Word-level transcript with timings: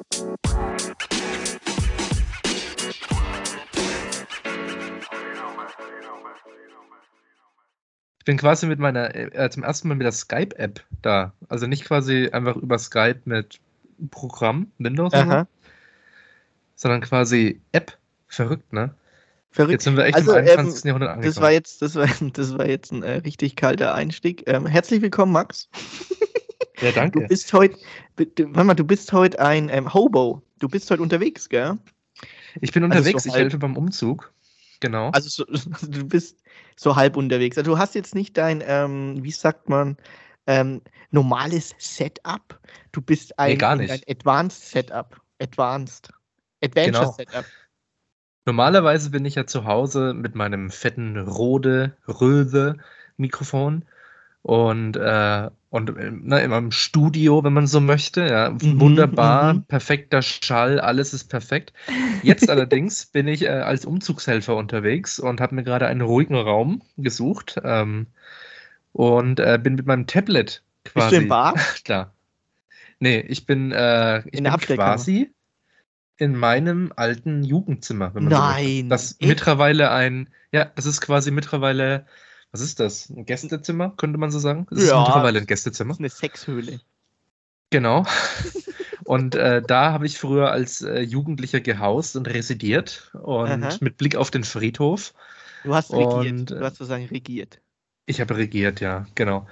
Ich 0.00 0.04
bin 8.24 8.36
quasi 8.36 8.66
mit 8.66 8.78
meiner, 8.78 9.12
äh, 9.14 9.50
zum 9.50 9.64
ersten 9.64 9.88
Mal 9.88 9.96
mit 9.96 10.04
der 10.04 10.12
Skype-App 10.12 10.84
da. 11.02 11.32
Also 11.48 11.66
nicht 11.66 11.84
quasi 11.84 12.28
einfach 12.30 12.54
über 12.56 12.78
Skype 12.78 13.22
mit 13.24 13.58
Programm, 14.12 14.70
Windows, 14.78 15.14
Aha. 15.14 15.48
sondern 16.76 17.00
quasi 17.00 17.60
App. 17.72 17.98
Verrückt, 18.28 18.72
ne? 18.72 18.94
Verrückt. 19.50 19.72
Jetzt 19.72 19.84
sind 19.84 19.96
wir 19.96 20.04
echt 20.04 20.14
Also, 20.14 20.32
im 20.32 20.44
ähm, 20.44 20.50
21. 20.50 20.84
Jahrhundert 20.84 21.10
angekommen. 21.10 21.34
Das 21.34 21.42
war 21.42 21.50
jetzt, 21.50 21.82
das 21.82 21.96
war, 21.96 22.06
das 22.34 22.56
war 22.56 22.68
jetzt 22.68 22.92
ein 22.92 23.02
äh, 23.02 23.14
richtig 23.14 23.56
kalter 23.56 23.94
Einstieg. 23.94 24.44
Ähm, 24.46 24.66
herzlich 24.66 25.02
willkommen, 25.02 25.32
Max. 25.32 25.68
Ja, 26.80 26.88
Du 26.90 26.94
danke. 26.94 27.20
bist 27.28 27.52
heute, 27.52 27.78
warte 28.16 28.64
mal, 28.64 28.74
du 28.74 28.84
bist 28.84 29.12
heute 29.12 29.38
ein 29.40 29.68
ähm, 29.68 29.92
Hobo. 29.92 30.42
Du 30.58 30.68
bist 30.68 30.90
heute 30.90 31.02
unterwegs, 31.02 31.48
gell? 31.48 31.78
Ich 32.60 32.72
bin 32.72 32.82
also 32.84 32.96
unterwegs, 32.98 33.24
so 33.24 33.28
ich 33.30 33.34
helfe 33.36 33.58
beim 33.58 33.76
Umzug. 33.76 34.32
Genau. 34.80 35.10
Also 35.10 35.28
so, 35.28 35.44
du 35.88 36.04
bist 36.06 36.42
so 36.76 36.96
halb 36.96 37.16
unterwegs. 37.16 37.58
Also 37.58 37.72
du 37.72 37.78
hast 37.78 37.94
jetzt 37.94 38.14
nicht 38.14 38.36
dein, 38.36 38.62
ähm, 38.66 39.22
wie 39.22 39.30
sagt 39.30 39.68
man, 39.68 39.96
ähm, 40.46 40.80
normales 41.10 41.74
Setup. 41.78 42.58
Du 42.92 43.00
bist 43.00 43.38
ein, 43.38 43.52
Nee, 43.52 43.56
gar 43.56 43.78
ein. 43.78 43.90
Advanced 44.08 44.70
Setup. 44.70 45.20
Advanced. 45.40 46.10
Adventure 46.62 47.04
Genau. 47.04 47.12
Setup. 47.12 47.44
Normalerweise 48.46 49.10
bin 49.10 49.24
ich 49.24 49.34
ja 49.34 49.46
zu 49.46 49.64
Hause 49.64 50.14
mit 50.14 50.34
meinem 50.34 50.70
fetten 50.70 51.18
Rode 51.18 51.96
Röse 52.08 52.76
Mikrofon 53.16 53.84
und, 54.42 54.96
äh, 54.96 55.50
und 55.70 55.90
äh, 55.96 56.10
ne, 56.10 56.40
in 56.42 56.50
meinem 56.50 56.70
Studio, 56.70 57.44
wenn 57.44 57.52
man 57.52 57.66
so 57.66 57.80
möchte. 57.80 58.26
Ja, 58.26 58.50
Mhm, 58.50 58.80
wunderbar, 58.80 59.54
mhm. 59.54 59.64
perfekter 59.64 60.22
Schall, 60.22 60.80
alles 60.80 61.12
ist 61.12 61.24
perfekt. 61.28 61.72
Jetzt 62.22 62.48
allerdings 62.50 63.06
bin 63.06 63.28
ich 63.28 63.42
äh, 63.42 63.48
als 63.48 63.84
Umzugshelfer 63.84 64.56
unterwegs 64.56 65.18
und 65.18 65.40
habe 65.40 65.54
mir 65.54 65.64
gerade 65.64 65.86
einen 65.86 66.00
ruhigen 66.00 66.34
Raum 66.34 66.82
gesucht 66.96 67.60
ähm, 67.64 68.06
und 68.92 69.40
äh, 69.40 69.58
bin 69.62 69.74
mit 69.74 69.86
meinem 69.86 70.06
Tablet 70.06 70.62
Bist 70.84 70.94
quasi 70.94 71.16
du 71.16 71.22
im 71.22 71.28
Bar? 71.28 71.54
da. 71.84 72.12
Nee, 73.00 73.20
ich 73.20 73.46
bin, 73.46 73.72
äh, 73.72 74.20
ich 74.26 74.38
In 74.38 74.44
bin 74.44 74.56
quasi 74.58 75.30
in 76.16 76.34
meinem 76.36 76.92
alten 76.96 77.44
Jugendzimmer, 77.44 78.12
so 78.12 78.20
Nein, 78.20 78.28
möchte. 78.28 78.88
Das 78.88 79.16
mittlerweile 79.20 79.90
ein, 79.90 80.28
ja, 80.52 80.64
das 80.64 80.86
ist 80.86 81.00
quasi 81.00 81.30
mittlerweile, 81.30 82.06
was 82.52 82.60
ist 82.60 82.80
das? 82.80 83.10
Ein 83.10 83.24
Gästezimmer, 83.26 83.90
könnte 83.96 84.18
man 84.18 84.30
so 84.30 84.38
sagen? 84.38 84.66
Das 84.70 84.80
ist 84.82 84.88
Ja. 84.90 85.00
mittlerweile 85.02 85.38
ein 85.38 85.44
Das 85.44 85.48
Gästezimmer. 85.48 85.92
ist 85.92 85.98
eine 86.00 86.08
Sexhöhle. 86.08 86.80
Genau. 87.70 88.04
Und 89.04 89.34
äh, 89.34 89.62
da 89.62 89.92
habe 89.92 90.04
ich 90.06 90.18
früher 90.18 90.50
als 90.50 90.82
äh, 90.82 91.00
Jugendlicher 91.00 91.60
gehaust 91.60 92.14
und 92.14 92.28
residiert 92.28 93.10
und 93.14 93.48
Aha. 93.64 93.76
mit 93.80 93.96
Blick 93.96 94.16
auf 94.16 94.30
den 94.30 94.44
Friedhof. 94.44 95.14
Du 95.64 95.74
hast 95.74 95.92
regiert. 95.94 96.12
Und, 96.14 96.50
du 96.50 96.54
äh, 96.56 96.60
hast 96.64 96.76
sozusagen 96.76 97.06
regiert. 97.06 97.58
Ich 98.04 98.20
habe 98.20 98.36
regiert, 98.36 98.80
ja, 98.80 99.06
genau. 99.14 99.46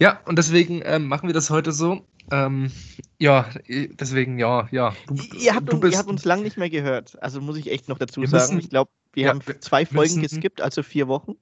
Ja, 0.00 0.20
und 0.24 0.36
deswegen 0.38 0.80
ähm, 0.84 1.08
machen 1.08 1.28
wir 1.28 1.34
das 1.34 1.50
heute 1.50 1.72
so. 1.72 2.06
Ähm, 2.30 2.72
ja, 3.18 3.50
deswegen, 3.68 4.38
ja, 4.38 4.66
ja. 4.70 4.94
Du, 5.06 5.14
Ihr 5.36 5.54
habt, 5.54 5.70
du 5.70 5.76
uns, 5.76 5.92
ihr 5.92 5.98
habt 5.98 6.08
uns 6.08 6.24
lang 6.24 6.42
nicht 6.42 6.56
mehr 6.56 6.70
gehört. 6.70 7.20
Also 7.22 7.42
muss 7.42 7.58
ich 7.58 7.70
echt 7.70 7.90
noch 7.90 7.98
dazu 7.98 8.22
Wir 8.22 8.28
sagen. 8.28 8.54
müssen- 8.54 8.60
ich 8.64 8.70
glaube, 8.70 8.90
wir 9.12 9.24
ja, 9.24 9.28
haben 9.30 9.46
wir 9.46 9.60
zwei 9.60 9.84
Folgen 9.84 10.20
müssen- 10.20 10.22
geskippt, 10.22 10.62
also 10.62 10.82
vier 10.82 11.06
Wochen. 11.08 11.34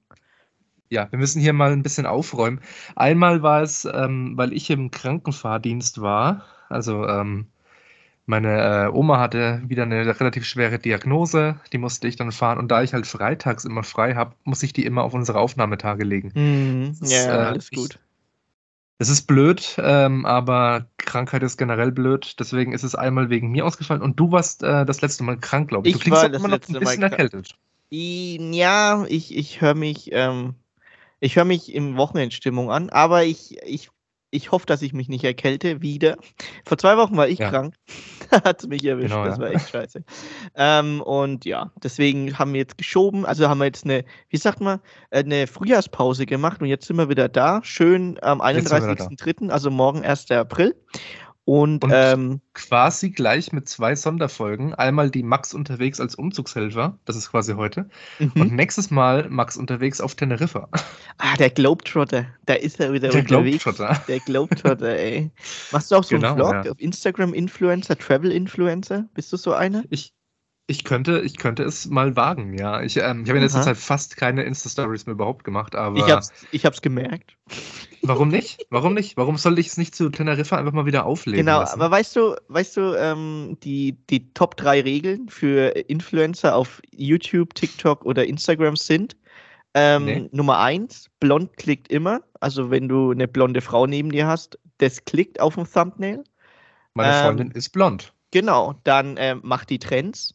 Ja, 0.91 1.09
wir 1.09 1.17
müssen 1.17 1.41
hier 1.41 1.53
mal 1.53 1.71
ein 1.71 1.83
bisschen 1.83 2.05
aufräumen. 2.05 2.59
Einmal 2.97 3.41
war 3.41 3.61
es, 3.61 3.85
ähm, 3.85 4.33
weil 4.35 4.51
ich 4.51 4.69
im 4.69 4.91
Krankenfahrdienst 4.91 6.01
war. 6.01 6.43
Also 6.67 7.07
ähm, 7.07 7.47
meine 8.25 8.85
äh, 8.85 8.87
Oma 8.89 9.17
hatte 9.17 9.61
wieder 9.67 9.83
eine 9.83 10.05
relativ 10.19 10.45
schwere 10.45 10.79
Diagnose, 10.79 11.59
die 11.71 11.77
musste 11.77 12.09
ich 12.09 12.17
dann 12.17 12.33
fahren. 12.33 12.59
Und 12.59 12.69
da 12.71 12.83
ich 12.83 12.93
halt 12.93 13.07
freitags 13.07 13.63
immer 13.63 13.83
frei 13.83 14.15
habe, 14.15 14.35
muss 14.43 14.63
ich 14.63 14.73
die 14.73 14.85
immer 14.85 15.03
auf 15.03 15.13
unsere 15.13 15.39
Aufnahmetage 15.39 16.03
legen. 16.03 16.33
Mhm. 16.35 16.95
Das, 16.99 17.09
Ja, 17.09 17.35
äh, 17.35 17.45
alles 17.47 17.71
gut. 17.71 17.97
Das 18.97 19.07
ist 19.09 19.23
blöd, 19.27 19.77
ähm, 19.81 20.25
aber 20.25 20.87
Krankheit 20.97 21.41
ist 21.41 21.57
generell 21.57 21.91
blöd. 21.91 22.35
Deswegen 22.39 22.73
ist 22.73 22.83
es 22.83 22.95
einmal 22.95 23.29
wegen 23.29 23.49
mir 23.49 23.65
ausgefallen. 23.65 24.01
Und 24.01 24.19
du 24.19 24.31
warst 24.31 24.61
äh, 24.61 24.85
das 24.85 25.01
letzte 25.01 25.23
Mal 25.23 25.37
krank, 25.37 25.69
glaube 25.69 25.87
ich. 25.87 25.93
Du 25.93 25.97
Ich 25.97 26.03
klingst 26.03 26.21
war 26.21 26.27
auch 26.27 26.31
das 26.31 26.43
immer 26.43 26.55
noch 26.55 26.67
ein 26.67 26.79
bisschen 26.79 27.03
erkältet. 27.03 27.55
Ja, 27.89 29.05
ich, 29.09 29.35
ich 29.35 29.59
höre 29.59 29.73
mich, 29.73 30.11
ähm, 30.13 30.55
ich 31.21 31.35
höre 31.37 31.45
mich 31.45 31.73
im 31.73 31.95
Wochenendstimmung 31.97 32.71
an, 32.71 32.89
aber 32.89 33.23
ich, 33.23 33.57
ich, 33.63 33.89
ich 34.31 34.51
hoffe, 34.51 34.65
dass 34.65 34.81
ich 34.81 34.91
mich 34.91 35.07
nicht 35.07 35.23
erkälte 35.23 35.81
wieder. 35.81 36.17
Vor 36.65 36.77
zwei 36.77 36.97
Wochen 36.97 37.15
war 37.15 37.27
ich 37.29 37.39
Ja. 37.39 37.49
krank. 37.49 37.75
Da 38.31 38.43
hat 38.45 38.61
es 38.61 38.67
mich 38.69 38.85
erwischt. 38.85 39.09
Genau, 39.09 39.25
das 39.25 39.37
ja. 39.37 39.43
war 39.43 39.51
echt 39.51 39.69
scheiße. 39.69 40.05
ähm, 40.55 41.01
und 41.01 41.43
ja, 41.43 41.69
deswegen 41.83 42.39
haben 42.39 42.53
wir 42.53 42.61
jetzt 42.61 42.77
geschoben. 42.77 43.25
Also 43.25 43.49
haben 43.49 43.57
wir 43.57 43.65
jetzt 43.65 43.83
eine, 43.83 44.05
wie 44.29 44.37
sagt 44.37 44.61
man, 44.61 44.79
äh, 45.09 45.19
eine 45.19 45.47
Frühjahrspause 45.47 46.25
gemacht 46.25 46.61
und 46.61 46.67
jetzt 46.67 46.87
sind 46.87 46.95
wir 46.95 47.09
wieder 47.09 47.27
da. 47.27 47.59
Schön 47.61 48.17
am 48.23 48.39
Jetzt 48.41 48.69
sind 48.69 48.71
wir 48.71 48.83
wieder 48.83 48.95
da. 48.95 49.05
31.03., 49.07 49.49
also 49.49 49.69
morgen 49.69 50.05
1. 50.05 50.31
April. 50.31 50.75
Und, 51.43 51.83
Und 51.83 51.91
ähm, 51.93 52.41
quasi 52.53 53.09
gleich 53.09 53.51
mit 53.51 53.67
zwei 53.67 53.95
Sonderfolgen. 53.95 54.75
Einmal 54.75 55.09
die 55.09 55.23
Max 55.23 55.53
unterwegs 55.53 55.99
als 55.99 56.13
Umzugshelfer, 56.15 56.99
das 57.05 57.15
ist 57.15 57.31
quasi 57.31 57.53
heute. 57.53 57.89
mhm. 58.19 58.31
Und 58.39 58.53
nächstes 58.53 58.91
Mal 58.91 59.27
Max 59.29 59.57
unterwegs 59.57 59.99
auf 60.01 60.15
Teneriffa. 60.15 60.69
ah, 61.17 61.35
der 61.37 61.49
Globetrotter, 61.49 62.27
da 62.45 62.53
ist 62.53 62.79
er 62.79 62.93
wieder 62.93 63.09
Der 63.09 63.21
unterwegs. 63.21 63.63
Globetrotter. 63.63 64.03
Der 64.07 64.19
Globetrotter, 64.19 64.97
ey. 64.97 65.31
Machst 65.71 65.91
du 65.91 65.95
auch 65.95 66.03
so 66.03 66.15
Genau, 66.15 66.29
einen 66.29 66.37
Vlog 66.37 66.65
ja. 66.65 66.71
auf 66.71 66.79
Instagram 66.79 67.33
Influencer, 67.33 67.97
Travel 67.97 68.31
Influencer? 68.31 69.09
Bist 69.15 69.33
du 69.33 69.37
so 69.37 69.53
einer? 69.53 69.83
Ich, 69.89 70.13
ich, 70.67 70.83
könnte, 70.83 71.19
ich 71.21 71.37
könnte 71.37 71.63
es 71.63 71.87
mal 71.87 72.15
wagen, 72.15 72.53
ja. 72.57 72.81
Ich, 72.81 72.97
ähm, 72.97 73.23
ich 73.23 73.29
habe 73.29 73.37
in 73.39 73.43
letzter. 73.43 73.61
Zeit 73.61 73.77
fast 73.77 74.15
keine 74.15 74.43
Insta-Stories 74.43 75.05
mehr 75.05 75.13
überhaupt 75.13 75.43
gemacht, 75.43 75.75
aber 75.75 75.97
Ich 75.97 76.09
hab's, 76.11 76.31
ich 76.51 76.65
hab's 76.65 76.81
gemerkt. 76.81 77.35
warum 78.03 78.29
nicht? 78.29 78.65
Warum 78.69 78.93
nicht? 78.93 79.17
Warum 79.17 79.37
sollte 79.37 79.59
ich 79.59 79.67
es 79.67 79.77
nicht 79.77 79.95
zu 79.95 80.09
Teneriffa 80.09 80.57
einfach 80.57 80.71
mal 80.71 80.85
wieder 80.85 81.05
auflegen 81.05 81.45
Genau, 81.45 81.59
lassen? 81.59 81.73
aber 81.81 81.91
weißt 81.91 82.15
du, 82.15 82.35
weißt 82.47 82.77
du, 82.77 82.95
ähm, 82.97 83.57
die, 83.63 83.97
die 84.09 84.33
Top 84.33 84.55
3 84.57 84.81
Regeln 84.81 85.27
für 85.29 85.75
Influencer 85.89 86.55
auf 86.55 86.81
YouTube, 86.95 87.53
TikTok 87.53 88.05
oder 88.05 88.25
Instagram 88.25 88.75
sind. 88.77 89.17
Ähm, 89.73 90.05
Nee. 90.05 90.29
Nummer 90.31 90.59
1, 90.59 91.07
blond 91.19 91.55
klickt 91.57 91.89
immer. 91.91 92.21
Also 92.39 92.71
wenn 92.71 92.87
du 92.89 93.11
eine 93.11 93.27
blonde 93.27 93.61
Frau 93.61 93.87
neben 93.87 94.11
dir 94.11 94.27
hast, 94.27 94.57
das 94.79 95.03
klickt 95.05 95.39
auf 95.39 95.55
dem 95.55 95.65
Thumbnail. 95.71 96.23
Meine 96.93 97.13
ähm, 97.15 97.21
Freundin 97.23 97.51
ist 97.51 97.69
blond. 97.69 98.13
Genau, 98.31 98.75
dann 98.83 99.15
ähm, 99.17 99.41
macht 99.43 99.69
die 99.69 99.79
Trends. 99.79 100.33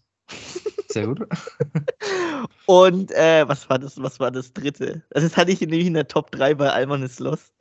Sehr 0.88 1.06
gut. 1.06 1.20
Und 2.66 3.12
äh, 3.12 3.48
was 3.48 3.68
war 3.68 3.78
das, 3.78 4.00
was 4.00 4.18
war 4.20 4.30
das 4.30 4.52
dritte? 4.52 5.02
Also 5.14 5.28
das 5.28 5.36
hatte 5.36 5.52
ich 5.52 5.60
nämlich 5.60 5.86
in 5.86 5.94
der 5.94 6.08
Top 6.08 6.30
3 6.30 6.54
bei 6.54 6.70
Alman 6.70 7.02
is 7.02 7.18
Lost. 7.18 7.54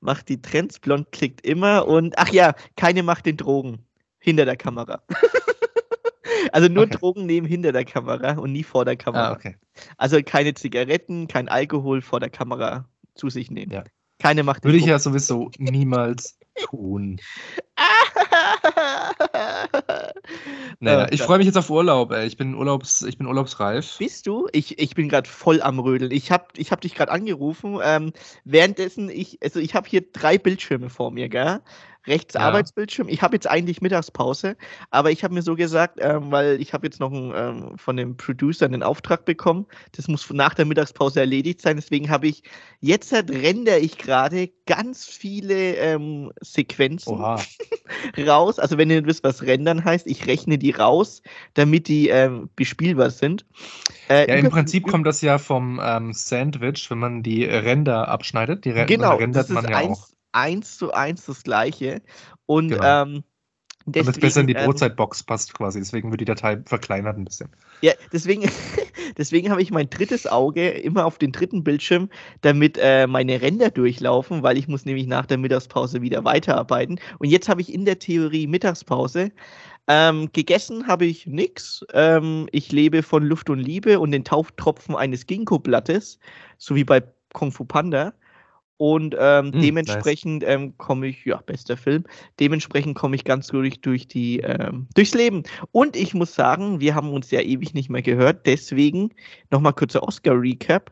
Macht 0.00 0.28
die 0.28 0.40
Trends, 0.40 0.78
blond 0.78 1.12
klickt 1.12 1.46
immer 1.46 1.86
und 1.86 2.18
ach 2.18 2.30
ja, 2.30 2.54
keine 2.76 3.02
macht 3.02 3.26
den 3.26 3.36
Drogen. 3.36 3.84
Hinter 4.18 4.44
der 4.44 4.56
Kamera. 4.56 5.02
also 6.52 6.68
nur 6.68 6.84
Okay. 6.84 6.96
Drogen 6.96 7.26
nehmen 7.26 7.46
hinter 7.46 7.72
der 7.72 7.84
Kamera 7.84 8.32
und 8.32 8.52
nie 8.52 8.64
vor 8.64 8.84
der 8.84 8.96
Kamera. 8.96 9.28
Ah, 9.28 9.32
okay. 9.32 9.56
Also 9.96 10.20
keine 10.22 10.54
Zigaretten, 10.54 11.28
kein 11.28 11.48
Alkohol 11.48 12.02
vor 12.02 12.20
der 12.20 12.30
Kamera 12.30 12.86
zu 13.14 13.30
sich 13.30 13.50
nehmen. 13.50 13.72
Ja. 13.72 13.84
Keine 14.18 14.42
macht 14.42 14.64
den 14.64 14.68
Würde 14.68 14.78
ich 14.78 14.84
ja 14.84 14.98
sowieso 14.98 15.50
niemals 15.58 16.38
tun. 16.56 17.20
Naja, 20.80 21.04
Äh, 21.04 21.14
ich 21.14 21.22
freue 21.22 21.38
mich 21.38 21.46
jetzt 21.46 21.56
auf 21.56 21.70
Urlaub, 21.70 22.10
ey. 22.12 22.26
Ich 22.26 22.36
bin, 22.36 22.54
Urlaubs, 22.54 23.02
ich 23.02 23.18
bin 23.18 23.26
urlaubsreif. 23.26 23.98
Bist 23.98 24.26
du? 24.26 24.48
Ich, 24.52 24.78
ich 24.78 24.94
bin 24.94 25.08
gerade 25.08 25.28
voll 25.28 25.60
am 25.62 25.78
Rödeln. 25.78 26.10
Ich 26.10 26.30
habe 26.30 26.46
ich 26.56 26.72
hab 26.72 26.80
dich 26.80 26.94
gerade 26.94 27.12
angerufen. 27.12 27.78
Ähm, 27.82 28.12
währenddessen, 28.44 29.10
ich, 29.10 29.38
also 29.42 29.60
ich 29.60 29.74
habe 29.74 29.88
hier 29.88 30.02
drei 30.12 30.38
Bildschirme 30.38 30.88
vor 30.90 31.10
mir, 31.10 31.28
gell? 31.28 31.60
Rechts 32.06 32.34
Ja. 32.34 32.40
Arbeitsbildschirm. 32.40 33.08
Ich 33.08 33.22
habe 33.22 33.36
jetzt 33.36 33.48
eigentlich 33.48 33.82
Mittagspause, 33.82 34.56
aber 34.90 35.10
ich 35.10 35.22
habe 35.22 35.34
mir 35.34 35.42
so 35.42 35.54
gesagt, 35.54 35.98
ähm, 36.00 36.30
weil 36.30 36.60
ich 36.60 36.72
habe 36.72 36.86
jetzt 36.86 36.98
noch 37.00 37.12
einen, 37.12 37.32
ähm, 37.34 37.78
von 37.78 37.96
dem 37.96 38.16
Producer 38.16 38.64
einen 38.64 38.82
Auftrag 38.82 39.24
bekommen. 39.24 39.66
Das 39.92 40.08
muss 40.08 40.28
nach 40.30 40.54
der 40.54 40.64
Mittagspause 40.64 41.20
erledigt 41.20 41.60
sein. 41.60 41.76
Deswegen 41.76 42.08
habe 42.08 42.28
ich 42.28 42.42
jetzt 42.80 43.12
halt 43.12 43.30
render 43.30 43.78
ich 43.78 43.98
gerade 43.98 44.50
ganz 44.66 45.06
viele 45.06 45.76
ähm, 45.76 46.32
Sequenzen 46.40 47.20
raus. 48.18 48.58
Also 48.58 48.78
wenn 48.78 48.90
ihr 48.90 49.04
wisst, 49.04 49.22
was 49.24 49.42
rendern 49.42 49.84
heißt, 49.84 50.06
ich 50.06 50.26
rechne 50.26 50.58
die 50.58 50.70
raus, 50.70 51.22
damit 51.54 51.88
die 51.88 52.08
ähm, 52.08 52.48
bespielbar 52.56 53.10
sind. 53.10 53.44
Äh, 54.08 54.28
Ja, 54.28 54.36
im 54.36 54.48
Prinzip 54.48 54.86
kommt 54.86 55.06
das 55.06 55.20
ja 55.20 55.38
vom 55.38 55.80
ähm, 55.82 56.12
Sandwich, 56.12 56.90
wenn 56.90 56.98
man 56.98 57.22
die 57.22 57.44
Ränder 57.44 58.08
abschneidet. 58.08 58.64
Die 58.64 58.70
Ränder 58.70 58.86
genau, 58.86 59.16
rendert 59.16 59.50
man 59.50 59.68
ja 59.68 59.80
auch. 59.80 60.08
Eins, 60.32 60.78
zu 60.78 60.92
eins 60.92 61.26
das 61.26 61.42
gleiche. 61.42 62.02
Und 62.46 62.68
Genau. 62.68 63.02
ähm, 63.02 63.24
Damit 63.86 64.16
es 64.16 64.20
besser 64.20 64.40
in 64.42 64.46
die 64.46 64.54
ähm, 64.54 64.66
Brotzeitbox 64.66 65.22
passt 65.22 65.54
quasi. 65.54 65.78
Deswegen 65.78 66.10
wird 66.10 66.20
die 66.20 66.26
Datei 66.26 66.60
verkleinert 66.66 67.16
ein 67.16 67.24
bisschen. 67.24 67.48
Ja, 67.80 67.92
deswegen, 68.12 68.42
deswegen 69.16 69.50
habe 69.50 69.62
ich 69.62 69.70
mein 69.70 69.88
drittes 69.88 70.26
Auge 70.26 70.68
immer 70.68 71.06
auf 71.06 71.18
den 71.18 71.32
dritten 71.32 71.64
Bildschirm, 71.64 72.10
damit 72.42 72.78
äh, 72.80 73.06
meine 73.06 73.40
Ränder 73.40 73.70
durchlaufen, 73.70 74.42
weil 74.42 74.58
ich 74.58 74.68
muss 74.68 74.84
nämlich 74.84 75.06
nach 75.06 75.26
der 75.26 75.38
Mittagspause 75.38 76.02
wieder 76.02 76.24
weiterarbeiten. 76.24 77.00
Und 77.18 77.28
jetzt 77.28 77.48
habe 77.48 77.62
ich 77.62 77.72
in 77.72 77.84
der 77.84 77.98
Theorie 77.98 78.46
Mittagspause. 78.46 79.32
Ähm, 79.88 80.30
gegessen 80.32 80.86
habe 80.86 81.06
ich 81.06 81.26
nichts. 81.26 81.84
Ähm, 81.94 82.48
ich 82.52 82.70
lebe 82.70 83.02
von 83.02 83.24
Luft 83.24 83.50
und 83.50 83.58
Liebe 83.58 83.98
und 83.98 84.12
den 84.12 84.24
Tauftropfen 84.24 84.94
eines 84.94 85.26
Ginkgo-Blattes, 85.26 86.20
so 86.58 86.76
wie 86.76 86.84
bei 86.84 87.02
Kung 87.32 87.50
Fu 87.50 87.64
Panda. 87.64 88.12
Und 88.80 89.14
ähm, 89.18 89.52
Hm, 89.52 89.60
dementsprechend 89.60 90.42
ähm, 90.46 90.72
komme 90.78 91.08
ich, 91.08 91.26
ja, 91.26 91.36
bester 91.44 91.76
Film, 91.76 92.04
dementsprechend 92.40 92.96
komme 92.96 93.14
ich 93.14 93.24
ganz 93.24 93.48
durch, 93.48 93.82
durch 93.82 94.08
die, 94.08 94.40
ähm, 94.40 94.88
durchs 94.94 95.12
Leben. 95.12 95.42
Und 95.70 95.96
ich 95.96 96.14
muss 96.14 96.34
sagen, 96.34 96.80
wir 96.80 96.94
haben 96.94 97.12
uns 97.12 97.30
ja 97.30 97.42
ewig 97.42 97.74
nicht 97.74 97.90
mehr 97.90 98.00
gehört, 98.00 98.46
deswegen 98.46 99.10
nochmal 99.50 99.74
kurzer 99.74 100.02
Oscar-Recap. 100.02 100.90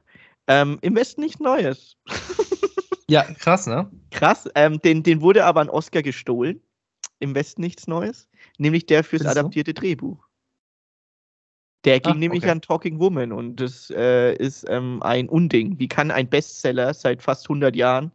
Ähm, 0.49 0.76
Im 0.82 0.96
Westen 0.96 1.23
nichts 1.23 1.40
Neues. 1.40 1.96
Ja, 3.11 3.23
krass, 3.23 3.67
ne? 3.67 3.90
Krass, 4.11 4.46
ähm, 4.55 4.82
den, 4.82 5.02
den 5.02 5.23
wurde 5.23 5.46
aber 5.46 5.62
ein 5.62 5.70
Oscar 5.70 6.02
gestohlen. 6.02 6.61
Im 7.20 7.35
Westen 7.35 7.62
nichts 7.62 7.87
Neues. 7.87 8.29
Nämlich 8.58 8.85
der 8.85 9.02
fürs 9.02 9.25
adaptierte 9.25 9.73
Drehbuch. 9.73 10.27
Der 11.84 12.00
ging 12.00 12.14
Ah, 12.16 12.19
nämlich 12.19 12.42
okay. 12.42 12.50
an 12.50 12.60
Talking 12.60 12.98
Woman 12.98 13.32
und 13.32 13.56
das 13.56 13.90
äh, 13.90 14.34
ist 14.34 14.66
ähm, 14.69 15.02
ein 15.02 15.28
Unding. 15.28 15.78
Wie 15.78 15.88
kann 15.88 16.10
ein 16.10 16.28
Bestseller 16.28 16.92
seit 16.92 17.22
fast 17.22 17.48
100 17.48 17.76
Jahren 17.76 18.10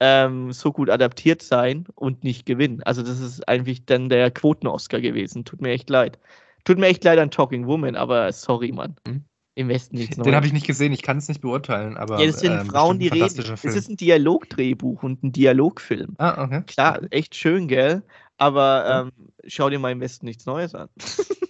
ähm, 0.00 0.52
so 0.52 0.70
gut 0.72 0.90
adaptiert 0.90 1.42
sein 1.42 1.86
und 1.94 2.22
nicht 2.22 2.44
gewinnen? 2.44 2.82
Also 2.84 3.02
das 3.02 3.18
ist 3.20 3.48
eigentlich 3.48 3.86
dann 3.86 4.08
der 4.10 4.30
Quoten-Oscar 4.30 5.00
gewesen. 5.00 5.44
Tut 5.44 5.62
mir 5.62 5.70
echt 5.70 5.88
leid. 5.88 6.18
Tut 6.64 6.78
mir 6.78 6.86
echt 6.86 7.02
leid 7.02 7.18
an 7.18 7.30
Talking 7.30 7.66
Woman, 7.66 7.96
aber 7.96 8.30
sorry, 8.32 8.72
Mann. 8.72 8.94
Mhm. 9.06 9.24
Im 9.54 9.68
Westen 9.68 9.96
nichts 9.96 10.16
Den 10.16 10.26
habe 10.26 10.36
Neues. 10.36 10.46
ich 10.46 10.52
nicht 10.52 10.66
gesehen, 10.68 10.92
ich 10.92 11.02
kann 11.02 11.16
es 11.18 11.26
nicht 11.26 11.40
beurteilen, 11.40 11.96
aber 11.96 12.20
Ja, 12.20 12.26
das 12.26 12.40
sind 12.40 12.52
ähm, 12.52 12.66
Frauen, 12.66 12.98
die 13.00 13.08
reden. 13.08 13.20
fantastischer 13.20 13.54
Es 13.54 13.60
Film. 13.62 13.74
ist 13.74 13.88
ein 13.90 13.96
Dialogdrehbuch 13.96 15.02
und 15.02 15.24
ein 15.24 15.32
Dialogfilm. 15.32 16.14
Ah, 16.18 16.44
okay. 16.44 16.62
Klar, 16.66 17.00
echt 17.10 17.34
schön, 17.34 17.66
gell? 17.66 18.02
Aber 18.36 19.10
ähm, 19.16 19.30
schau 19.48 19.68
dir 19.68 19.80
mal 19.80 19.90
im 19.90 20.00
Westen 20.00 20.26
nichts 20.26 20.46
Neues 20.46 20.74
an. 20.76 20.88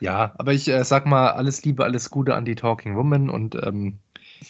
Ja, 0.00 0.34
aber 0.38 0.52
ich 0.52 0.68
äh, 0.68 0.84
sag 0.84 1.06
mal, 1.06 1.30
alles 1.30 1.64
Liebe, 1.64 1.84
alles 1.84 2.10
Gute 2.10 2.34
an 2.34 2.44
die 2.44 2.54
Talking 2.54 2.96
Woman 2.96 3.30
und 3.30 3.54
ähm, 3.54 3.98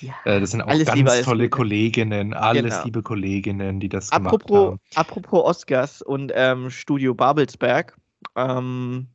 Ja. 0.00 0.12
äh, 0.24 0.40
das 0.40 0.50
sind 0.52 0.62
auch 0.62 0.68
Alles 0.68 0.86
ganz 0.86 0.96
Liebe, 0.98 1.22
tolle 1.22 1.44
Gute. 1.44 1.50
Kolleginnen, 1.50 2.34
alles 2.34 2.62
Genau. 2.72 2.84
liebe 2.84 3.02
Kolleginnen, 3.02 3.78
die 3.80 3.88
das 3.88 4.10
gemacht 4.10 4.34
Apropos, 4.34 4.66
haben. 4.72 4.80
apropos 4.94 5.44
Oscars 5.44 6.02
und 6.02 6.32
ähm, 6.34 6.70
Studio 6.70 7.14
Babelsberg, 7.14 7.96
ähm, 8.36 9.08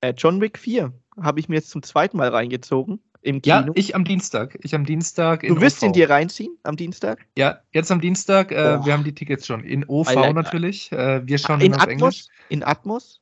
äh, 0.00 0.14
John 0.16 0.40
Wick 0.40 0.58
4 0.58 0.92
habe 1.20 1.40
ich 1.40 1.48
mir 1.48 1.56
jetzt 1.56 1.70
zum 1.70 1.82
zweiten 1.82 2.16
Mal 2.16 2.28
reingezogen 2.28 3.00
im 3.22 3.40
Ja, 3.44 3.60
Kino. 3.62 3.72
ich 3.74 3.94
am 3.94 4.04
Dienstag. 4.04 4.56
Ich 4.62 4.74
am 4.74 4.84
Dienstag 4.84 5.40
du 5.42 5.60
wirst 5.60 5.82
ihn 5.82 5.92
dir 5.92 6.08
reinziehen 6.08 6.56
am 6.62 6.76
Dienstag? 6.76 7.26
Ja, 7.36 7.58
jetzt 7.72 7.90
am 7.90 8.00
Dienstag. 8.00 8.52
Äh, 8.52 8.54
Boah. 8.54 8.86
wir 8.86 8.92
haben 8.92 9.02
die 9.04 9.14
Tickets 9.14 9.46
schon. 9.46 9.64
In 9.64 9.84
OV 9.88 10.08
Alter, 10.08 10.32
natürlich. 10.32 10.92
Äh, 10.92 11.26
wir 11.26 11.38
schauen 11.38 11.60
in 11.60 11.74
auf 11.74 11.86
Englisch. 11.86 11.98
Atmos? 11.98 12.28
In 12.48 12.62
Atmos? 12.62 13.20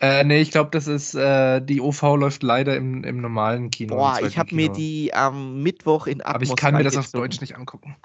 Äh, 0.00 0.22
nee, 0.24 0.40
ich 0.40 0.50
glaube, 0.52 0.70
das 0.70 0.86
ist, 0.86 1.14
äh, 1.14 1.60
die 1.60 1.80
OV 1.80 2.02
läuft 2.16 2.42
leider 2.42 2.76
im, 2.76 3.02
im 3.02 3.20
normalen 3.20 3.70
Kino. 3.70 3.96
Boah, 3.96 4.20
ich 4.22 4.38
habe 4.38 4.54
mir 4.54 4.68
die 4.68 5.12
am 5.12 5.62
Mittwoch 5.62 6.06
in 6.06 6.20
Atmos 6.20 6.34
Aber 6.34 6.44
ich 6.44 6.56
kann 6.56 6.74
mir 6.74 6.84
das 6.84 6.96
auf. 6.96 7.10
Deutsch 7.10 7.40
nicht 7.40 7.56
angucken. 7.56 7.96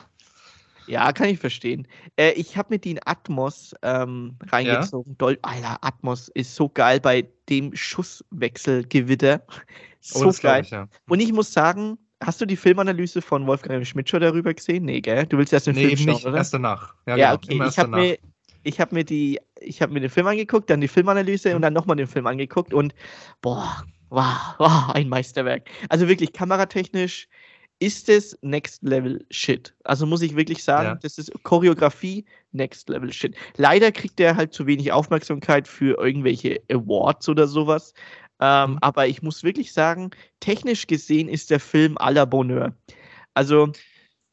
Ja, 0.87 1.11
kann 1.13 1.27
ich 1.29 1.39
verstehen. 1.39 1.87
Äh, 2.17 2.31
ich 2.31 2.57
habe 2.57 2.73
mir 2.73 2.79
die 2.79 2.91
in 2.91 2.99
Atmos 3.05 3.73
ähm, 3.83 4.35
reingezogen. 4.51 5.17
Dol 5.17 5.37
Alter, 5.41 5.77
Atmos 5.81 6.29
ist 6.29 6.55
so 6.55 6.67
geil 6.67 6.99
bei 6.99 7.27
dem 7.49 7.75
Schusswechselgewitter. 7.75 9.43
Oh, 9.47 9.53
So 10.01 10.19
glaube 10.31 10.37
geil. 10.41 10.61
ich, 10.63 10.71
ja. 10.71 10.87
Und 11.07 11.19
ich 11.21 11.31
muss 11.31 11.53
sagen, 11.53 11.97
hast 12.21 12.41
du 12.41 12.45
die 12.45 12.57
Filmanalyse 12.57 13.21
von 13.21 13.47
Wolfgang 13.47 13.85
Schmidt 13.85 14.11
darüber 14.11 14.53
gesehen? 14.53 14.85
Nee, 14.85 14.99
gell? 14.99 15.25
Du 15.25 15.37
willst 15.37 15.53
erst 15.53 15.67
den 15.67 15.75
Nee, 15.75 15.81
Film 15.81 15.91
eben 15.93 16.01
schauen, 16.03 16.13
nicht. 16.15 16.25
oder? 16.25 16.37
Erst 16.37 16.53
danach. 16.53 16.95
Ja, 17.05 17.15
ja, 17.15 17.29
genau. 17.31 17.35
okay. 17.35 17.53
Immer 17.53 17.67
Ich 17.67 17.77
habe 17.77 17.89
mir, 17.91 18.17
ich 18.63 18.79
habe 18.79 18.95
mir 18.95 19.03
die, 19.03 19.39
ich 19.59 19.81
habe 19.81 19.93
mir 19.93 19.99
den 20.01 20.09
Film 20.09 20.27
angeguckt, 20.27 20.69
dann 20.69 20.81
die 20.81 20.87
Filmanalyse 20.87 21.55
und 21.55 21.61
dann 21.61 21.73
nochmal 21.73 21.97
den 21.97 22.07
Film 22.07 22.27
angeguckt 22.27 22.73
und 22.73 22.93
boah, 23.41 23.83
wow, 24.09 24.55
wow, 24.57 24.89
ein 24.93 25.09
Meisterwerk. 25.09 25.69
Also 25.89 26.07
wirklich 26.07 26.33
kameratechnisch 26.33 27.27
ist 27.79 28.07
es 28.07 28.37
Next 28.41 28.81
Level 28.83 29.25
Shit. 29.29 29.73
Also 29.83 30.05
muss 30.05 30.21
ich 30.21 30.35
wirklich 30.35 30.63
sagen, 30.63 30.89
Ja. 30.89 30.95
das 30.95 31.17
ist 31.17 31.31
Choreografie 31.43 32.23
Next 32.51 32.87
Level 32.87 33.11
Shit. 33.11 33.35
Leider 33.57 33.91
kriegt 33.91 34.19
er 34.19 34.35
halt 34.37 34.53
zu 34.53 34.65
wenig 34.67 34.91
Aufmerksamkeit 34.91 35.67
für 35.67 35.97
irgendwelche 35.99 36.61
Awards 36.71 37.27
oder 37.27 37.47
sowas. 37.47 37.93
Ähm, 38.39 38.71
Mhm. 38.71 38.77
Aber 38.81 39.07
ich 39.07 39.21
muss 39.21 39.43
wirklich 39.43 39.73
sagen, 39.73 40.11
technisch 40.39 40.87
gesehen 40.87 41.27
ist 41.27 41.49
der 41.49 41.59
Film 41.59 41.97
à 41.97 42.11
la 42.11 42.25
Bonheur. 42.25 42.73
Also 43.33 43.71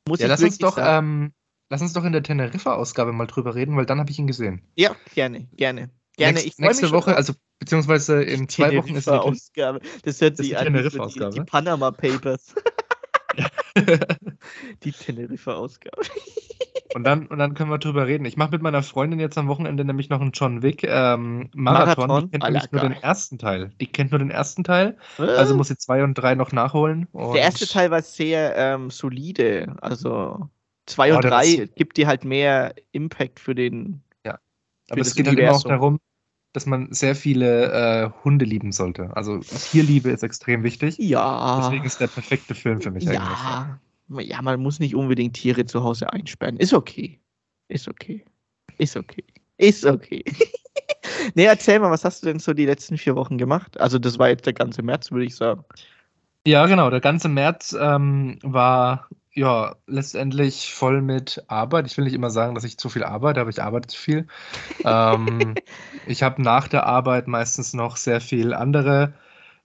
muss 0.07 0.21
Ja, 0.21 0.27
ich 0.27 0.31
lass 0.31 0.41
wirklich 0.41 0.53
uns 0.53 0.59
doch, 0.59 0.77
sagen. 0.77 1.07
ähm, 1.07 1.33
lass 1.71 1.81
uns 1.81 1.95
doch 1.95 2.05
in 2.05 2.13
der 2.13 2.23
Teneriffa-Ausgabe 2.23 3.13
mal 3.13 3.27
drüber 3.27 3.55
reden, 3.55 3.77
weil 3.77 3.87
dann 3.87 3.99
habe 3.99 4.11
ich 4.11 4.19
ihn 4.19 4.27
gesehen. 4.27 4.63
Ja, 4.77 4.95
gerne, 5.15 5.49
gerne. 5.57 5.91
Gerne. 6.17 6.41
Nächst, 6.41 6.61
nächste 6.61 6.91
Woche, 6.91 7.17
also 7.17 7.33
beziehungsweise 7.61 8.23
in 8.23 8.49
zwei 8.49 8.77
Wochen 8.77 8.95
ist 8.95 9.07
die 9.07 9.11
Teneriffa-Ausgabe. 9.11 9.81
Das 10.03 10.21
hört 10.21 10.37
sich 10.37 10.49
die 10.51 10.57
an 10.57 10.75
die, 10.75 11.31
die 11.31 11.41
Panama 11.43 11.91
Papers. 11.93 12.55
die 14.85 14.93
Teneriffa-Ausgabe. 14.93 16.03
Und 16.95 17.05
dann, 17.05 17.29
und 17.29 17.39
dann 17.39 17.55
können 17.55 17.71
wir 17.71 17.79
drüber 17.79 18.07
reden. 18.09 18.25
Ich 18.25 18.37
mache 18.37 18.51
mit 18.51 18.63
meiner 18.63 18.83
Freundin 18.83 19.21
jetzt 19.21 19.39
am 19.39 19.47
Wochenende 19.47 19.85
nämlich 19.85 20.11
noch 20.11 20.21
einen 20.21 20.33
John 20.33 20.63
Wick 20.63 20.83
ähm, 20.83 21.49
Marathon. 21.55 22.09
Marathon? 22.09 22.25
Die 22.25 22.31
kennt 22.33 22.45
Alter, 22.45 22.53
nämlich 22.53 22.73
nur 22.73 22.81
den 22.83 23.03
ersten 23.03 23.39
Teil. 23.39 23.71
Die 23.81 23.87
kennt 23.87 24.11
nur 24.11 24.19
den 24.19 24.33
ersten 24.33 24.65
Teil, 24.65 24.97
also 25.17 25.55
muss 25.55 25.69
sie 25.69 25.79
zwei 25.79 26.03
und 26.03 26.15
drei 26.15 26.35
noch 26.35 26.51
nachholen. 26.51 27.07
Der 27.15 27.43
erste 27.43 27.69
Teil 27.69 27.93
war 27.93 28.03
sehr 28.03 28.57
ähm, 28.57 28.91
solide. 28.91 29.77
Also 29.81 30.51
2 30.91 31.13
Oh, 31.13 31.17
und 31.17 31.25
der 31.25 31.31
war 31.31 31.43
3 31.43 31.69
gibt 31.77 31.97
dir 31.97 32.07
halt 32.07 32.25
mehr 32.25 32.75
Impact 32.93 33.41
für 33.41 33.55
den. 33.55 34.03
Aber 34.91 35.05
für 35.05 35.09
es 35.09 35.15
geht 35.15 35.27
halt 35.27 35.39
immer 35.39 35.53
auch 35.53 35.63
darum, 35.63 36.01
dass 36.53 36.67
man 36.67 36.93
sehr 36.93 37.15
viele 37.15 37.73
äh, 37.73 38.25
Hunde 38.25 38.45
lieben 38.45 38.73
sollte. 38.73 39.15
Also 39.17 39.39
Tierliebe 39.39 40.11
ist 40.11 40.23
extrem 40.23 40.65
wichtig. 40.65 40.99
Ja. 40.99 41.61
Deswegen 41.63 41.85
ist 41.85 42.01
der 42.01 42.09
perfekte 42.09 42.55
Film 42.55 42.81
für 42.81 42.91
mich 42.91 43.09
eigentlich. 43.09 43.23
ja. 43.23 43.81
Ja, 44.19 44.43
man 44.43 44.61
muss 44.61 44.81
nicht 44.81 44.97
unbedingt 44.97 45.35
Tiere 45.35 45.65
zu 45.65 45.85
Hause 45.85 46.13
einsperren. 46.13 46.57
Ist 46.57 46.75
okay. 46.75 47.21
Ist 47.69 47.87
okay. 47.87 48.25
Ist 48.79 48.97
okay. 48.97 49.23
Ist 49.59 49.87
okay. 49.87 50.25
nee, 51.37 51.45
erzähl 51.45 51.79
mal, 51.79 51.93
was 51.93 52.05
hast 52.05 52.25
du 52.25 52.27
denn 52.27 52.41
so 52.41 52.53
die 52.53 52.67
letzten 52.67 52.99
vier 52.99 53.15
Wochen 53.15 53.39
gemacht? 53.39 53.79
Also, 53.79 54.01
das 54.01 54.19
war 54.19 54.29
jetzt 54.29 54.47
der 54.47 54.53
ganze 54.53 54.83
März, 54.83 55.13
würde 55.13 55.27
ich 55.27 55.37
sagen. 55.37 55.65
Ja, 56.47 56.67
genau. 56.67 56.91
Der 56.91 57.01
ganze 57.01 57.29
März 57.29 57.77
ähm, 57.79 58.39
war 58.43 59.09
ja 59.35 59.77
letztendlich 59.87 60.75
voll 60.75 61.03
mit 61.03 61.45
Arbeit. 61.49 61.87
Ich 61.87 61.97
will 61.97 62.05
nicht 62.05 62.15
immer 62.15 62.31
sagen, 62.31 62.55
dass 62.55 62.65
ich 62.65 62.79
zu 62.79 62.89
viel 62.89 63.05
arbeite, 63.05 63.41
aber 63.41 63.51
ich 63.51 63.63
arbeite 63.63 63.89
zu 63.89 63.99
viel. 63.99 64.27
ähm, 64.85 65.55
ich 66.07 66.23
habe 66.23 66.43
nach 66.43 66.69
der 66.69 66.87
Arbeit 66.87 67.29
meistens 67.29 67.75
noch 67.75 67.97
sehr 67.97 68.21
viel 68.21 68.55
andere 68.55 69.15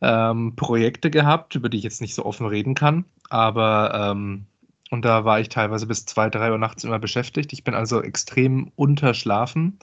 ähm, 0.01 0.55
Projekte 0.55 1.09
gehabt, 1.09 1.55
über 1.55 1.69
die 1.69 1.77
ich 1.77 1.83
jetzt 1.83 2.01
nicht 2.01 2.15
so 2.15 2.25
offen 2.25 2.45
reden 2.45 2.75
kann. 2.75 3.05
Aber 3.29 4.11
ähm, 4.11 4.45
und 4.91 5.03
da 5.03 5.25
war 5.25 5.39
ich 5.39 5.49
teilweise 5.49 5.87
bis 5.87 6.05
zwei, 6.05 6.29
drei 6.29 6.51
Uhr 6.51 6.57
nachts 6.57 6.83
immer 6.83 6.99
beschäftigt. 6.99 7.53
Ich 7.53 7.63
bin 7.63 7.73
also 7.73 8.01
extrem 8.01 8.71
unterschlafen. 8.75 9.79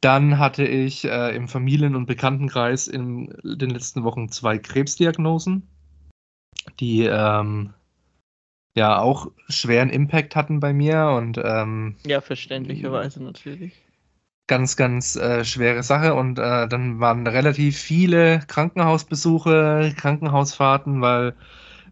Dann 0.00 0.38
hatte 0.38 0.64
ich 0.64 1.04
äh, 1.04 1.34
im 1.34 1.48
Familien- 1.48 1.96
und 1.96 2.06
Bekanntenkreis 2.06 2.88
in 2.88 3.34
den 3.44 3.70
letzten 3.70 4.04
Wochen 4.04 4.30
zwei 4.30 4.58
Krebsdiagnosen, 4.58 5.68
die 6.80 7.04
ähm, 7.04 7.74
ja 8.76 8.98
auch 8.98 9.30
schweren 9.48 9.90
Impact 9.90 10.36
hatten 10.36 10.60
bei 10.60 10.72
mir 10.72 11.08
und 11.16 11.38
ähm, 11.42 11.96
Ja, 12.06 12.20
verständlicherweise 12.20 13.22
natürlich. 13.22 13.74
ganz, 14.46 14.76
ganz 14.76 15.16
äh, 15.16 15.44
schwere 15.44 15.82
Sache. 15.82 16.14
Und 16.14 16.38
äh, 16.38 16.68
dann 16.68 17.00
waren 17.00 17.26
relativ 17.26 17.78
viele 17.78 18.40
Krankenhausbesuche, 18.48 19.94
Krankenhausfahrten, 19.96 21.00
weil 21.00 21.34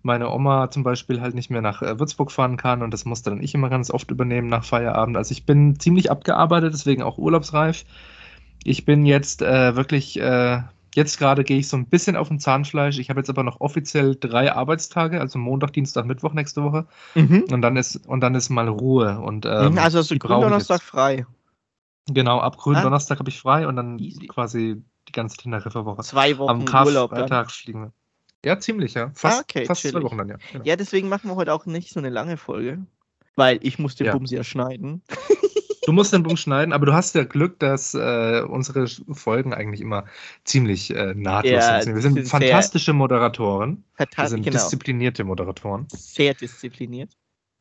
meine 0.02 0.30
Oma 0.30 0.70
zum 0.70 0.82
Beispiel 0.82 1.20
halt 1.20 1.34
nicht 1.34 1.50
mehr 1.50 1.62
nach 1.62 1.82
äh, 1.82 1.99
Würzburg 1.99 2.32
fahren 2.32 2.56
kann 2.56 2.82
und 2.82 2.92
das 2.92 3.04
musste 3.04 3.30
dann 3.30 3.42
ich 3.42 3.54
immer 3.54 3.68
ganz 3.70 3.90
oft 3.90 4.10
übernehmen 4.10 4.49
nach 4.49 4.64
Feierabend. 4.64 5.16
Also 5.16 5.32
ich 5.32 5.44
bin 5.46 5.78
ziemlich 5.78 6.10
abgearbeitet, 6.10 6.72
deswegen 6.75 7.02
auch 7.02 7.18
urlaubsreif. 7.18 7.84
Ich 8.64 8.84
bin 8.84 9.06
jetzt 9.06 9.42
äh, 9.42 9.76
wirklich, 9.76 10.18
äh, 10.20 10.62
jetzt 10.94 11.18
gerade 11.18 11.44
gehe 11.44 11.59
ich 11.59 11.68
so 11.68 11.76
ein 11.76 11.87
bisschen 11.87 12.16
auf 12.16 12.28
dem 12.28 12.38
Zahnfleisch. 12.38 12.99
Ich 12.99 13.11
habe 13.11 13.20
jetzt 13.20 13.30
aber 13.30 13.42
noch 13.42 13.61
offiziell 13.61 14.16
drei 14.16 14.52
Arbeitstage, 14.52 15.20
also 15.20 15.38
Montag, 15.38 15.73
Dienstag, 15.73 16.06
Mittwoch 16.06 16.32
nächste 16.32 16.62
Woche. 16.62 16.87
Mhm. 17.14 17.44
Und 17.50 17.62
dann 17.62 17.76
ist, 17.76 18.06
und 18.06 18.20
dann 18.20 18.35
ist 18.35 18.49
mal 18.50 18.68
Ruhe. 18.68 19.20
Und, 19.20 19.47
ähm, 19.47 19.78
also 19.78 19.99
hast 19.99 20.11
du 20.11 20.18
Gründonnerstag 20.18 20.82
frei. 20.82 21.26
Genau, 22.09 22.38
ab 22.40 22.56
grünen 22.56 22.78
Ah. 22.78 22.82
Donnerstag 22.82 23.18
habe 23.20 23.30
ich 23.30 23.38
frei 23.38 23.68
und 23.68 23.76
dann 23.76 23.99
Easy. 23.99 24.26
quasi 24.26 24.82
die 25.06 25.12
ganze 25.12 25.37
Teneriffa-Woche. 25.37 26.02
Zwei 26.02 26.38
Wochen 26.38 26.50
Am 26.50 26.61
Urlaub 26.87 27.11
dann. 27.11 27.20
Karfreitag 27.20 27.50
fliegen 27.52 27.80
wir. 27.82 27.92
Ja, 28.44 28.59
ziemlich, 28.59 28.94
ja. 28.94 29.11
Fast, 29.14 29.38
Ah, 29.38 29.42
okay, 29.42 29.66
fast 29.66 29.82
zwei. 29.82 30.02
Wochen 30.02 30.18
dann, 30.18 30.28
ja. 30.28 30.37
Genau. 30.52 30.64
Ja, 30.64 30.76
deswegen 30.76 31.09
machen 31.09 31.28
wir 31.30 31.37
heute 31.37 31.52
auch 31.52 31.66
nicht 31.66 31.90
so 31.92 32.00
eine 32.00 32.09
lange 32.09 32.37
Folge. 32.37 32.78
Weil 33.37 33.59
ich 33.62 33.78
muss 33.78 33.94
den 33.94 34.06
Ja. 34.06 34.12
Bums 34.12 34.30
ja 34.30 34.42
schneiden. 34.42 35.02
Du 35.82 35.92
musst 35.92 36.12
den 36.12 36.22
Punkt 36.22 36.38
schneiden, 36.38 36.72
aber 36.75 36.84
du 36.84 36.92
hast 36.92 37.14
ja 37.14 37.25
Glück, 37.25 37.58
dass 37.58 37.94
äh, 37.94 38.42
unsere 38.46 38.87
Folgen 38.87 39.54
eigentlich 39.54 39.80
immer 39.80 40.04
ziemlich 40.44 40.94
äh, 40.94 41.14
nahtlos 41.14 41.52
Ja, 41.52 41.80
sind. 41.80 41.94
Wir 41.94 42.02
sind 42.02 42.14
sind 42.14 42.28
fantastische 42.28 42.92
Moderatoren. 42.92 43.84
Wir 43.96 44.06
Vertan 44.06 44.28
sind 44.28 44.42
genau. 44.42 44.58
disziplinierte 44.58 45.25
Moderatoren. 45.25 45.87
Sehr 45.90 46.34
diszipliniert. 46.34 47.16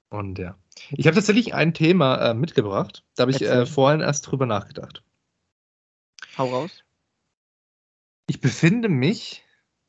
Und 0.09 0.38
ja. 0.38 0.57
Ich 0.91 1.07
habe 1.07 1.15
tatsächlich 1.15 1.53
ein 1.53 1.73
Thema 1.73 2.31
äh, 2.31 2.33
mitgebracht. 2.33 3.05
Da 3.15 3.21
habe 3.21 3.31
ich 3.31 3.41
äh, 3.41 3.65
vorhin 3.65 4.01
erst 4.01 4.29
drüber 4.29 4.45
nachgedacht. 4.45 5.03
Hau 6.38 6.47
raus. 6.47 6.83
Ich 8.27 8.41
befinde 8.41 8.89
mich, 8.89 9.43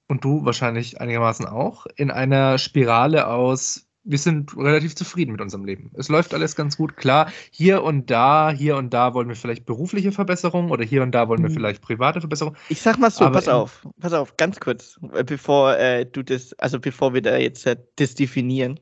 und 0.08 0.24
du 0.24 0.44
wahrscheinlich 0.44 1.00
einigermaßen 1.00 1.46
auch, 1.46 1.86
in 1.96 2.10
einer 2.10 2.58
Spirale 2.58 3.26
aus, 3.26 3.89
wir 4.02 4.18
sind 4.18 4.56
relativ 4.56 4.94
zufrieden 4.96 5.32
mit 5.32 5.40
unserem 5.40 5.64
Leben. 5.64 5.90
Es 5.94 6.08
läuft 6.08 6.32
alles 6.32 6.56
ganz 6.56 6.76
gut. 6.76 6.96
Klar, 6.96 7.30
hier 7.50 7.82
und 7.82 8.10
da, 8.10 8.50
hier 8.50 8.76
und 8.76 8.94
da 8.94 9.12
wollen 9.14 9.28
wir 9.28 9.36
vielleicht 9.36 9.66
berufliche 9.66 10.10
Verbesserungen 10.12 10.70
oder 10.70 10.84
hier 10.84 11.02
und 11.02 11.12
da 11.12 11.28
wollen 11.28 11.42
wir 11.42 11.50
Mhm. 11.50 11.54
vielleicht 11.54 11.82
private 11.82 12.20
Verbesserungen. 12.20 12.56
Ich 12.68 12.80
sag 12.80 12.98
mal 12.98 13.10
so, 13.10 13.24
Aber 13.26 13.34
pass 13.34 13.48
auf, 13.48 13.86
pass 14.00 14.12
auf, 14.12 14.36
ganz 14.36 14.58
kurz, 14.58 14.98
äh, 15.12 15.22
bevor 15.24 15.76
äh, 15.76 16.06
du 16.06 16.22
das, 16.22 16.52
also 16.54 16.80
bevor 16.80 17.12
wir 17.12 17.22
da 17.22 17.36
jetzt 17.36 17.66
äh, 17.66 17.76
das 17.96 18.14
definieren. 18.14 18.80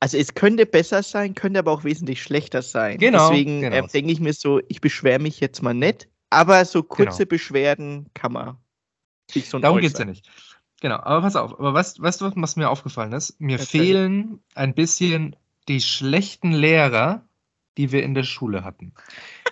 Also 0.00 0.18
es 0.18 0.34
könnte 0.34 0.66
besser 0.66 1.02
sein, 1.02 1.34
könnte 1.34 1.58
aber 1.58 1.72
auch 1.72 1.84
wesentlich 1.84 2.22
schlechter 2.22 2.62
sein. 2.62 2.98
Genau, 2.98 3.30
Deswegen 3.30 3.60
genau. 3.62 3.76
äh, 3.76 3.86
denke 3.88 4.12
ich 4.12 4.20
mir 4.20 4.32
so, 4.32 4.60
ich 4.68 4.80
beschwere 4.80 5.18
mich 5.18 5.40
jetzt 5.40 5.62
mal 5.62 5.74
nicht, 5.74 6.08
aber 6.30 6.64
so 6.64 6.82
kurze 6.82 7.18
Genau. 7.24 7.28
Beschwerden 7.28 8.06
kann 8.14 8.32
man 8.32 8.56
sich 9.30 9.48
so 9.48 9.58
Darum 9.58 9.80
geht 9.80 9.92
es 9.92 9.98
ja 9.98 10.04
nicht. 10.04 10.28
Genau, 10.80 10.96
aber 10.96 11.22
pass 11.22 11.36
auf. 11.36 11.58
Aber 11.58 11.72
weißt, 11.72 12.00
weißt 12.02 12.20
du, 12.20 12.32
was 12.36 12.56
mir 12.56 12.68
aufgefallen 12.68 13.12
ist? 13.12 13.40
Mir 13.40 13.58
Erzähl. 13.58 13.80
fehlen 13.80 14.40
ein 14.54 14.74
bisschen 14.74 15.36
die 15.68 15.80
schlechten 15.80 16.52
Lehrer, 16.52 17.26
die 17.78 17.90
wir 17.92 18.02
in 18.02 18.14
der 18.14 18.24
Schule 18.24 18.64
hatten. 18.64 18.92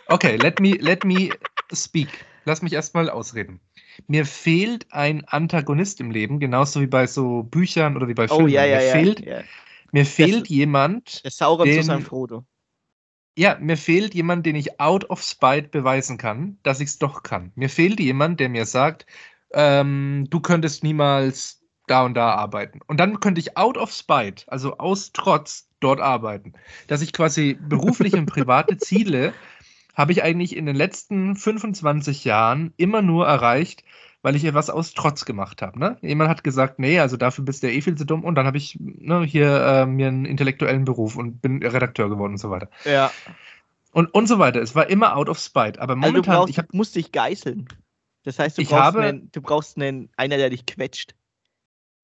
Okay, 0.09 0.37
let 0.37 0.61
me, 0.61 0.73
let 0.75 1.05
me 1.05 1.31
speak. 1.73 2.09
Lass 2.45 2.61
mich 2.61 2.73
erstmal 2.73 3.09
ausreden. 3.09 3.61
Mir 4.09 4.27
fehlt 4.27 4.93
ein 4.93 5.25
Antagonist 5.27 6.01
im 6.01 6.11
Leben, 6.11 6.41
genauso 6.41 6.81
wie 6.81 6.87
bei 6.87 7.07
so 7.07 7.45
Büchern 7.45 7.97
oder 7.97 8.09
wie 8.09 8.15
bei 8.15 8.25
Oh 8.29 8.37
Filmen. 8.37 8.49
ja, 8.53 8.65
ja, 8.65 8.77
mir 8.79 8.85
ja. 8.85 8.93
fehlt, 8.93 9.21
ja. 9.21 9.43
mir 9.93 10.05
fehlt 10.07 10.49
jemand, 10.49 11.25
Der 11.25 11.31
Sauron 11.31 11.67
zu 11.69 11.75
den- 11.75 11.83
seinem 11.85 12.03
Frodo. 12.03 12.45
ja, 13.37 13.57
mir 13.61 13.77
fehlt 13.77 14.15
jemand, 14.15 14.45
den 14.45 14.57
ich 14.57 14.81
out 14.81 15.09
of 15.09 15.23
spite 15.23 15.69
beweisen 15.69 16.19
kann, 16.19 16.59
dass 16.63 16.81
ich 16.81 16.89
es 16.91 16.99
doch 16.99 17.23
kann. 17.23 17.53
Mir 17.55 17.69
fehlt 17.69 18.01
jemand, 18.01 18.41
der 18.41 18.49
mir 18.49 18.67
sagt, 18.67 19.07
ähm, 19.55 20.27
du 20.31 20.41
könntest 20.41 20.83
niemals 20.83 21.63
da 21.87 22.05
und 22.05 22.15
da 22.15 22.31
arbeiten. 22.35 22.81
Und 22.87 23.01
dann 23.01 23.21
könnte 23.21 23.41
ich 23.41 23.57
out 23.57 23.77
of 23.77 23.93
spite, 23.93 24.45
also 24.47 24.79
aus 24.79 25.13
Trotz, 25.13 25.69
dort 25.81 26.01
arbeiten. 26.01 26.53
Dass 26.87 27.03
ich 27.03 27.13
quasi 27.13 27.59
berufliche 27.61 28.17
und 28.17 28.27
private 28.27 28.79
Ziele 28.79 29.33
habe 29.95 30.13
ich 30.13 30.23
eigentlich 30.23 30.57
in 30.57 30.67
den 30.67 30.77
letzten 30.77 31.37
25 31.37 32.25
Jahren 32.25 32.73
immer 32.77 33.03
nur 33.03 33.27
erreicht, 33.27 33.85
weil 34.23 34.37
ich 34.37 34.45
etwas 34.45 34.71
aus 34.71 34.95
Trotz 34.95 35.25
gemacht 35.25 35.61
habe. 35.61 35.79
Ne? 35.79 35.99
Jemand 36.01 36.31
hat 36.31 36.45
gesagt, 36.45 36.79
nee, 36.79 37.01
also 37.01 37.17
dafür 37.17 37.45
bist 37.45 37.63
du 37.63 37.67
ja 37.69 37.75
eh 37.75 37.81
viel 37.81 37.97
zu 37.97 38.07
dumm. 38.07 38.25
Und 38.25 38.37
dann 38.37 38.47
habe 38.47 38.57
ich 38.57 38.79
ne, 38.81 39.23
hier 39.25 39.49
äh, 39.49 39.87
mir 39.87 40.09
einen 40.09 40.25
intellektuellen 40.25 40.85
Beruf 40.85 41.17
und 41.17 41.43
bin 41.43 41.63
Redakteur 41.63 42.09
geworden 42.09 42.33
und 42.33 42.39
so 42.39 42.51
weiter. 42.51 42.69
Ja. 42.85 43.11
Und, 43.91 44.15
und 44.15 44.27
so 44.27 44.39
weiter. 44.39 44.63
Es 44.63 44.75
war 44.75 44.89
immer 44.89 45.17
out 45.17 45.29
of 45.29 45.39
spite. 45.39 45.81
Aber 45.81 45.95
Also 45.95 46.07
du, 46.07 46.13
momentan, 46.13 46.37
brauchst, 46.37 46.51
ich 46.51 46.59
habe 46.59 46.69
du 46.71 46.77
musst 46.77 46.95
dich 46.95 47.13
geißeln. 47.13 47.69
Das 48.25 48.39
heißt, 48.39 48.59
du 48.59 48.63
Ich 48.63 48.69
brauchst, 48.69 48.83
habe- 48.83 49.03
einen, 49.03 49.31
du 49.33 49.41
brauchst 49.43 49.77
einen, 49.77 50.09
einer, 50.17 50.37
der 50.37 50.51
dich 50.51 50.65
quetscht. 50.67 51.15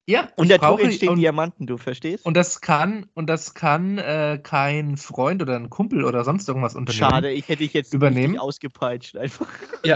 ja, 0.07 0.27
Und 0.35 0.49
der 0.49 0.57
brauche- 0.57 0.81
entstehen 0.83 1.09
und, 1.09 1.19
Diamanten, 1.19 1.65
du 1.67 1.77
verstehst? 1.77 2.25
und 2.25 2.35
das 2.35 2.61
kann 2.61 3.05
und 3.13 3.27
das 3.27 3.53
kann 3.53 3.97
äh, 3.99 4.39
kein 4.41 4.97
Freund 4.97 5.41
oder 5.41 5.55
ein 5.55 5.69
Kumpel 5.69 6.03
oder 6.03 6.23
sonst 6.23 6.47
irgendwas 6.47 6.75
unternehmen. 6.75 7.09
Schade, 7.11 7.31
ich 7.31 7.47
hätte 7.47 7.63
dich 7.63 7.73
jetzt 7.73 7.93
Übernehmen. 7.93 8.37
ausgepeitscht 8.37 9.15
einfach. 9.17 9.47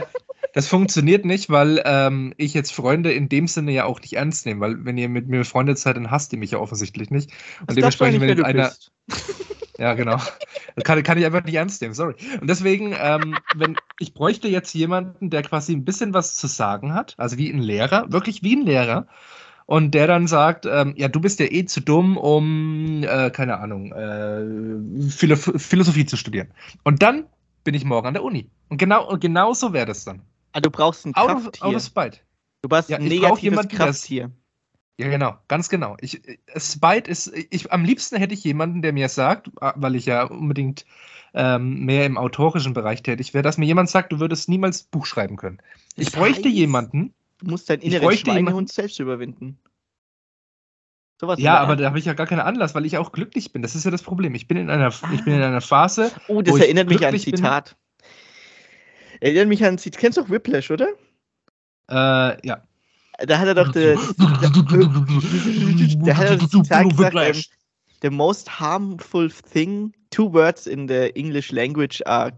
Das 0.56 0.68
funktioniert 0.68 1.26
nicht, 1.26 1.50
weil 1.50 1.82
ähm, 1.84 2.36
ich 2.38 2.54
jetzt 2.54 2.74
Freunde 2.74 3.12
in 3.12 3.28
dem 3.28 3.48
Sinne 3.48 3.72
ja 3.72 3.86
auch 3.86 4.00
nicht 4.00 4.14
ernst 4.14 4.46
nehme, 4.46 4.62
weil 4.62 4.86
wenn 4.86 5.00
ihr 5.00 5.10
mit 5.10 5.28
mir 5.28 5.40
befreundet 5.40 5.80
seid, 5.80 5.96
dann 5.96 6.12
hasst 6.12 6.32
ihr 6.32 6.38
mich 6.38 6.52
ja 6.52 6.60
offensichtlich 6.60 7.10
nicht. 7.10 7.32
Und 7.62 7.70
Das 7.72 7.76
dementsprechend, 7.76 8.22
wenn 8.22 8.28
nicht, 8.28 8.38
jetzt 8.38 8.46
wer 8.46 8.54
du 8.54 8.60
einer. 8.60 8.72
Ja, 9.78 9.94
genau. 9.94 10.18
Das 10.76 10.84
kann, 10.84 11.02
kann 11.04 11.18
ich 11.18 11.26
einfach 11.26 11.44
nicht 11.44 11.56
ernst 11.56 11.82
nehmen, 11.82 11.94
sorry. 11.94 12.16
Und 12.40 12.48
deswegen, 12.50 12.96
ähm, 13.00 13.36
wenn 13.56 13.76
ich 14.00 14.14
bräuchte 14.14 14.48
jetzt 14.48 14.74
jemanden, 14.74 15.30
der 15.30 15.42
quasi 15.44 15.74
ein 15.74 15.86
bisschen 15.86 16.14
was 16.14 16.36
zu 16.36 16.48
sagen 16.48 16.94
hat, 16.94 17.16
also 17.18 17.38
wie 17.38 17.50
ein 17.52 17.60
Lehrer, 17.60 18.12
wirklich 18.12 18.44
wie 18.44 18.56
ein 18.56 18.66
Lehrer, 18.66 19.08
und 19.66 19.92
der 19.92 20.08
dann 20.08 20.28
sagt, 20.28 20.66
ähm, 20.66 20.94
ja, 20.98 21.08
du 21.08 21.20
bist 21.22 21.40
ja 21.40 21.46
eh 21.50 21.66
zu 21.66 21.80
dumm, 21.80 22.18
um, 22.18 23.04
äh, 23.04 23.30
keine 23.32 23.58
Ahnung, 23.60 23.92
äh, 23.94 25.10
Philo 25.10 25.36
Philosophie 25.38 26.06
zu 26.06 26.18
studieren. 26.18 26.50
Und 26.84 27.02
dann 27.02 27.26
bin 27.64 27.74
ich 27.74 27.86
morgen 27.86 28.08
an 28.08 28.14
der 28.14 28.24
Uni. 28.24 28.50
Und 28.70 28.78
genau, 28.78 29.08
und 29.10 29.22
genau 29.22 29.54
so 29.54 29.72
wäre 29.72 29.86
das 29.86 30.04
dann. 30.04 30.22
Ah, 30.52 30.60
du 30.60 30.70
brauchst 30.70 31.06
ein 31.06 31.16
Out 31.16 31.30
of, 31.30 31.44
Krafttier. 31.44 31.66
out 31.66 31.76
of 31.76 31.82
spite. 31.82 32.18
du 32.62 32.70
brauchst 32.70 32.90
Ja, 32.90 32.98
ein 32.98 33.06
negatives 33.06 33.42
jemanden, 33.42 33.76
Krafttier. 33.76 34.32
Ja, 35.00 35.10
genau, 35.10 35.36
ganz 35.48 35.70
genau. 35.70 35.98
Ich, 36.02 36.22
Spite 36.56 37.10
ist, 37.10 37.32
ich, 37.50 37.72
am 37.72 37.84
liebsten 37.84 38.18
hätte 38.18 38.34
ich 38.34 38.44
jemanden, 38.44 38.82
der 38.82 38.94
mir 38.94 39.10
sagt, 39.10 39.50
ah, 39.60 39.74
weil 39.76 39.96
ich 39.96 40.06
ja 40.06 40.24
unbedingt 40.26 40.86
ähm, 41.34 41.86
mehr 41.86 42.06
im 42.06 42.18
autorischen 42.18 42.74
Bereich 42.74 43.02
tätig 43.02 43.34
wäre, 43.34 43.42
dass 43.42 43.58
mir 43.58 43.66
jemand 43.66 43.90
sagt, 43.90 44.12
du 44.12 44.20
würdest 44.20 44.50
niemals 44.50 44.84
Buch 44.84 45.08
schreiben 45.08 45.36
können. 45.36 45.60
Ich 45.96 46.12
Das 46.12 46.16
bräuchte 46.16 46.48
heißt, 46.48 46.56
jemanden, 46.56 47.14
Du 47.40 47.48
musst 47.48 47.70
dein 47.70 47.80
ich 47.82 47.88
inneres 47.94 48.20
Schweinehund 48.20 48.72
selbst 48.72 49.00
überwinden. 49.00 49.58
Sowas 51.20 51.40
ja, 51.40 51.58
aber 51.58 51.76
da 51.76 51.86
habe 51.86 52.00
ich 52.00 52.06
ja 52.06 52.14
gar 52.14 52.28
keinen 52.28 52.42
Anlass, 52.42 52.76
weil 52.76 52.86
ich 52.86 52.98
auch 52.98 53.12
glücklich 53.12 53.52
bin. 53.52 53.62
Das 53.62 53.76
ist 53.76 53.86
ja 53.86 53.92
das 53.92 54.04
Problem. 54.04 54.36
Ich 54.36 54.48
bin 54.48 54.58
in 54.58 54.70
einer, 54.70 54.94
ich 55.14 55.24
bin 55.24 55.34
in 55.34 55.42
einer 55.42 55.62
Phase, 55.62 56.12
Oh, 56.28 56.42
das 56.42 56.56
ich 56.56 56.62
erinnert 56.64 56.90
mich 56.90 57.00
an 57.00 57.06
ein 57.06 57.10
glücklich 57.12 57.26
bin. 57.32 57.36
Zitat. 57.38 57.76
Erinnert 59.20 59.48
mich 59.48 59.64
an 59.64 59.76
ein 59.76 59.78
Zitat. 59.78 60.00
Kennst 60.00 60.18
du 60.18 60.22
auch 60.22 60.30
Whiplash, 60.30 60.70
oder? 60.72 60.88
äh, 61.90 62.48
ja. 62.48 62.64
Da 63.20 63.40
hat 63.40 63.48
er 63.48 63.56
doch 63.56 63.72
der, 63.72 63.96
der 63.96 66.18
hat 66.18 66.30
doch 66.30 66.40
das 66.40 66.50
Zitat 66.50 66.90
gesagt, 66.90 67.16
ähm, 67.16 67.44
the 68.02 68.10
most 68.10 68.60
harmful 68.60 69.30
thing, 69.30 69.94
two 70.10 70.32
words 70.34 70.68
in 70.68 70.88
the 70.88 71.12
English 71.16 71.52
language 71.52 72.02
are 72.06 72.32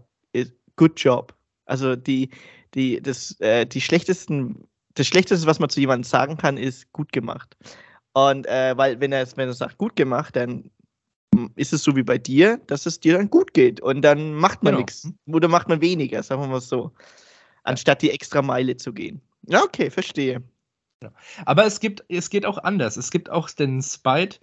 good 0.76 0.92
job. 0.96 1.34
Also 1.64 1.96
die, 1.96 2.30
die, 2.74 3.02
das, 3.02 3.38
äh, 3.40 3.66
die 3.66 3.80
schlechtesten, 3.80 4.68
das 4.94 5.06
Schlechteste, 5.06 5.46
was 5.46 5.58
man 5.58 5.68
zu 5.68 5.80
jemandem 5.80 6.04
sagen 6.04 6.36
kann, 6.36 6.56
ist 6.56 6.90
gut 6.92 7.12
gemacht. 7.12 7.56
Und 8.12 8.46
äh, 8.46 8.76
weil, 8.76 9.00
wenn 9.00 9.12
er 9.12 9.22
es, 9.22 9.36
wenn 9.36 9.48
er 9.48 9.54
sagt, 9.54 9.78
gut 9.78 9.96
gemacht, 9.96 10.36
dann 10.36 10.70
ist 11.56 11.72
es 11.72 11.82
so 11.82 11.96
wie 11.96 12.02
bei 12.02 12.18
dir, 12.18 12.58
dass 12.66 12.86
es 12.86 13.00
dir 13.00 13.16
dann 13.16 13.28
gut 13.28 13.52
geht. 13.52 13.80
Und 13.80 14.02
dann 14.02 14.34
macht 14.34 14.62
man 14.62 14.72
Genau. 14.72 14.80
nichts. 14.80 15.08
Oder 15.26 15.48
macht 15.48 15.68
man 15.68 15.80
weniger, 15.80 16.22
sagen 16.22 16.42
wir 16.42 16.48
mal 16.48 16.60
so. 16.60 16.92
Anstatt 17.64 18.00
die 18.00 18.10
extra 18.10 18.42
Meile 18.42 18.76
zu 18.76 18.92
gehen. 18.92 19.20
Ja, 19.48 19.62
okay, 19.62 19.90
verstehe. 19.90 20.42
Aber 21.44 21.64
es 21.66 21.80
gibt, 21.80 22.04
es 22.08 22.30
geht 22.30 22.46
auch 22.46 22.58
anders. 22.58 22.96
Es 22.96 23.10
gibt 23.10 23.30
auch 23.30 23.50
den 23.50 23.82
Spite, 23.82 24.38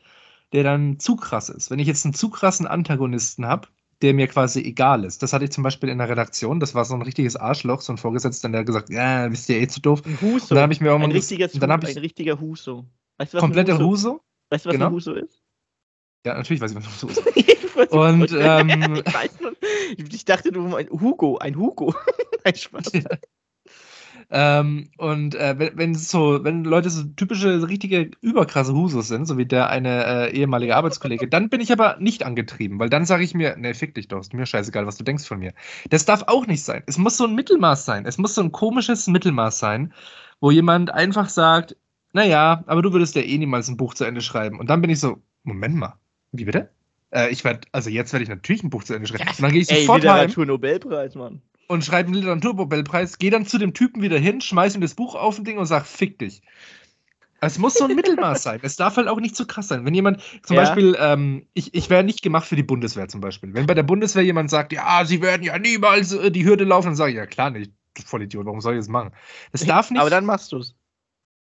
der 0.51 0.63
dann 0.63 0.99
zu 0.99 1.15
krass 1.15 1.49
ist. 1.49 1.71
Wenn 1.71 1.79
ich 1.79 1.87
jetzt 1.87 2.05
einen 2.05 2.13
zu 2.13 2.29
krassen 2.29 2.67
Antagonisten 2.67 3.45
habe, 3.45 3.67
der 4.01 4.13
mir 4.13 4.27
quasi 4.27 4.61
egal 4.61 5.05
ist. 5.05 5.23
Das 5.23 5.31
hatte 5.31 5.45
ich 5.45 5.51
zum 5.51 5.63
Beispiel 5.63 5.89
in 5.89 5.97
der 5.97 6.09
Redaktion. 6.09 6.59
Das 6.59 6.75
war 6.75 6.83
so 6.83 6.93
ein 6.93 7.01
richtiges 7.01 7.35
Arschloch, 7.37 7.81
so 7.81 7.93
ein 7.93 7.97
Vorgesetzter, 7.97 8.49
der 8.49 8.59
hat 8.59 8.67
gesagt, 8.67 8.89
ja, 8.89 9.27
bist 9.29 9.47
ihr 9.49 9.61
eh 9.61 9.67
zu 9.67 9.79
doof. 9.79 10.01
Ein 10.05 10.19
Huso. 10.21 10.43
Und 10.43 10.51
dann 10.51 10.63
habe 10.63 10.73
ich 10.73 10.81
mir 10.81 10.93
auch 10.93 10.99
mal 10.99 11.05
ein, 11.05 11.11
richtiger, 11.11 11.47
dann 11.47 11.71
ein 11.71 11.81
ich 11.87 11.97
richtiger 11.97 12.39
Huso. 12.39 12.85
Weißt 13.17 13.33
du, 13.33 13.37
was 13.37 13.41
kompletter 13.41 13.75
ein 13.75 13.79
Huso, 13.79 14.09
Huso. 14.09 14.21
Weißt 14.49 14.65
du, 14.65 14.69
was 14.69 14.73
genau. 14.73 14.87
ein 14.87 14.93
Huso 14.93 15.13
ist? 15.13 15.41
Ja, 16.25 16.35
natürlich 16.35 16.61
weiß 16.61 16.71
ich, 16.71 16.77
was 16.77 16.85
ein 16.85 16.91
Huso 16.91 17.07
ist. 17.07 17.23
Ich 17.75 17.91
Und, 17.91 18.31
ähm, 18.37 19.01
ich, 19.97 20.13
ich 20.13 20.25
dachte, 20.25 20.51
du 20.51 20.61
meinst 20.61 20.91
Hugo, 20.91 21.37
ein 21.37 21.57
Hugo. 21.57 21.95
ein 22.43 22.55
Spaß. 22.55 22.91
Ja. 22.93 23.01
Ähm, 24.35 24.89
und 24.97 25.35
äh, 25.35 25.53
wenn, 25.59 25.77
wenn 25.77 25.95
so, 25.95 26.43
wenn 26.43 26.63
Leute 26.63 26.89
so 26.89 27.03
typische, 27.03 27.67
richtige, 27.67 28.09
überkrasse 28.21 28.73
Husos 28.73 29.07
sind, 29.07 29.27
so 29.27 29.37
wie 29.37 29.45
der 29.45 29.69
eine 29.69 30.05
äh, 30.05 30.35
ehemalige 30.35 30.75
Arbeitskollege, 30.75 31.27
dann 31.27 31.49
bin 31.49 31.61
ich 31.61 31.71
aber 31.71 31.97
nicht 31.99 32.25
angetrieben, 32.25 32.79
weil 32.79 32.89
dann 32.89 33.05
sage 33.05 33.23
ich 33.23 33.35
mir, 33.35 33.55
ne, 33.57 33.75
fick 33.75 33.93
dich 33.93 34.07
doch, 34.07 34.21
ist 34.21 34.33
mir 34.33 34.47
scheißegal, 34.47 34.87
was 34.87 34.97
du 34.97 35.03
denkst 35.03 35.27
von 35.27 35.37
mir. 35.37 35.53
Das 35.91 36.05
darf 36.05 36.23
auch 36.25 36.47
nicht 36.47 36.63
sein. 36.63 36.81
Es 36.87 36.97
muss 36.97 37.15
so 37.15 37.25
ein 37.25 37.35
Mittelmaß 37.35 37.85
sein. 37.85 38.07
Es 38.07 38.17
muss 38.17 38.33
so 38.33 38.41
ein 38.41 38.51
komisches 38.51 39.05
Mittelmaß 39.05 39.59
sein, 39.59 39.93
wo 40.39 40.49
jemand 40.49 40.91
einfach 40.91 41.29
sagt, 41.29 41.75
naja, 42.11 42.63
aber 42.65 42.81
du 42.81 42.91
würdest 42.91 43.15
ja 43.15 43.21
eh 43.21 43.37
niemals 43.37 43.67
ein 43.67 43.77
Buch 43.77 43.93
zu 43.93 44.03
Ende 44.03 44.21
schreiben. 44.21 44.59
Und 44.59 44.71
dann 44.71 44.81
bin 44.81 44.89
ich 44.89 44.99
so, 44.99 45.21
Moment 45.43 45.75
mal, 45.75 45.93
wie 46.31 46.45
bitte? 46.45 46.71
Äh, 47.11 47.29
ich 47.29 47.43
werde, 47.43 47.67
also 47.71 47.91
jetzt 47.91 48.13
werde 48.13 48.23
ich 48.23 48.29
natürlich 48.29 48.63
ein 48.63 48.71
Buch 48.71 48.83
zu 48.83 48.95
Ende 48.95 49.07
schreiben. 49.07 49.29
Und 49.29 49.41
dann 49.43 49.51
gehe 49.51 49.61
ich 49.61 49.69
Ey, 49.69 49.81
sofort 49.81 50.03
heim 50.07 50.21
Literatur-Nobelpreis, 50.21 51.13
Mann. 51.13 51.43
Und 51.73 51.83
schreibe 51.83 52.07
einen 52.07 52.15
Literaturnobelpreis, 52.15 53.17
gehe 53.17 53.31
dann 53.31 53.45
zu 53.45 53.57
dem 53.57 53.73
Typen 53.73 54.01
wieder 54.01 54.17
hin, 54.17 54.39
schmeiß 54.41 54.75
ihm 54.75 54.81
das 54.81 54.95
Buch 54.95 55.15
auf 55.15 55.37
ein 55.37 55.43
Ding 55.45 55.57
und 55.57 55.65
sag, 55.65 55.85
fick 55.85 56.17
dich. 56.19 56.41
Es 57.41 57.57
muss 57.57 57.73
so 57.73 57.83
ein 57.83 57.93
Mittelmaß 57.95 58.41
sein. 58.41 58.59
Es 58.63 58.77
darf 58.77 58.95
halt 58.95 59.09
auch 59.09 59.19
nicht 59.19 59.35
zu 59.35 59.45
krass 59.45 59.67
sein. 59.67 59.83
Wenn 59.85 59.93
jemand, 59.93 60.21
zum 60.43 60.55
Ja. 60.55 60.61
Beispiel, 60.63 60.95
ähm, 60.97 61.45
ich, 61.53 61.73
ich 61.73 61.89
wäre 61.89 62.03
nicht 62.05 62.21
gemacht 62.21 62.47
für 62.47 62.55
die 62.55 62.63
Bundeswehr 62.63 63.09
zum 63.09 63.19
Beispiel. 63.19 63.53
Wenn 63.53 63.65
bei 63.65 63.73
der 63.73 63.83
Bundeswehr 63.83 64.23
jemand 64.23 64.49
sagt, 64.49 64.71
ja, 64.71 65.03
sie 65.03 65.21
werden 65.21 65.43
ja 65.43 65.59
niemals 65.59 66.13
äh, 66.13 66.31
die 66.31 66.45
Hürde 66.45 66.63
laufen, 66.63 66.87
dann 66.87 66.95
sage 66.95 67.11
ich, 67.11 67.17
ja 67.17 67.25
klar 67.25 67.49
nicht, 67.49 67.73
du 67.95 68.01
Vollidiot, 68.03 68.45
warum 68.45 68.61
soll 68.61 68.75
ich 68.75 68.79
das 68.79 68.87
machen? 68.87 69.11
Das 69.51 69.65
darf 69.65 69.91
nicht. 69.91 69.99
Aber 69.99 70.09
dann 70.09 70.23
machst 70.25 70.53
du's. 70.53 70.73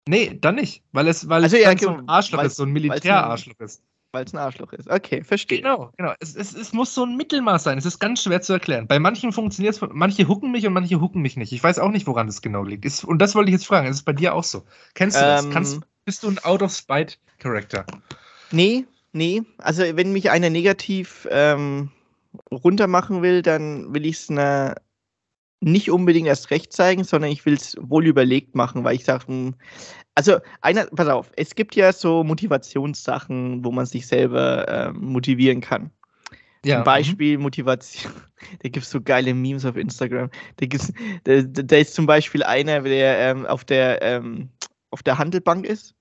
nee, 0.07 0.37
dann 0.39 0.55
nicht. 0.55 0.81
Weil 0.93 1.09
es, 1.09 1.27
weil 1.27 1.43
Also 1.43 1.57
es 1.57 1.63
ja, 1.63 1.77
so 1.77 1.89
ein 1.89 2.07
Arschloch 2.07 2.39
weil- 2.39 2.47
ist, 2.47 2.55
so 2.55 2.63
ein- 2.63 2.71
Militärarschloch 2.71 3.59
ist. 3.59 3.83
Weil 4.13 4.25
es 4.25 4.33
ein 4.33 4.39
Arschloch 4.39 4.73
ist. 4.73 4.89
Okay, 4.89 5.23
verstehe. 5.23 5.61
Genau, 5.61 5.93
genau. 5.95 6.13
Es, 6.19 6.35
es, 6.35 6.53
es 6.53 6.73
muss 6.73 6.93
so 6.93 7.05
ein 7.05 7.15
Mittelmaß 7.15 7.63
sein. 7.63 7.77
Es 7.77 7.85
ist 7.85 7.99
ganz 7.99 8.23
schwer 8.23 8.41
zu 8.41 8.51
erklären. 8.51 8.85
Bei 8.87 8.99
manchen 8.99 9.31
funktioniert 9.31 9.75
es, 9.75 9.81
manche 9.91 10.27
hucken 10.27 10.51
mich 10.51 10.67
und 10.67 10.73
manche 10.73 10.99
hucken 10.99 11.21
mich 11.21 11.37
nicht. 11.37 11.53
Ich 11.53 11.63
weiß 11.63 11.79
auch 11.79 11.91
nicht, 11.91 12.07
woran 12.07 12.27
das 12.27 12.41
genau 12.41 12.63
liegt. 12.63 12.83
Ist, 12.83 13.05
und 13.05 13.19
das 13.19 13.35
wollte 13.35 13.49
ich 13.49 13.53
jetzt 13.53 13.67
fragen. 13.67 13.87
Ist 13.87 13.97
es 13.97 14.03
bei 14.03 14.11
dir 14.13 14.35
auch 14.35 14.43
so? 14.43 14.63
Kennst 14.95 15.15
du 15.15 15.21
das? 15.21 15.45
Ähm, 15.45 15.51
Kannst, 15.51 15.79
bist 16.03 16.23
du 16.23 16.27
ein 16.27 16.39
Out-of-Spite-Charakter? 16.39 17.85
Nee, 18.51 18.85
nee. 19.13 19.43
Also 19.57 19.83
wenn 19.95 20.11
mich 20.11 20.29
einer 20.29 20.49
negativ 20.49 21.25
ähm, 21.31 21.89
runtermachen 22.51 23.21
will, 23.21 23.41
dann 23.41 23.93
will 23.93 24.05
ich 24.05 24.17
es 24.17 24.29
einer 24.29 24.75
nicht 25.61 25.91
unbedingt 25.91 26.27
erst 26.27 26.49
recht 26.51 26.73
zeigen, 26.73 27.03
sondern 27.03 27.31
ich 27.31 27.45
will 27.45 27.53
es 27.53 27.77
wohl 27.79 28.05
überlegt 28.05 28.55
machen, 28.55 28.83
weil 28.83 28.95
ich 28.95 29.05
sage, 29.05 29.53
also 30.15 30.39
einer, 30.61 30.87
pass 30.87 31.07
auf, 31.07 31.31
es 31.37 31.55
gibt 31.55 31.75
ja 31.75 31.93
so 31.93 32.23
Motivationssachen, 32.23 33.63
wo 33.63 33.71
man 33.71 33.85
sich 33.85 34.07
selber 34.07 34.67
äh, 34.67 34.91
motivieren 34.91 35.61
kann. 35.61 35.91
Ja. 36.65 36.77
Zum 36.77 36.83
Beispiel 36.83 37.37
Motivation. 37.37 38.11
Da 38.63 38.69
gibt 38.69 38.83
es 38.83 38.89
so 38.89 38.99
geile 38.99 39.35
Memes 39.35 39.65
auf 39.65 39.75
Instagram. 39.77 40.31
Da, 40.57 40.65
gibt's, 40.65 40.91
da, 41.25 41.43
da 41.43 41.77
ist 41.77 41.93
zum 41.93 42.07
Beispiel 42.07 42.41
einer, 42.41 42.81
der 42.81 43.19
ähm, 43.19 43.45
auf, 43.45 43.63
der, 43.63 44.01
ähm, 44.01 44.49
auf 44.89 45.03
der 45.03 45.19
Handelbank 45.19 45.63
ist, 45.63 45.93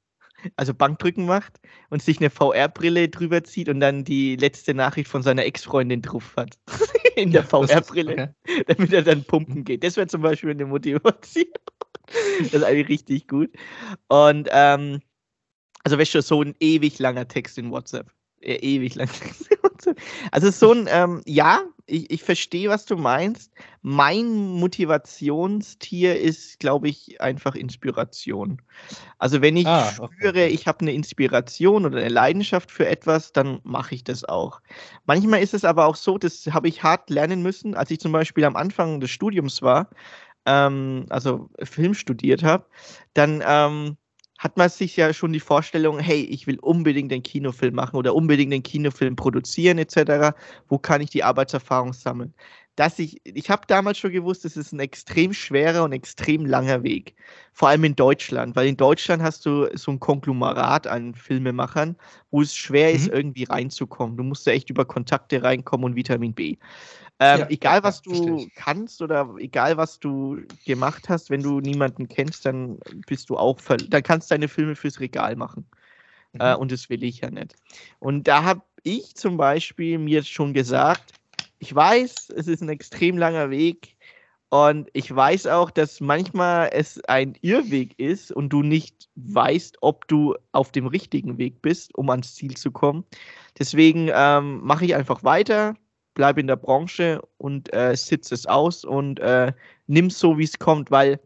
also 0.56 0.72
Bankdrücken 0.72 1.26
macht 1.26 1.60
und 1.90 2.02
sich 2.02 2.18
eine 2.18 2.30
VR-Brille 2.30 3.10
drüber 3.10 3.44
zieht 3.44 3.68
und 3.68 3.80
dann 3.80 4.04
die 4.04 4.36
letzte 4.36 4.72
Nachricht 4.72 5.08
von 5.08 5.22
seiner 5.22 5.44
Ex-Freundin 5.44 6.00
drauf 6.00 6.32
hat. 6.34 6.58
In 7.16 7.32
der 7.32 7.44
VR-Brille, 7.44 8.34
okay. 8.44 8.64
damit 8.66 8.92
er 8.92 9.02
dann 9.02 9.24
pumpen 9.24 9.64
geht. 9.64 9.84
Das 9.84 9.96
wäre 9.96 10.06
zum 10.06 10.22
Beispiel 10.22 10.50
eine 10.50 10.66
Motivation. 10.66 11.46
das 12.38 12.52
ist 12.52 12.62
eigentlich 12.62 12.88
richtig 12.88 13.28
gut. 13.28 13.50
Und 14.08 14.48
ähm, 14.50 15.00
also 15.84 15.98
weißt 15.98 16.14
du, 16.14 16.22
so 16.22 16.42
ein 16.42 16.54
ewig 16.60 16.98
langer 16.98 17.26
Text 17.26 17.58
in 17.58 17.70
WhatsApp. 17.70 18.10
Ewig 18.40 18.96
WhatsApp. 18.96 19.34
Also 20.32 20.50
so 20.50 20.72
ein, 20.72 20.86
ähm, 20.90 21.22
ja, 21.26 21.62
ich, 21.86 22.10
ich 22.10 22.22
verstehe, 22.22 22.68
was 22.68 22.84
du 22.86 22.96
meinst. 22.96 23.52
Mein 23.82 24.36
Motivationstier 24.50 26.20
ist, 26.20 26.58
glaube 26.60 26.88
ich, 26.88 27.20
einfach 27.20 27.54
Inspiration. 27.54 28.60
Also 29.18 29.42
wenn 29.42 29.56
ich 29.56 29.78
Ah, 29.78 29.94
okay. 29.98 30.30
spüre, 30.30 30.46
ich 30.48 30.66
habe 30.66 30.80
eine 30.80 30.92
Inspiration 30.92 31.86
oder 31.86 31.98
eine 31.98 32.08
Leidenschaft 32.08 32.70
für 32.70 32.86
etwas, 32.86 33.32
dann 33.32 33.60
mache 33.64 33.94
ich 33.94 34.04
das 34.04 34.24
auch. 34.24 34.60
Manchmal 35.06 35.42
ist 35.42 35.54
es 35.54 35.64
aber 35.64 35.86
auch 35.86 35.96
so, 35.96 36.18
das 36.18 36.46
habe 36.48 36.68
ich 36.68 36.82
hart 36.82 37.10
lernen 37.10 37.42
müssen, 37.42 37.74
als 37.74 37.90
ich 37.90 38.00
zum 38.00 38.12
Beispiel 38.12 38.44
am 38.44 38.56
Anfang 38.56 39.00
des 39.00 39.10
Studiums 39.10 39.62
war, 39.62 39.90
ähm, 40.46 41.06
also 41.10 41.50
Film 41.62 41.94
studiert 41.94 42.42
habe, 42.42 42.66
dann 43.14 43.42
ähm, 43.46 43.96
hat 44.40 44.56
man 44.56 44.70
sich 44.70 44.96
ja 44.96 45.12
schon 45.12 45.34
die 45.34 45.40
Vorstellung, 45.40 45.98
hey, 45.98 46.22
ich 46.22 46.46
will 46.46 46.58
unbedingt 46.60 47.12
einen 47.12 47.22
Kinofilm 47.22 47.74
machen 47.74 47.96
oder 47.96 48.14
unbedingt 48.14 48.52
einen 48.54 48.62
Kinofilm 48.62 49.14
produzieren 49.14 49.76
etc. 49.78 50.34
Wo 50.66 50.78
kann 50.78 51.02
ich 51.02 51.10
die 51.10 51.22
Arbeitserfahrung 51.24 51.92
sammeln? 51.92 52.32
Dass 52.74 52.98
ich, 52.98 53.20
ich 53.24 53.50
habe 53.50 53.66
damals 53.66 53.98
schon 53.98 54.12
gewusst, 54.12 54.46
es 54.46 54.56
ist 54.56 54.72
ein 54.72 54.80
extrem 54.80 55.34
schwerer 55.34 55.84
und 55.84 55.92
extrem 55.92 56.46
langer 56.46 56.82
Weg. 56.82 57.14
Vor 57.52 57.68
allem 57.68 57.84
in 57.84 57.96
Deutschland, 57.96 58.56
weil 58.56 58.68
in 58.68 58.78
Deutschland 58.78 59.22
hast 59.22 59.44
du 59.44 59.68
so 59.76 59.90
ein 59.90 60.00
Konglomerat 60.00 60.86
an 60.86 61.14
Filmemachern, 61.14 61.96
wo 62.30 62.40
es 62.40 62.54
schwer 62.56 62.92
ist, 62.92 63.08
Mhm. 63.08 63.12
irgendwie 63.12 63.44
reinzukommen. 63.44 64.16
Du 64.16 64.22
musst 64.22 64.46
da 64.46 64.52
echt 64.52 64.70
über 64.70 64.86
Kontakte 64.86 65.42
reinkommen 65.42 65.84
und 65.84 65.96
Vitamin 65.96 66.32
B. 66.32 66.56
Ähm, 67.20 67.40
Ja, 67.40 67.50
egal, 67.50 67.82
was 67.84 68.02
ja, 68.02 68.02
du 68.02 68.50
kannst 68.54 69.02
oder 69.02 69.34
egal, 69.38 69.76
was 69.76 70.00
du 70.00 70.38
gemacht 70.64 71.08
hast, 71.10 71.30
wenn 71.30 71.42
du 71.42 71.60
niemanden 71.60 72.08
kennst, 72.08 72.46
dann 72.46 72.78
bist 73.06 73.30
du 73.30 73.36
auch, 73.38 73.60
dann 73.88 74.02
kannst 74.02 74.30
du 74.30 74.34
deine 74.34 74.48
Filme 74.48 74.74
fürs 74.76 75.00
Regal 75.00 75.36
machen. 75.36 75.66
Äh, 76.38 76.54
Mhm. 76.54 76.56
und 76.56 76.72
das 76.72 76.88
will 76.90 77.04
ich 77.04 77.20
ja 77.20 77.30
nicht. 77.30 77.56
Und 77.98 78.28
da 78.28 78.44
habe 78.44 78.62
ich 78.82 79.14
zum 79.16 79.36
Beispiel 79.36 79.98
mir 79.98 80.22
schon 80.24 80.54
gesagt, 80.54 81.14
ich 81.58 81.74
weiß, 81.74 82.30
es 82.36 82.48
ist 82.48 82.62
ein 82.62 82.68
extrem 82.70 83.18
langer 83.18 83.50
Weg 83.50 83.96
und 84.50 84.88
ich 84.94 85.14
weiß 85.14 85.46
auch, 85.48 85.70
dass 85.70 86.00
manchmal 86.00 86.70
es 86.72 87.02
ein 87.04 87.36
Irrweg 87.42 87.98
ist 87.98 88.32
und 88.32 88.50
du 88.50 88.62
nicht 88.62 89.08
weißt, 89.16 89.78
ob 89.82 90.08
du 90.08 90.36
auf 90.52 90.72
dem 90.72 90.86
richtigen 90.86 91.38
Weg 91.38 91.62
bist, 91.62 91.94
um 91.96 92.10
ans 92.10 92.34
Ziel 92.34 92.56
zu 92.56 92.72
kommen. 92.72 93.04
Deswegen 93.58 94.10
ähm, 94.12 94.60
mache 94.64 94.84
ich 94.86 94.94
einfach 94.96 95.24
weiter, 95.24 95.74
bleibe 96.14 96.40
in 96.40 96.46
der 96.46 96.56
Branche 96.56 97.20
und 97.38 97.72
äh, 97.74 97.96
sitze 97.96 98.34
es 98.34 98.46
aus 98.46 98.84
und 98.84 99.20
äh, 99.20 99.52
nimm 99.86 100.06
es 100.06 100.18
so, 100.18 100.38
wie 100.38 100.44
es 100.44 100.58
kommt, 100.58 100.90
weil 100.90 101.20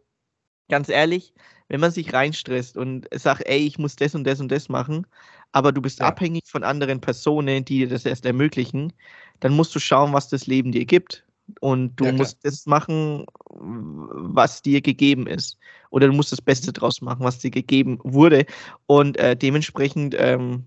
ganz 0.69 0.89
ehrlich, 0.89 1.35
wenn 1.69 1.81
man 1.81 1.91
sich 1.91 2.13
reinstresst 2.13 2.77
und 2.77 3.09
sagt, 3.15 3.43
ey, 3.47 3.59
ich 3.67 3.79
muss 3.79 3.97
das 3.97 4.15
und 4.15 4.25
das 4.25 4.41
und 4.41 4.51
das 4.51 4.69
machen, 4.69 5.07
aber 5.53 5.73
du 5.73 5.81
bist 5.83 6.01
Ja. 6.01 6.05
abhängig 6.05 6.45
von 6.47 6.65
anderen 6.65 7.01
Personen, 7.01 7.65
die 7.65 7.79
dir 7.81 7.89
das 7.89 8.05
erst 8.07 8.27
ermöglichen, 8.27 8.93
dann 9.41 9.53
musst 9.55 9.75
du 9.75 9.79
schauen, 9.81 10.13
was 10.13 10.29
das 10.29 10.47
Leben 10.47 10.73
dir 10.73 10.85
gibt. 10.85 11.27
Und 11.61 11.97
du 11.97 12.11
Ja, 12.13 12.13
musst 12.13 12.45
das 12.45 12.67
machen, 12.67 13.27
was 13.51 14.63
dir 14.63 14.81
gegeben 14.81 15.27
ist. 15.27 15.59
Oder 15.91 16.07
du 16.09 16.13
musst 16.15 16.33
das 16.33 16.41
Beste 16.41 16.73
draus 16.73 17.01
machen, 17.03 17.25
was 17.25 17.39
dir 17.39 17.51
gegeben 17.51 17.99
wurde. 18.03 18.47
Und 18.87 19.17
äh, 19.19 19.37
dementsprechend 19.37 20.15
ähm, 20.19 20.65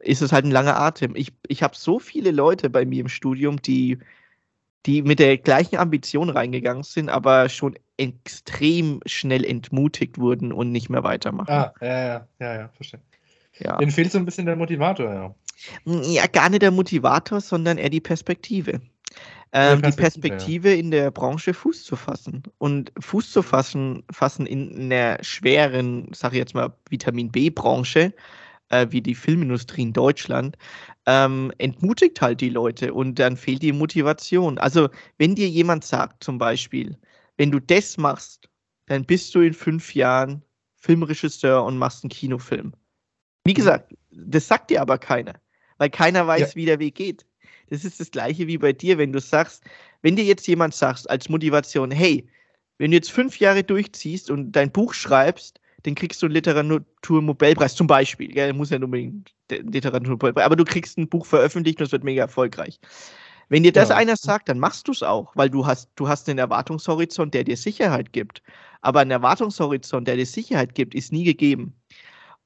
ist 0.00 0.22
es 0.22 0.32
halt 0.32 0.44
ein 0.44 0.50
langer 0.50 0.78
Atem. 0.78 1.14
Ich, 1.16 1.32
ich 1.48 1.62
habe 1.62 1.76
so 1.76 1.98
viele 1.98 2.30
Leute 2.30 2.70
bei 2.70 2.84
mir 2.84 3.00
im 3.00 3.08
Studium, 3.08 3.60
die, 3.60 3.98
die 4.86 5.02
mit 5.02 5.18
der 5.18 5.38
gleichen 5.38 5.76
Ambition 5.76 6.30
reingegangen 6.30 6.82
sind, 6.82 7.08
aber 7.08 7.48
schon 7.48 7.76
extrem 7.96 9.00
schnell 9.06 9.44
entmutigt 9.44 10.18
wurden 10.18 10.52
und 10.52 10.72
nicht 10.72 10.88
mehr 10.88 11.04
weitermachen. 11.04 11.50
Ah, 11.50 11.74
ja, 11.80 12.06
ja, 12.06 12.28
ja, 12.38 12.54
ja, 12.54 12.68
verstehe. 12.68 13.00
Ja. 13.58 13.76
Denen 13.76 13.90
fehlt 13.90 14.10
so 14.10 14.18
ein 14.18 14.24
bisschen 14.24 14.46
der 14.46 14.56
Motivator, 14.56 15.12
ja. 15.12 15.34
ja, 15.84 16.26
gar 16.26 16.48
nicht 16.48 16.62
der 16.62 16.70
Motivator, 16.70 17.40
sondern 17.40 17.76
eher 17.76 17.90
die 17.90 18.00
Perspektive. 18.00 18.80
Ähm, 19.52 19.82
die. 19.82 19.90
Perspektive 19.90 20.72
in 20.72 20.90
der 20.90 21.10
Branche 21.10 21.52
Fuß 21.52 21.84
zu 21.84 21.96
fassen. 21.96 22.42
Und 22.58 22.92
Fuß 23.00 23.32
zu 23.32 23.42
fassen, 23.42 24.04
fassen 24.10 24.46
in 24.46 24.92
einer 24.92 25.22
schweren, 25.22 26.08
sag 26.14 26.32
ich 26.32 26.38
jetzt 26.38 26.54
mal, 26.54 26.72
Vitamin 26.88 27.30
B-Branche, 27.30 28.14
äh, 28.70 28.86
wie 28.90 29.02
die 29.02 29.14
Filmindustrie 29.14 29.82
in 29.82 29.92
Deutschland, 29.92 30.56
ähm, 31.06 31.52
entmutigt 31.58 32.20
halt 32.20 32.40
die 32.40 32.50
Leute 32.50 32.94
und 32.94 33.18
dann 33.18 33.36
fehlt 33.36 33.62
die 33.62 33.72
Motivation. 33.72 34.58
Also, 34.58 34.88
wenn 35.18 35.34
dir 35.34 35.48
jemand 35.48 35.84
sagt, 35.84 36.24
zum 36.24 36.38
Beispiel, 36.38 36.96
wenn 37.36 37.50
du 37.50 37.60
das 37.60 37.96
machst, 37.98 38.48
dann 38.86 39.04
bist 39.04 39.34
du 39.34 39.40
in 39.40 39.54
fünf 39.54 39.94
Jahren 39.94 40.42
Filmregisseur 40.76 41.64
und 41.64 41.78
machst 41.78 42.02
einen 42.04 42.10
Kinofilm. 42.10 42.72
Wie 43.44 43.54
gesagt, 43.54 43.94
das 44.10 44.48
sagt 44.48 44.70
dir 44.70 44.80
aber 44.82 44.98
keiner, 44.98 45.34
weil 45.78 45.90
keiner 45.90 46.26
weiß, 46.26 46.50
Ja. 46.50 46.54
wie 46.56 46.64
der 46.66 46.78
Weg 46.78 46.94
geht. 46.96 47.26
Das 47.70 47.84
ist 47.84 48.00
das 48.00 48.10
gleiche 48.10 48.46
wie 48.48 48.58
bei 48.58 48.72
dir, 48.72 48.98
wenn 48.98 49.12
du 49.12 49.20
sagst, 49.20 49.64
wenn 50.02 50.16
dir 50.16 50.24
jetzt 50.24 50.46
jemand 50.48 50.74
sagt 50.74 51.08
als 51.08 51.28
Motivation, 51.28 51.90
hey, 51.90 52.28
wenn 52.78 52.90
du 52.90 52.96
jetzt 52.96 53.12
fünf 53.12 53.38
Jahre 53.38 53.62
durchziehst 53.62 54.30
und 54.30 54.52
dein 54.52 54.72
Buch 54.72 54.92
schreibst, 54.94 55.59
dann 55.82 55.94
kriegst 55.94 56.20
du 56.22 56.26
einen 56.26 56.34
Literaturnobelpreis 56.34 57.74
zum 57.74 57.86
Beispiel. 57.86 58.28
Gell? 58.28 58.52
Muss 58.52 58.70
ja 58.70 58.78
nicht 58.78 58.84
unbedingt 58.84 59.34
Literaturnobelpreis, 59.50 60.44
aber 60.44 60.56
du 60.56 60.64
kriegst 60.64 60.98
ein 60.98 61.08
Buch 61.08 61.26
veröffentlicht 61.26 61.80
und 61.80 61.86
es 61.86 61.92
wird 61.92 62.04
mega 62.04 62.22
erfolgreich. 62.22 62.80
Wenn 63.48 63.64
dir 63.64 63.72
das 63.72 63.88
Ja. 63.88 63.96
einer 63.96 64.16
sagt, 64.16 64.48
dann 64.48 64.60
machst 64.60 64.86
du 64.86 64.92
es 64.92 65.02
auch, 65.02 65.34
weil 65.34 65.50
du 65.50 65.66
hast, 65.66 65.90
du 65.96 66.06
hast 66.06 66.28
einen 66.28 66.38
Erwartungshorizont, 66.38 67.34
der 67.34 67.42
dir 67.44 67.56
Sicherheit 67.56 68.12
gibt. 68.12 68.42
Aber 68.80 69.00
ein 69.00 69.10
Erwartungshorizont, 69.10 70.06
der 70.06 70.16
dir 70.16 70.26
Sicherheit 70.26 70.74
gibt, 70.76 70.94
ist 70.94 71.12
nie 71.12 71.24
gegeben. 71.24 71.74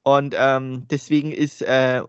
Und 0.01 0.35
ähm, 0.37 0.87
deswegen 0.89 1.31
ist 1.31 1.61
äh, 1.61 2.01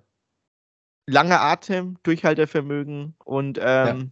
langer 1.07 1.41
Atem, 1.41 1.99
Durchhaltevermögen 2.03 3.15
und 3.25 3.59
ähm, 3.63 4.11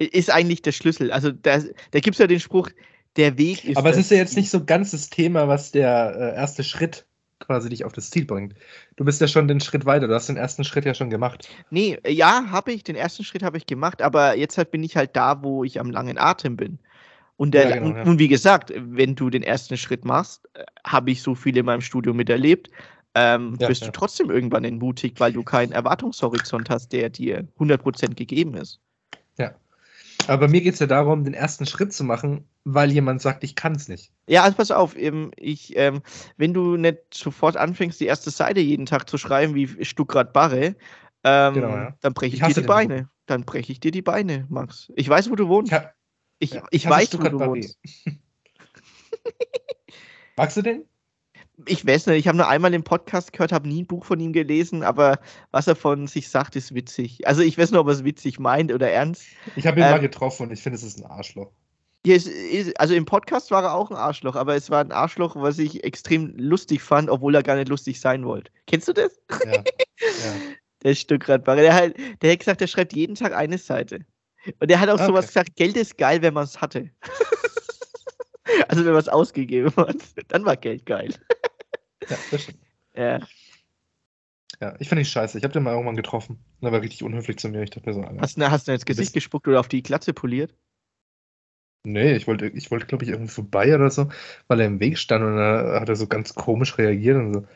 i- 0.00 0.06
ist 0.06 0.30
eigentlich 0.30 0.62
der 0.62 0.72
Schlüssel. 0.72 1.12
Also 1.12 1.30
da, 1.30 1.58
da 1.90 2.00
gibt 2.00 2.14
es 2.14 2.18
ja 2.18 2.26
den 2.26 2.40
Spruch, 2.40 2.70
der 3.16 3.38
Weg 3.38 3.64
ist. 3.64 3.76
Aber 3.76 3.90
es 3.90 3.96
ist 3.96 4.10
ja 4.10 4.16
jetzt 4.16 4.36
nicht 4.36 4.50
so 4.50 4.64
ganz 4.64 4.92
das 4.92 5.10
Thema, 5.10 5.48
was 5.48 5.70
der 5.72 6.14
äh, 6.16 6.36
erste 6.36 6.64
Schritt 6.64 7.06
quasi 7.38 7.68
dich 7.68 7.84
auf 7.84 7.92
das 7.92 8.10
Ziel 8.10 8.24
bringt. 8.24 8.54
Du 8.96 9.04
bist 9.04 9.20
ja 9.20 9.26
schon 9.26 9.48
den 9.48 9.60
Schritt 9.60 9.84
weiter, 9.84 10.06
du 10.06 10.14
hast 10.14 10.28
den 10.28 10.36
ersten 10.36 10.64
Schritt 10.64 10.84
ja 10.84 10.94
schon 10.94 11.10
gemacht. 11.10 11.48
Nee, 11.70 11.98
äh, 12.02 12.12
ja, 12.12 12.46
habe 12.50 12.72
ich. 12.72 12.84
Den 12.84 12.96
ersten 12.96 13.24
Schritt 13.24 13.42
habe 13.42 13.56
ich 13.56 13.66
gemacht, 13.66 14.00
aber 14.00 14.36
jetzt 14.36 14.56
halt 14.58 14.70
bin 14.70 14.82
ich 14.82 14.96
halt 14.96 15.16
da, 15.16 15.42
wo 15.42 15.64
ich 15.64 15.80
am 15.80 15.90
langen 15.90 16.18
Atem 16.18 16.56
bin. 16.56 16.78
Und, 17.36 17.52
der, 17.54 17.68
Ja, 17.68 17.76
genau, 17.76 17.96
ja. 17.96 18.02
und 18.04 18.18
wie 18.18 18.28
gesagt, 18.28 18.72
wenn 18.76 19.14
du 19.14 19.28
den 19.28 19.42
ersten 19.42 19.76
Schritt 19.76 20.04
machst, 20.04 20.48
äh, 20.54 20.64
habe 20.86 21.10
ich 21.10 21.22
so 21.22 21.34
viel 21.34 21.56
in 21.56 21.66
meinem 21.66 21.80
Studium 21.80 22.16
miterlebt, 22.16 22.70
ähm, 23.14 23.56
Ja, 23.60 23.68
ja. 23.68 23.86
du 23.86 23.92
trotzdem 23.92 24.30
irgendwann 24.30 24.64
entmutigt, 24.64 25.20
weil 25.20 25.32
du 25.32 25.42
keinen 25.42 25.72
Erwartungshorizont 25.72 26.70
hast, 26.70 26.92
der 26.92 27.10
dir 27.10 27.46
100% 27.58 28.14
gegeben 28.14 28.54
ist. 28.54 28.80
Aber 30.26 30.46
bei 30.46 30.48
mir 30.48 30.60
geht 30.60 30.74
es 30.74 30.80
ja 30.80 30.86
darum, 30.86 31.24
den 31.24 31.34
ersten 31.34 31.66
Schritt 31.66 31.92
zu 31.92 32.04
machen, 32.04 32.44
weil 32.64 32.92
jemand 32.92 33.20
sagt, 33.22 33.44
ich 33.44 33.54
kann 33.56 33.74
es 33.74 33.88
nicht. 33.88 34.12
Ja, 34.26 34.42
also 34.44 34.56
pass 34.56 34.70
auf, 34.70 34.96
ähm, 34.96 35.32
ich, 35.36 35.76
ähm, 35.76 36.02
wenn 36.36 36.54
du 36.54 36.76
nicht 36.76 36.98
sofort 37.12 37.56
anfängst, 37.56 38.00
die 38.00 38.06
erste 38.06 38.30
Seite 38.30 38.60
jeden 38.60 38.86
Tag 38.86 39.08
zu 39.08 39.18
schreiben 39.18 39.54
wie 39.54 39.84
Stuckrad 39.84 40.32
Barre, 40.32 40.76
ähm, 41.24 41.54
Genau, 41.54 41.68
ja. 41.68 41.96
dann 42.00 42.14
breche 42.14 42.36
ich, 42.36 42.42
Ich 42.42 42.48
dir 42.54 42.62
die 42.62 42.66
Beine. 42.66 43.08
Dann 43.26 43.44
breche 43.44 43.72
ich 43.72 43.80
dir 43.80 43.90
die 43.92 44.02
Beine, 44.02 44.46
Max. 44.48 44.92
Ich 44.96 45.08
weiß, 45.08 45.30
wo 45.30 45.36
du 45.36 45.48
wohnst. 45.48 45.72
Ich, 45.72 45.78
ha 45.78 45.92
Ich, 46.38 46.52
ja, 46.54 46.64
ich 46.70 46.88
weiß, 46.88 47.12
wo 47.12 47.18
Stuttgart 47.18 47.32
du 47.32 47.38
Barré. 47.38 47.48
wohnst. 47.48 47.78
Magst 50.36 50.56
du 50.56 50.62
den? 50.62 50.84
Ich 51.66 51.86
weiß 51.86 52.06
nicht, 52.06 52.18
ich 52.18 52.26
habe 52.26 52.38
nur 52.38 52.48
einmal 52.48 52.72
den 52.72 52.82
Podcast 52.82 53.32
gehört, 53.32 53.52
habe 53.52 53.68
nie 53.68 53.82
ein 53.82 53.86
Buch 53.86 54.04
von 54.04 54.18
ihm 54.18 54.32
gelesen, 54.32 54.82
aber 54.82 55.20
was 55.52 55.68
er 55.68 55.76
von 55.76 56.08
sich 56.08 56.28
sagt, 56.28 56.56
ist 56.56 56.74
witzig. 56.74 57.26
Also 57.28 57.42
ich 57.42 57.56
weiß 57.56 57.70
nur, 57.70 57.82
ob 57.82 57.86
er 57.88 57.92
es 57.92 58.04
witzig 58.04 58.40
meint 58.40 58.72
oder 58.72 58.90
ernst. 58.90 59.24
Ich 59.54 59.66
habe 59.66 59.78
ihn 59.78 59.84
ähm, 59.84 59.90
mal 59.92 60.00
getroffen 60.00 60.44
und 60.44 60.52
ich 60.52 60.60
finde, 60.62 60.76
es 60.76 60.82
ist 60.82 60.98
ein 60.98 61.04
Arschloch. 61.08 61.52
Also 62.76 62.94
im 62.94 63.04
Podcast 63.04 63.50
war 63.52 63.62
er 63.62 63.74
auch 63.74 63.90
ein 63.90 63.96
Arschloch, 63.96 64.34
aber 64.34 64.56
es 64.56 64.70
war 64.70 64.80
ein 64.80 64.90
Arschloch, 64.90 65.36
was 65.36 65.58
ich 65.58 65.84
extrem 65.84 66.34
lustig 66.36 66.82
fand, 66.82 67.08
obwohl 67.08 67.34
er 67.34 67.44
gar 67.44 67.56
nicht 67.56 67.68
lustig 67.68 68.00
sein 68.00 68.24
wollte. 68.24 68.50
Kennst 68.66 68.88
du 68.88 68.92
das? 68.92 69.20
Ja. 69.44 69.52
ja. 69.52 69.62
Der 70.82 70.96
Stückradbare. 70.96 71.60
Der, 71.60 71.74
halt, 71.74 71.96
der 72.22 72.32
hat 72.32 72.40
gesagt, 72.40 72.60
der 72.60 72.66
schreibt 72.66 72.92
jeden 72.92 73.14
Tag 73.14 73.32
eine 73.32 73.56
Seite. 73.56 74.04
Und 74.58 74.68
der 74.68 74.80
hat 74.80 74.88
auch 74.88 74.94
okay. 74.94 75.06
sowas 75.06 75.28
gesagt, 75.28 75.54
Geld 75.54 75.76
ist 75.76 75.96
geil, 75.96 76.22
wenn 76.22 76.34
man 76.34 76.44
es 76.44 76.60
hatte. 76.60 76.90
also 78.68 78.84
wenn 78.84 78.92
man 78.92 79.00
es 79.00 79.08
ausgegeben 79.08 79.72
hat, 79.76 79.96
dann 80.28 80.44
war 80.44 80.56
Geld 80.56 80.84
geil. 80.86 81.14
ja, 82.08 82.16
das 82.30 82.42
stimmt. 82.42 82.58
Ja. 82.96 83.20
Ja, 84.60 84.76
ich 84.78 84.88
finde 84.88 85.02
ihn 85.02 85.06
scheiße. 85.06 85.38
Ich 85.38 85.44
habe 85.44 85.52
den 85.52 85.62
mal 85.62 85.72
irgendwann 85.72 85.96
getroffen. 85.96 86.38
Und 86.60 86.68
er 86.68 86.72
war 86.72 86.82
richtig 86.82 87.02
unhöflich 87.02 87.38
zu 87.38 87.48
mir. 87.48 87.62
Ich 87.62 87.70
dachte 87.70 87.88
mir 87.88 87.94
so, 87.94 88.02
Alter, 88.02 88.20
hast, 88.20 88.36
du, 88.36 88.50
hast 88.50 88.68
du 88.68 88.72
ins 88.72 88.84
Gesicht 88.84 89.12
gespuckt 89.12 89.48
oder 89.48 89.60
auf 89.60 89.68
die 89.68 89.82
Glatze 89.82 90.12
poliert? 90.12 90.54
Nee, 91.84 92.14
ich 92.14 92.26
wollte, 92.28 92.46
ich 92.46 92.70
wollte, 92.70 92.86
glaube 92.86 93.04
ich, 93.04 93.10
irgendwie 93.10 93.32
vorbei 93.32 93.74
oder 93.74 93.90
so, 93.90 94.08
weil 94.46 94.60
er 94.60 94.66
im 94.66 94.78
Weg 94.78 94.98
stand 94.98 95.24
und 95.24 95.36
da 95.36 95.80
hat 95.80 95.88
er 95.88 95.96
so 95.96 96.06
ganz 96.06 96.34
komisch 96.34 96.78
reagiert 96.78 97.16
und 97.16 97.34
so. 97.34 97.46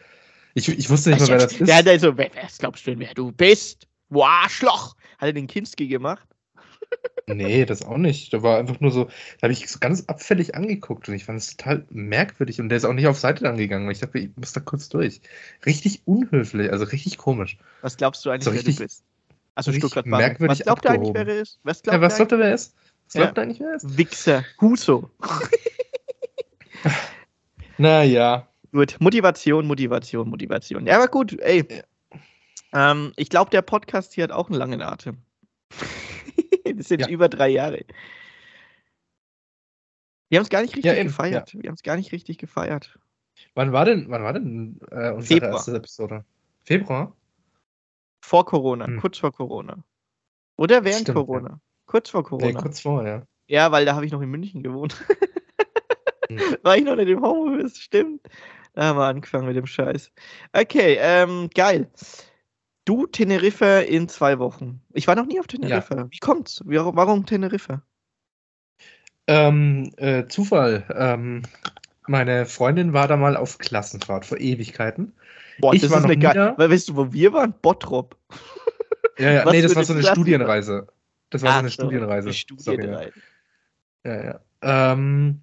Ich, 0.55 0.69
ich 0.69 0.91
wusste 0.91 1.11
nicht 1.11 1.21
mal, 1.21 1.29
wer 1.29 1.39
das 1.39 1.53
ist. 1.53 1.69
Der 1.69 1.77
hat 1.77 1.89
also, 1.89 2.17
wer, 2.17 2.31
wer 2.35 2.49
glaubst 2.59 2.87
du 2.87 2.91
denn, 2.91 3.01
wer 3.01 3.15
du 3.15 3.31
bist? 3.31 3.87
Du 4.11 4.23
Arschloch! 4.23 4.97
Hat 5.19 5.29
er 5.29 5.33
den 5.33 5.47
Kinski 5.47 5.87
gemacht? 5.87 6.27
Nee, 7.29 7.65
das 7.65 7.83
auch 7.83 7.97
nicht. 7.97 8.33
Da 8.33 8.43
war 8.43 8.59
einfach 8.59 8.81
nur 8.81 8.93
so, 8.93 9.05
da 9.05 9.43
habe 9.43 9.53
ich 9.53 9.69
so 9.69 9.79
ganz 9.81 10.05
abfällig 10.07 10.55
angeguckt 10.55 11.09
und 11.09 11.15
ich 11.15 11.25
fand 11.25 11.39
es 11.39 11.57
total 11.57 11.85
merkwürdig 11.91 12.61
und 12.61 12.69
der 12.69 12.77
ist 12.77 12.85
auch 12.85 12.93
nicht 12.93 13.09
auf 13.09 13.19
Seite 13.19 13.49
angegangen. 13.49 13.91
Ich 13.91 13.99
dachte, 13.99 14.19
ich 14.19 14.31
muss 14.37 14.53
da 14.53 14.61
kurz 14.61 14.89
durch. 14.89 15.21
Richtig 15.65 16.03
unhöflich, 16.05 16.71
also 16.71 16.85
richtig 16.85 17.19
komisch. 17.19 17.59
Was 17.83 17.97
glaubst 17.97 18.25
du 18.25 18.31
eigentlich, 18.31 18.45
so 18.45 18.51
richtig, 18.51 18.79
wer 18.79 18.87
du 18.87 18.93
bist? 18.93 19.05
Also 19.57 19.73
Stuttgart 19.73 20.07
merkwürdig 20.07 20.59
Was 20.59 20.65
glaubt 20.65 20.85
er 20.85 20.91
eigentlich, 20.93 21.15
wer 21.15 21.27
er 21.27 21.41
ist? 21.41 21.59
Was 21.65 21.83
glaubt, 21.83 21.95
ja, 21.95 22.01
was 22.01 22.17
glaubt 22.17 22.33
er, 22.33 22.39
wer 22.39 22.49
er 22.49 22.55
ist? 22.55 22.75
Was 23.07 23.15
ja. 23.15 23.23
glaubt 23.23 23.39
eigentlich, 23.39 23.61
wer 23.61 23.69
er 23.69 23.77
ist? 23.77 23.97
Wichser. 23.97 24.45
Huso. 24.61 25.11
naja. 27.79 28.49
Gut, 28.73 28.97
Motivation, 28.99 29.67
Motivation, 29.67 30.29
Motivation. 30.29 30.87
Ja, 30.87 30.97
aber 30.97 31.09
gut, 31.09 31.39
ey. 31.41 31.65
Ja. 31.69 32.91
Ähm, 32.91 33.13
ich 33.17 33.31
glaube, 33.31 33.51
der 33.51 33.63
Podcast 33.63 34.13
hier 34.13 34.25
hat 34.25 34.33
auch 34.33 34.49
einen 34.49 34.59
langen 34.59 34.83
Atem. 34.83 35.19
das 36.77 36.89
sind 36.89 37.01
ja. 37.01 37.09
über 37.09 37.29
drei 37.29 37.49
Jahre. 37.49 37.85
Wir 40.29 40.39
haben 40.39 40.45
es 40.45 40.51
gar 40.51 40.63
nicht 40.63 40.75
richtig 40.75 40.97
ja, 40.97 41.03
gefeiert. 41.03 41.53
Ja. 41.53 41.63
Wir 41.63 41.69
haben 41.69 41.77
es 41.77 41.83
gar 41.83 41.97
nicht 41.97 42.13
richtig 42.13 42.39
gefeiert. 42.39 42.99
Wann 43.55 43.73
war 43.73 43.85
denn, 43.85 44.11
wann 44.11 44.25
war 44.25 44.33
denn 44.33 44.81
äh, 44.91 45.13
unsere 45.13 45.41
Februar. 45.41 45.53
erste 45.53 45.77
Episode? 45.77 46.25
Februar? 46.65 47.15
Vor 48.21 48.45
Corona, 48.45 48.87
hm. 48.87 49.01
kurz 49.01 49.19
vor 49.19 49.33
Corona. 49.33 49.85
Oder 50.57 50.85
während 50.85 51.03
Stimmt, 51.03 51.17
Corona? 51.17 51.61
Kurz 51.97 52.11
vor 52.11 52.25
Corona. 52.25 52.49
Nee, 52.49 52.53
kurz 52.53 52.81
vor, 52.81 53.07
ja. 53.07 53.23
Ja, 53.47 53.73
weil 53.73 53.87
da 53.87 53.95
habe 53.95 54.05
ich 54.05 54.13
noch 54.13 54.21
in 54.21 54.29
München 54.29 54.63
gewohnt. 54.63 55.03
hm. 56.29 56.39
War 56.63 56.77
ich 56.77 56.85
noch 56.85 56.99
in 56.99 57.07
dem 57.07 57.23
Homeoffice, 57.23 57.79
stimmt. 57.79 58.21
Da 58.75 58.83
haben 58.83 58.99
wir 58.99 59.07
angefangen 59.07 59.47
mit 59.47 59.57
dem 59.57 59.65
Scheiß. 59.65 60.13
Okay, 60.53 60.99
ähm, 61.01 61.49
geil. 61.55 61.89
Du, 62.85 63.07
Teneriffa 63.07 63.79
in 63.79 64.11
zwei 64.11 64.39
Wochen. 64.39 64.83
Ich 64.93 65.09
war 65.09 65.17
noch 65.17 65.25
nie 65.25 65.41
auf 65.41 65.47
Teneriffa. 65.47 65.97
Ja. 65.97 66.07
Wie 66.11 66.19
kommt's? 66.19 66.61
Warum 66.67 67.25
Teneriffa? 67.25 67.81
Ähm, 69.27 69.91
äh, 69.97 70.27
Zufall. 70.27 70.85
Ähm, 70.95 71.45
meine 72.07 72.45
Freundin 72.45 72.93
war 72.93 73.09
da 73.09 73.17
mal 73.17 73.39
auf 73.39 73.57
Klassenfahrt 73.57 74.27
vor 74.27 74.39
Ewigkeiten. 74.39 75.15
Boah, 75.61 75.73
ich 75.73 75.81
das 75.81 75.91
war 75.91 76.01
ist 76.01 76.05
eine 76.05 76.19
geile. 76.19 76.53
Weil 76.59 76.71
weißt 76.71 76.91
du, 76.91 76.97
wo 76.97 77.11
wir 77.15 77.33
waren? 77.33 77.55
Bottrop. 77.63 78.19
Ja, 79.19 79.33
ja, 79.33 79.51
nee, 79.51 79.63
das 79.63 79.75
war 79.75 79.85
so 79.85 79.95
eine 79.95 80.03
Studienreise. 80.03 80.89
Das 81.31 81.43
war 81.43 81.51
Ach 81.51 81.55
so 81.55 81.61
eine 81.61 81.71
Studienreise. 81.71 82.29
Eine 82.29 82.35
Studienreise. 82.35 83.13
Sorry, 84.05 84.15
ja. 84.15 84.15
ja, 84.15 84.25
ja. 84.25 84.93
Ähm, 84.93 85.43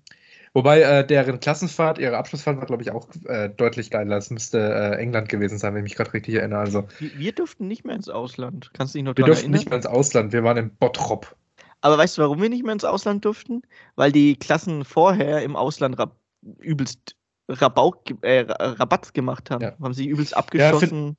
Wobei 0.55 0.81
äh, 0.81 1.05
deren 1.05 1.39
Klassenfahrt, 1.39 1.97
ihre 1.97 2.15
Abschlussfahrt 2.15 2.57
war, 2.57 2.67
glaube 2.67 2.83
ich, 2.83 2.91
auch 2.91 3.07
äh, 3.25 3.49
deutlich 3.49 3.89
geiler. 3.89 4.17
Es 4.17 4.29
müsste 4.29 4.59
äh, 4.59 5.01
England 5.01 5.27
gewesen 5.27 5.57
sein, 5.57 5.73
wenn 5.73 5.79
ich 5.79 5.91
mich 5.91 5.95
gerade 5.95 6.13
richtig 6.13 6.35
erinnere. 6.35 6.59
Also, 6.59 6.87
wir 6.99 7.31
durften 7.31 7.67
nicht 7.67 7.85
mehr 7.85 7.95
ins 7.95 8.07
Ausland. 8.07 8.69
Kannst 8.73 8.93
du 8.93 8.99
dich 8.99 9.05
noch 9.05 9.17
Wir 9.17 9.25
durften 9.25 9.45
erinnern? 9.45 9.57
nicht 9.57 9.69
mehr 9.69 9.77
ins 9.77 9.87
Ausland. 9.87 10.31
Wir 10.31 10.43
waren 10.43 10.57
in 10.57 10.75
Bottrop. 10.75 11.35
Aber 11.81 11.97
weißt 11.97 12.17
du, 12.17 12.21
warum 12.21 12.39
wir 12.39 12.49
nicht 12.49 12.63
mehr 12.63 12.73
ins 12.73 12.85
Ausland 12.85 13.25
durften? 13.25 13.63
Weil 13.95 14.11
die 14.11 14.35
Klassen 14.35 14.85
vorher 14.85 15.41
im 15.41 15.55
Ausland 15.55 15.97
rab 15.97 16.15
übelst 16.59 17.15
Rabau 17.49 17.95
äh, 18.21 18.45
Rabatz 18.47 19.13
gemacht 19.13 19.49
haben. 19.49 19.63
Ja. 19.63 19.75
Haben 19.81 19.93
sie 19.93 20.07
übelst 20.07 20.37
abgeschossen. 20.37 21.17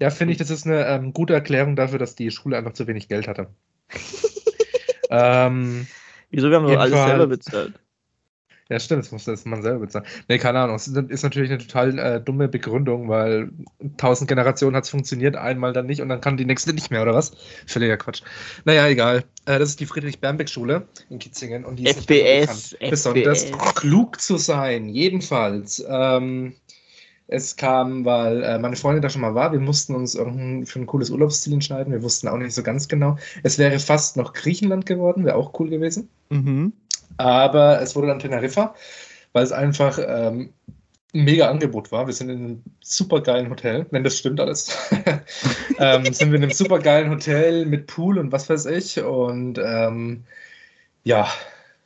Ja, 0.00 0.10
finde 0.10 0.16
find 0.16 0.30
ich, 0.32 0.38
das 0.38 0.50
ist 0.50 0.66
eine 0.66 0.86
ähm, 0.86 1.12
gute 1.12 1.34
Erklärung 1.34 1.76
dafür, 1.76 1.98
dass 1.98 2.16
die 2.16 2.30
Schule 2.30 2.56
einfach 2.56 2.72
zu 2.72 2.86
wenig 2.88 3.08
Geld 3.08 3.28
hatte. 3.28 3.54
ähm, 5.10 5.86
Wieso? 6.30 6.50
Wir 6.50 6.56
haben 6.56 6.66
doch 6.66 6.78
alles 6.78 7.06
selber 7.06 7.26
bezahlt. 7.26 7.74
Ja, 8.70 8.78
stimmt, 8.78 9.02
das 9.02 9.10
muss 9.10 9.24
das 9.24 9.44
man 9.44 9.62
selber 9.62 9.80
bezahlen. 9.80 10.06
Nee, 10.28 10.38
keine 10.38 10.60
Ahnung. 10.60 10.76
Das 10.76 10.86
ist 10.86 11.22
natürlich 11.24 11.50
eine 11.50 11.58
total 11.58 11.98
äh, 11.98 12.20
dumme 12.20 12.46
Begründung, 12.46 13.08
weil 13.08 13.50
tausend 13.96 14.28
Generationen 14.28 14.76
hat 14.76 14.84
es 14.84 14.90
funktioniert, 14.90 15.34
einmal 15.34 15.72
dann 15.72 15.86
nicht 15.86 16.00
und 16.00 16.08
dann 16.08 16.20
kann 16.20 16.36
die 16.36 16.44
nächste 16.44 16.72
nicht 16.72 16.88
mehr, 16.88 17.02
oder 17.02 17.12
was? 17.12 17.32
Völliger 17.66 17.96
Quatsch. 17.96 18.22
Naja, 18.64 18.86
egal. 18.86 19.24
Äh, 19.46 19.58
das 19.58 19.70
ist 19.70 19.80
die 19.80 19.86
Friedrich-Bernbeck-Schule 19.86 20.86
in 21.10 21.18
Kitzingen 21.18 21.64
und 21.64 21.80
die 21.80 21.84
ist 21.84 22.08
FPS, 22.08 22.70
bekannt, 22.70 22.90
besonders 22.90 23.46
klug 23.74 24.20
zu 24.20 24.36
sein. 24.36 24.88
Jedenfalls. 24.88 25.84
Ähm, 25.88 26.54
es 27.30 27.56
kam, 27.56 28.04
weil 28.04 28.42
äh, 28.42 28.58
meine 28.58 28.76
Freundin 28.76 29.02
da 29.02 29.08
schon 29.08 29.20
mal 29.22 29.34
war. 29.34 29.52
Wir 29.52 29.60
mussten 29.60 29.94
uns 29.94 30.14
irgendein, 30.14 30.66
für 30.66 30.80
ein 30.80 30.86
cooles 30.86 31.10
Urlaubsziel 31.10 31.52
entscheiden. 31.52 31.92
Wir 31.92 32.02
wussten 32.02 32.28
auch 32.28 32.36
nicht 32.36 32.54
so 32.54 32.62
ganz 32.62 32.88
genau. 32.88 33.16
Es 33.42 33.56
wäre 33.56 33.78
fast 33.78 34.16
noch 34.16 34.32
Griechenland 34.32 34.84
geworden, 34.84 35.24
wäre 35.24 35.36
auch 35.36 35.58
cool 35.60 35.70
gewesen. 35.70 36.08
Mhm. 36.30 36.72
Aber 37.18 37.80
es 37.80 37.94
wurde 37.94 38.08
dann 38.08 38.18
Teneriffa, 38.18 38.74
weil 39.32 39.44
es 39.44 39.52
einfach 39.52 39.98
ähm, 40.04 40.50
ein 41.14 41.24
mega 41.24 41.48
Angebot 41.48 41.92
war. 41.92 42.06
Wir 42.06 42.14
sind 42.14 42.30
in 42.30 42.38
einem 42.38 42.62
super 42.80 43.20
geilen 43.20 43.48
Hotel, 43.48 43.86
wenn 43.90 44.02
das 44.02 44.18
stimmt 44.18 44.40
alles. 44.40 44.76
ähm, 45.78 46.12
sind 46.12 46.32
wir 46.32 46.38
in 46.38 46.42
einem 46.42 46.52
super 46.52 46.80
geilen 46.80 47.10
Hotel 47.10 47.64
mit 47.64 47.86
Pool 47.86 48.18
und 48.18 48.32
was 48.32 48.48
weiß 48.48 48.66
ich. 48.66 49.00
Und 49.02 49.58
ähm, 49.64 50.24
ja, 51.04 51.28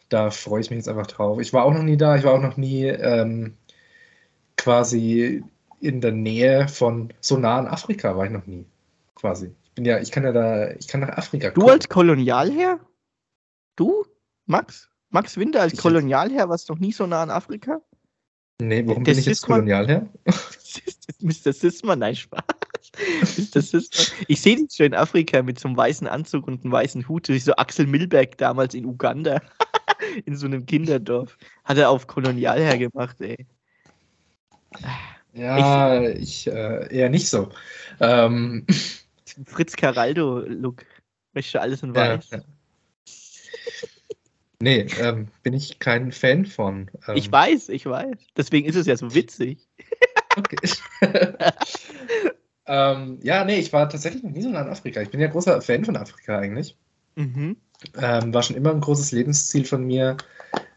da 0.09 0.31
freue 0.31 0.63
ich 0.63 0.71
mich 0.71 0.79
jetzt 0.79 0.89
einfach 0.89 1.07
drauf. 1.07 1.39
Ich 1.39 1.53
war 1.53 1.65
auch 1.65 1.75
noch 1.75 1.83
nie 1.83 1.99
da, 1.99 2.17
ich 2.17 2.25
war 2.25 2.33
auch 2.33 2.43
noch 2.43 2.57
nie 2.57 2.87
ähm, 2.87 3.55
quasi 4.57 5.43
in 5.81 6.01
der 6.01 6.13
Nähe 6.13 6.69
von 6.69 7.13
so 7.21 7.37
nah 7.37 7.59
an 7.59 7.67
Afrika, 7.67 8.17
war 8.17 8.25
ich 8.25 8.33
noch 8.33 8.47
nie. 8.47 8.65
Quasi. 9.15 9.55
Ich 9.65 9.73
bin 9.73 9.85
ja, 9.85 9.99
ich 9.99 10.11
kann 10.11 10.25
ja 10.25 10.33
da, 10.33 10.71
ich 10.71 10.89
kann 10.89 11.01
nach 11.01 11.17
Afrika 11.17 11.51
kommen. 11.51 11.67
Du 11.67 11.73
als 11.73 11.89
Kolonialherr? 11.89 12.81
Du, 13.77 14.05
Max? 14.47 14.89
Max 15.11 15.37
Winter 15.37 15.61
als 15.61 15.77
Kolonialherr, 15.77 16.49
was 16.49 16.69
noch 16.69 16.79
nie 16.79 16.93
so 16.93 17.07
nah 17.07 17.23
an 17.23 17.31
Afrika? 17.31 17.81
Nee, 18.61 18.87
warum 18.87 19.05
der 19.05 19.13
bin 19.13 19.21
ich 19.21 19.27
jetzt 19.27 19.43
Kolonialherr? 19.43 20.09
Mr. 21.21 21.53
Sisman, 21.53 21.99
nein, 21.99 22.17
Spaß. 22.17 22.43
Mr. 23.37 23.63
Sisman. 23.63 24.07
Ich 24.29 24.41
sehe 24.41 24.57
dich 24.57 24.73
schon 24.75 24.87
in 24.87 24.95
Afrika 24.95 25.43
mit 25.43 25.59
so 25.59 25.69
einem 25.69 25.77
weißen 25.77 26.07
Anzug 26.07 26.47
und 26.47 26.65
einem 26.65 26.73
weißen 26.73 27.09
Hut, 27.09 27.27
so 27.27 27.53
Axel 27.57 27.87
Milberg 27.87 28.39
damals 28.39 28.75
in 28.75 28.87
Uganda, 28.87 29.41
in 30.25 30.37
so 30.37 30.47
einem 30.47 30.67
Kinderdorf. 30.67 31.37
Hat 31.65 31.79
er 31.79 31.91
auf 31.91 32.07
Kolonialherr 32.07 32.79
gemacht, 32.79 33.21
ey. 33.21 33.47
Ja, 35.35 36.01
ich, 36.01 36.47
ich 36.47 36.47
äh, 36.47 36.95
eher 36.95 37.11
nicht 37.11 37.29
so. 37.29 37.51
Ähm. 38.01 38.67
Fritz 39.47 39.75
Caraldo-Look. 39.77 40.85
Möchte 41.33 41.61
alles 41.61 41.83
in 41.83 41.95
weiß. 41.95 42.31
Ja, 42.31 42.39
ja. 42.39 42.45
Nee, 44.61 44.87
ähm, 45.01 45.29
bin 45.43 45.53
ich 45.53 45.79
kein 45.79 46.13
Fan 46.13 46.47
von. 46.47 46.91
Ähm, 47.09 47.17
ich 47.17 47.31
weiß, 47.31 47.69
ich 47.69 47.87
weiß. 47.87 48.17
Deswegen 48.37 48.67
ist 48.67 48.77
es 48.77 48.87
ja 48.87 48.97
so 48.97 49.15
witzig. 49.15 49.59
okay. 50.37 50.57
ähm, 52.67 53.19
ja, 53.23 53.45
nee, 53.45 53.59
ich 53.59 53.73
war 53.73 53.89
tatsächlich 53.89 54.23
noch 54.23 54.31
nie 54.31 54.43
so 54.43 54.49
nah 54.49 54.63
in 54.63 54.69
Afrika. 54.69 55.03
Ich 55.03 55.11
bin 55.11 55.21
ja 55.21 55.27
großer 55.27 55.61
Fan 55.61 55.85
von 55.85 55.97
Afrika 55.97 56.39
eigentlich. 56.39 56.77
Mhm. 57.17 57.57
Ähm, 58.01 58.33
war 58.33 58.43
schon 58.43 58.57
immer 58.57 58.71
ein 58.71 58.81
großes 58.81 59.13
Lebensziel 59.13 59.65
von 59.65 59.85
mir, 59.85 60.17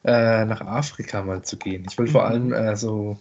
äh, 0.03 0.43
nach 0.45 0.61
Afrika 0.61 1.23
mal 1.23 1.43
zu 1.43 1.57
gehen. 1.57 1.85
Ich 1.87 1.97
will 1.97 2.07
mhm. 2.07 2.11
vor 2.11 2.25
allem 2.25 2.53
äh, 2.53 2.75
so 2.75 3.17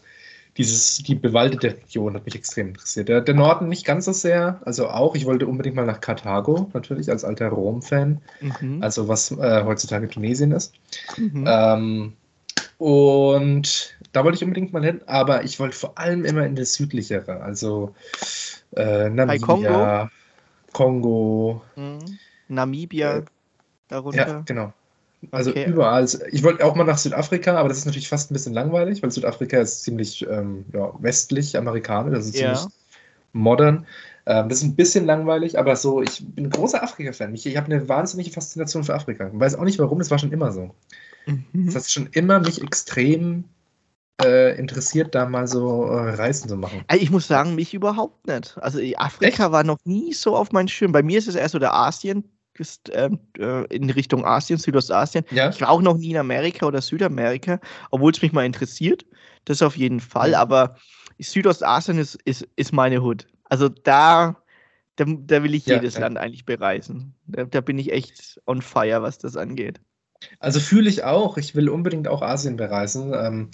dieses, 0.57 0.99
die 0.99 1.15
bewaldete 1.15 1.69
Region 1.69 2.15
hat 2.15 2.25
mich 2.25 2.35
extrem 2.35 2.69
interessiert. 2.69 3.09
Der, 3.09 3.21
der, 3.21 3.35
Norden 3.35 3.69
nicht 3.69 3.85
ganz 3.85 4.07
so 4.07 4.13
sehr, 4.13 4.61
also 4.65 4.89
auch, 4.89 5.15
ich 5.15 5.27
wollte 5.27 5.47
unbedingt 5.47 5.77
mal 5.77 5.87
nach 5.87 6.01
Karthago, 6.01 6.71
natürlich, 6.73 7.11
als 7.11 7.25
alter 7.25 7.49
Rom-Fan, 7.49 8.21
mhm. 8.41 8.83
also 8.83 9.09
was 9.09 9.31
äh, 9.33 9.65
heutzutage 9.65 10.09
Tunesien 10.09 10.53
ist. 10.53 10.75
Mhm. 11.17 11.45
Ähm, 11.47 12.13
und 12.79 13.97
da 14.13 14.25
wollte 14.25 14.37
ich 14.37 14.45
unbedingt 14.45 14.73
mal 14.73 14.85
hin, 14.85 15.01
aber 15.07 15.45
ich 15.45 15.61
wollte 15.61 15.77
vor 15.77 15.99
allem 15.99 16.25
immer 16.25 16.45
in 16.47 16.57
das 16.57 16.75
südlichere, 16.75 17.43
also 17.43 17.95
äh, 18.75 19.09
Namibia, 19.09 20.11
Kongo, 20.73 21.61
Kongo 21.61 21.63
mhm. 21.77 22.19
Namibia, 22.49 23.19
äh, 23.19 23.23
darunter. 23.89 24.29
Ja, 24.29 24.43
genau. 24.45 24.73
Also 25.31 25.51
okay. 25.51 25.67
überall. 25.67 26.07
Ich 26.31 26.43
wollte 26.43 26.65
auch 26.65 26.75
mal 26.75 26.85
nach 26.85 26.99
Südafrika, 26.99 27.57
aber 27.57 27.69
das 27.69 27.79
ist 27.79 27.87
natürlich 27.87 28.09
fast 28.09 28.31
ein 28.31 28.35
bisschen 28.35 28.55
langweilig, 28.55 29.03
weil 29.03 29.11
Südafrika 29.11 29.59
ist 29.59 29.83
ziemlich 29.83 30.27
ähm, 30.29 30.65
ja, 30.73 30.93
westlich 30.99 31.57
amerikanisch, 31.57 32.19
ist 32.19 32.35
ja. 32.35 32.55
ziemlich 32.55 32.75
modern. 33.33 33.87
Ähm, 34.27 34.49
das 34.49 34.59
ist 34.59 34.65
ein 34.65 34.77
bisschen 34.77 35.07
langweilig, 35.07 35.59
aber 35.59 35.77
so, 35.77 36.03
ich 36.03 36.25
bin 36.35 36.47
ein 36.47 36.51
großer 36.51 36.83
Afrika-Fan. 36.83 37.35
Ich, 37.35 37.47
ich 37.47 37.57
habe 37.57 37.67
eine 37.67 37.89
wahnsinnige 37.89 38.31
Faszination 38.31 38.85
für 38.85 38.95
Afrika. 38.95 39.29
Ich 39.33 39.39
weiß 39.39 39.55
auch 39.55 39.65
nicht 39.65 39.79
warum, 39.79 39.99
das 39.99 40.11
war 40.11 40.19
schon 40.19 40.33
immer 40.33 40.51
so. 40.53 40.75
Mhm. 41.27 41.67
Das 41.67 41.75
hat 41.77 41.91
schon 41.91 42.09
immer 42.13 42.41
mich 42.41 42.63
extrem 42.63 43.45
äh, 44.23 44.59
interessiert, 44.59 45.15
da 45.15 45.27
mal 45.27 45.47
so 45.47 45.85
äh, 45.85 46.15
Reisen 46.15 46.49
zu 46.49 46.57
machen. 46.57 46.85
Ich 46.95 47.11
muss 47.11 47.29
sagen, 47.29 47.55
mich 47.55 47.75
überhaupt 47.75 48.27
nicht. 48.27 48.57
Also 48.59 48.81
Afrika 48.97 49.45
Echt? 49.45 49.53
war 49.53 49.63
noch 49.63 49.79
nie 49.85 50.13
so 50.13 50.35
auf 50.35 50.53
meinen 50.53 50.69
Schirm. 50.69 50.93
Bei 50.93 51.03
mir 51.03 51.19
ist 51.19 51.29
es 51.29 51.35
eher 51.35 51.49
so 51.49 51.59
der 51.59 51.75
Asien, 51.75 52.25
ist, 52.61 52.91
ähm, 52.93 53.19
äh, 53.39 53.65
in 53.75 53.91
Richtung 53.91 54.25
Asien, 54.25 54.59
Südostasien. 54.59 55.25
Ja. 55.31 55.51
Ich 55.51 55.61
war 55.61 55.71
auch 55.71 55.83
noch 55.83 55.97
nie 55.97 56.11
in 56.11 56.17
Amerika 56.17 56.67
oder 56.67 56.81
Südamerika, 56.81 57.61
obwohl 57.91 58.13
es 58.13 58.23
mich 58.23 58.33
mal 58.33 58.45
interessiert. 58.45 59.05
Das 59.45 59.63
auf 59.63 59.77
jeden 59.77 60.01
Fall. 60.01 60.35
Aber 60.35 60.77
Südostasien 61.19 61.99
ist, 61.99 62.19
ist, 62.25 62.47
ist 62.57 62.73
meine 62.73 63.03
Hut. 63.03 63.27
Also 63.45 63.69
da, 63.69 64.37
da, 64.97 65.05
da 65.07 65.43
will 65.43 65.55
ich 65.55 65.67
jedes 65.67 65.95
ja. 65.95 66.01
Land 66.01 66.19
eigentlich 66.19 66.45
bereisen. 66.45 67.15
Da, 67.27 67.45
da 67.45 67.61
bin 67.61 67.79
ich 67.79 67.93
echt 67.93 68.41
on 68.47 68.61
fire, 68.63 69.03
was 69.03 69.19
das 69.19 69.37
angeht. 69.37 69.81
Also 70.41 70.61
fühle 70.61 70.89
ich 70.89 71.05
auch. 71.05 71.37
Ich 71.37 71.55
will 71.55 71.69
unbedingt 71.69 72.09
auch 72.09 72.23
Asien 72.23 72.57
bereisen. 72.57 73.13
Ähm, 73.15 73.51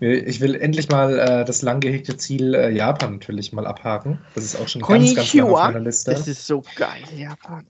ich 0.00 0.40
will 0.40 0.54
endlich 0.54 0.88
mal 0.88 1.18
äh, 1.18 1.44
das 1.44 1.62
lang 1.62 1.80
gehegte 1.80 2.16
Ziel 2.16 2.54
äh, 2.54 2.70
Japan 2.70 3.14
natürlich 3.14 3.52
mal 3.52 3.66
abhaken. 3.66 4.18
Das 4.34 4.44
ist 4.44 4.56
auch 4.56 4.68
schon 4.68 4.82
Konnichiwa. 4.82 5.14
ganz, 5.14 5.32
ganz 5.32 5.34
lang 5.34 5.52
auf 5.52 5.72
meiner 5.72 5.84
Liste. 5.84 6.10
Das 6.10 6.28
ist 6.28 6.46
so 6.46 6.62
geil, 6.76 7.04
Japan. 7.16 7.66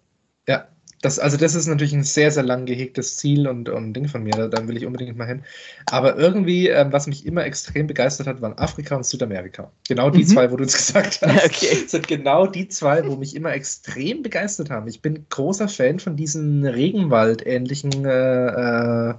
Ja, 0.51 0.67
das, 1.01 1.21
also 1.21 1.37
das 1.37 1.55
ist 1.55 1.69
natürlich 1.69 1.93
ein 1.93 2.03
sehr, 2.03 2.33
sehr 2.33 2.43
lang 2.43 2.67
gehegtes 2.67 3.19
Ziel 3.19 3.47
und, 3.47 3.69
und 3.69 3.95
Ding 3.95 4.09
von 4.09 4.25
mir, 4.25 4.33
da, 4.33 4.49
da 4.49 4.67
will 4.67 4.77
ich 4.77 4.85
unbedingt 4.85 5.17
mal 5.17 5.29
hin. 5.29 5.45
Aber 5.87 6.19
irgendwie, 6.19 6.67
ähm, 6.67 6.93
was 6.93 7.07
mich 7.07 7.25
immer 7.25 7.45
extrem 7.45 7.87
begeistert 7.87 8.27
hat, 8.27 8.43
waren 8.43 8.59
Afrika 8.59 8.97
und 8.97 9.07
Südamerika. 9.07 9.71
Genau 9.87 10.11
die 10.11 10.25
mhm. 10.25 10.27
zwei, 10.27 10.51
wo 10.51 10.57
du 10.57 10.65
es 10.65 10.77
gesagt 10.77 11.21
hast, 11.25 11.45
okay. 11.45 11.87
sind 11.87 12.09
genau 12.09 12.49
die 12.49 12.67
zwei, 12.67 13.07
wo 13.07 13.15
mich 13.15 13.37
immer 13.37 13.53
extrem 13.53 14.23
begeistert 14.23 14.71
haben. 14.71 14.89
Ich 14.89 15.01
bin 15.01 15.25
großer 15.29 15.69
Fan 15.69 16.01
von 16.01 16.17
diesen 16.17 16.67
Regenwald-ähnlichen 16.67 18.05
äh, 18.05 19.11
äh, 19.11 19.15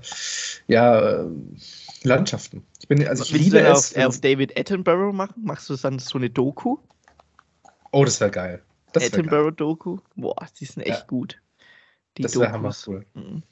ja, 0.67 0.99
äh, 0.99 1.25
Landschaften. 2.03 2.61
Ich 2.81 2.89
bin, 2.89 3.07
also 3.07 3.23
ich 3.23 3.31
liebe 3.31 3.61
es. 3.61 3.95
Auf, 3.95 4.05
auf 4.05 4.19
David 4.19 4.59
Attenborough 4.59 5.13
machen? 5.13 5.45
Machst 5.45 5.69
du 5.69 5.77
dann 5.77 5.97
so 5.97 6.17
eine 6.17 6.29
Doku? 6.29 6.75
Oh, 7.93 8.03
das 8.03 8.19
wäre 8.19 8.31
geil. 8.31 8.61
Attenborough-Doku? 8.95 9.99
Boah, 10.15 10.47
die 10.59 10.65
sind 10.65 10.83
echt 10.83 10.99
ja. 10.99 11.05
gut. 11.05 11.41
Die 12.17 12.23
das 12.23 12.37
wäre 12.39 12.51
hammer 12.51 12.75
cool. 12.87 13.05
Mhm. 13.13 13.43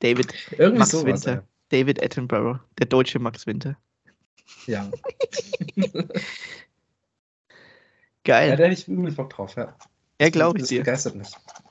David 0.00 0.32
Irgendwie 0.52 0.78
Max 0.78 0.90
sowas, 0.90 1.04
Winter. 1.06 1.34
Ja. 1.34 1.42
David 1.70 2.02
Attenborough, 2.02 2.60
der 2.78 2.86
deutsche 2.86 3.18
Max 3.18 3.46
Winter. 3.46 3.76
Ja. 4.66 4.90
Geil. 8.24 8.50
Ja, 8.50 8.56
da 8.56 8.64
hätte 8.64 8.74
ich 8.74 8.88
irgendwie 8.88 9.10
Bock 9.10 9.30
drauf, 9.30 9.54
ja. 9.56 9.74
Ja, 10.20 10.30
glaube 10.30 10.58
ich 10.58 10.62
das 10.62 10.68
dir. 10.70 10.80
begeistert 10.80 11.14
mich. 11.14 11.28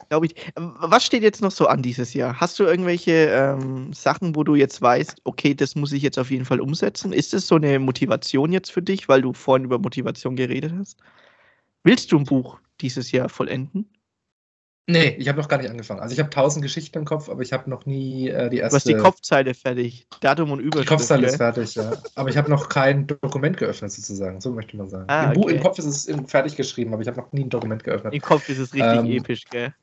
Glaube 0.10 0.28
ich. 0.28 0.36
Was 0.56 1.06
steht 1.06 1.22
jetzt 1.22 1.42
noch 1.42 1.52
so 1.52 1.68
an 1.68 1.82
dieses 1.82 2.14
Jahr? 2.14 2.40
Hast 2.40 2.58
du 2.60 2.64
irgendwelche 2.64 3.12
ähm, 3.12 3.92
Sachen, 3.92 4.36
wo 4.36 4.44
du 4.44 4.56
jetzt 4.56 4.82
weißt, 4.82 5.22
okay, 5.26 5.54
das 5.54 5.76
muss 5.76 5.92
ich 5.92 6.02
jetzt 6.02 6.18
auf 6.18 6.32
jeden 6.32 6.46
Fall 6.46 6.62
umsetzen? 6.62 7.12
Ist 7.12 7.34
das 7.34 7.46
so 7.48 7.56
eine 7.56 7.78
Motivation 7.80 8.54
jetzt 8.54 8.72
für 8.72 8.82
dich, 8.82 9.10
weil 9.10 9.22
du 9.22 9.34
vorhin 9.34 9.66
über 9.66 9.80
Motivation 9.80 10.38
geredet 10.38 10.74
hast? 10.80 10.98
Willst 11.88 12.12
du 12.12 12.17
ein 12.17 12.26
Buch 12.26 12.60
dieses 12.82 13.13
Jahr 13.13 13.30
vollenden? 13.30 13.89
Nee, 14.88 15.15
ich 15.17 15.30
habe 15.30 15.39
noch 15.39 15.47
gar 15.47 15.58
nicht 15.58 15.69
angefangen. 15.69 16.02
Also 16.02 16.12
ich 16.12 16.19
habe 16.19 16.30
tausend 16.30 16.62
Geschichten 16.62 16.97
im 16.97 17.06
Kopf, 17.06 17.30
aber 17.30 17.41
ich 17.41 17.54
habe 17.54 17.69
noch 17.69 17.86
nie 17.86 18.28
äh, 18.28 18.50
die 18.50 18.58
erste. 18.58 18.71
Du 18.71 18.76
hast 18.76 18.88
die 18.89 18.95
Kopfzeile 18.95 19.54
fertig. 19.54 20.06
Datum 20.19 20.52
und 20.52 20.60
Überschrift. 20.60 20.89
Die 20.89 20.95
Kopfzeile 20.95 21.28
ist 21.28 21.38
fertig, 21.38 21.76
ja. 21.76 21.93
Aber 22.15 22.30
ich 22.30 22.36
habe 22.36 22.50
noch 22.50 22.67
kein 22.67 23.08
Dokument 23.08 23.56
geöffnet, 23.56 23.93
sozusagen. 23.93 24.41
So 24.41 24.52
möchte 24.52 24.76
man 24.76 24.89
sagen. 24.89 25.06
Ah, 25.08 25.23
Im, 25.23 25.30
okay. 25.30 25.39
Buch, 25.39 25.50
Im, 25.50 25.60
Kopf 25.62 25.80
ist 25.80 25.86
es 25.86 26.13
fertig 26.30 26.58
geschrieben, 26.58 26.91
aber 26.91 27.02
ich 27.02 27.08
habe 27.08 27.21
noch 27.21 27.32
nie 27.32 27.45
ein 27.45 27.50
Dokument 27.50 27.86
geöffnet. 27.86 28.13
Im 28.13 28.21
Kopf 28.21 28.50
ist 28.50 28.58
es 28.58 28.73
richtig 28.73 29.00
ähm, 29.00 29.06
episch, 29.06 29.45
gell? 29.50 29.73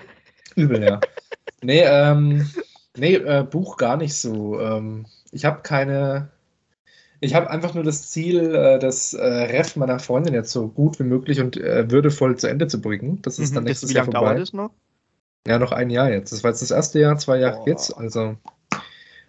Übel, 0.56 0.82
ja. 0.82 1.00
nee, 1.62 1.82
ähm, 1.84 2.50
nee, 2.96 3.16
äh, 3.16 3.44
Buch 3.44 3.76
gar 3.76 3.98
nicht 3.98 4.14
so. 4.14 4.58
Ähm, 4.58 5.04
ich 5.30 5.44
habe 5.44 5.60
keine 5.60 6.30
ich 7.20 7.34
habe 7.34 7.50
einfach 7.50 7.74
nur 7.74 7.84
das 7.84 8.10
Ziel, 8.10 8.54
äh, 8.54 8.78
das 8.78 9.12
äh, 9.12 9.24
Ref 9.24 9.76
meiner 9.76 9.98
Freundin 9.98 10.34
jetzt 10.34 10.52
so 10.52 10.68
gut 10.68 10.98
wie 10.98 11.04
möglich 11.04 11.40
und 11.40 11.56
äh, 11.58 11.90
würdevoll 11.90 12.36
zu 12.36 12.46
Ende 12.48 12.66
zu 12.66 12.80
bringen. 12.80 13.20
Das 13.22 13.38
ist 13.38 13.50
mhm, 13.50 13.56
dann 13.56 13.64
nächstes 13.64 13.92
Jahr 13.92 14.04
vorbei. 14.04 14.20
Wie 14.20 14.24
lange 14.24 14.34
dauert 14.36 14.48
es 14.48 14.52
noch? 14.54 14.70
Ja, 15.46 15.58
noch 15.58 15.72
ein 15.72 15.90
Jahr 15.90 16.10
jetzt. 16.10 16.32
Das 16.32 16.42
war 16.42 16.50
jetzt 16.50 16.62
das 16.62 16.70
erste 16.70 16.98
Jahr, 16.98 17.16
zwei 17.18 17.38
Jahre 17.38 17.60
oh. 17.60 17.66
jetzt. 17.66 17.96
Also 17.96 18.36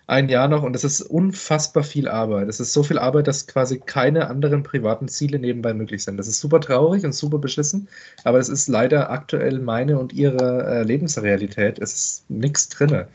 ein 0.07 0.29
Jahr 0.29 0.47
noch 0.47 0.63
und 0.63 0.75
es 0.75 0.83
ist 0.83 1.01
unfassbar 1.01 1.83
viel 1.83 2.07
Arbeit. 2.07 2.47
Es 2.47 2.59
ist 2.59 2.73
so 2.73 2.83
viel 2.83 2.97
Arbeit, 2.97 3.27
dass 3.27 3.47
quasi 3.47 3.79
keine 3.79 4.27
anderen 4.27 4.63
privaten 4.63 5.07
Ziele 5.07 5.39
nebenbei 5.39 5.73
möglich 5.73 6.03
sind. 6.03 6.17
Das 6.17 6.27
ist 6.27 6.39
super 6.39 6.59
traurig 6.59 7.03
und 7.05 7.13
super 7.13 7.39
beschissen, 7.39 7.87
aber 8.25 8.39
es 8.39 8.49
ist 8.49 8.67
leider 8.67 9.09
aktuell 9.09 9.59
meine 9.59 9.97
und 9.99 10.11
ihre 10.11 10.83
Lebensrealität. 10.83 11.79
Es 11.79 11.93
ist 11.93 12.29
nichts 12.29 12.67
drinne. 12.67 13.07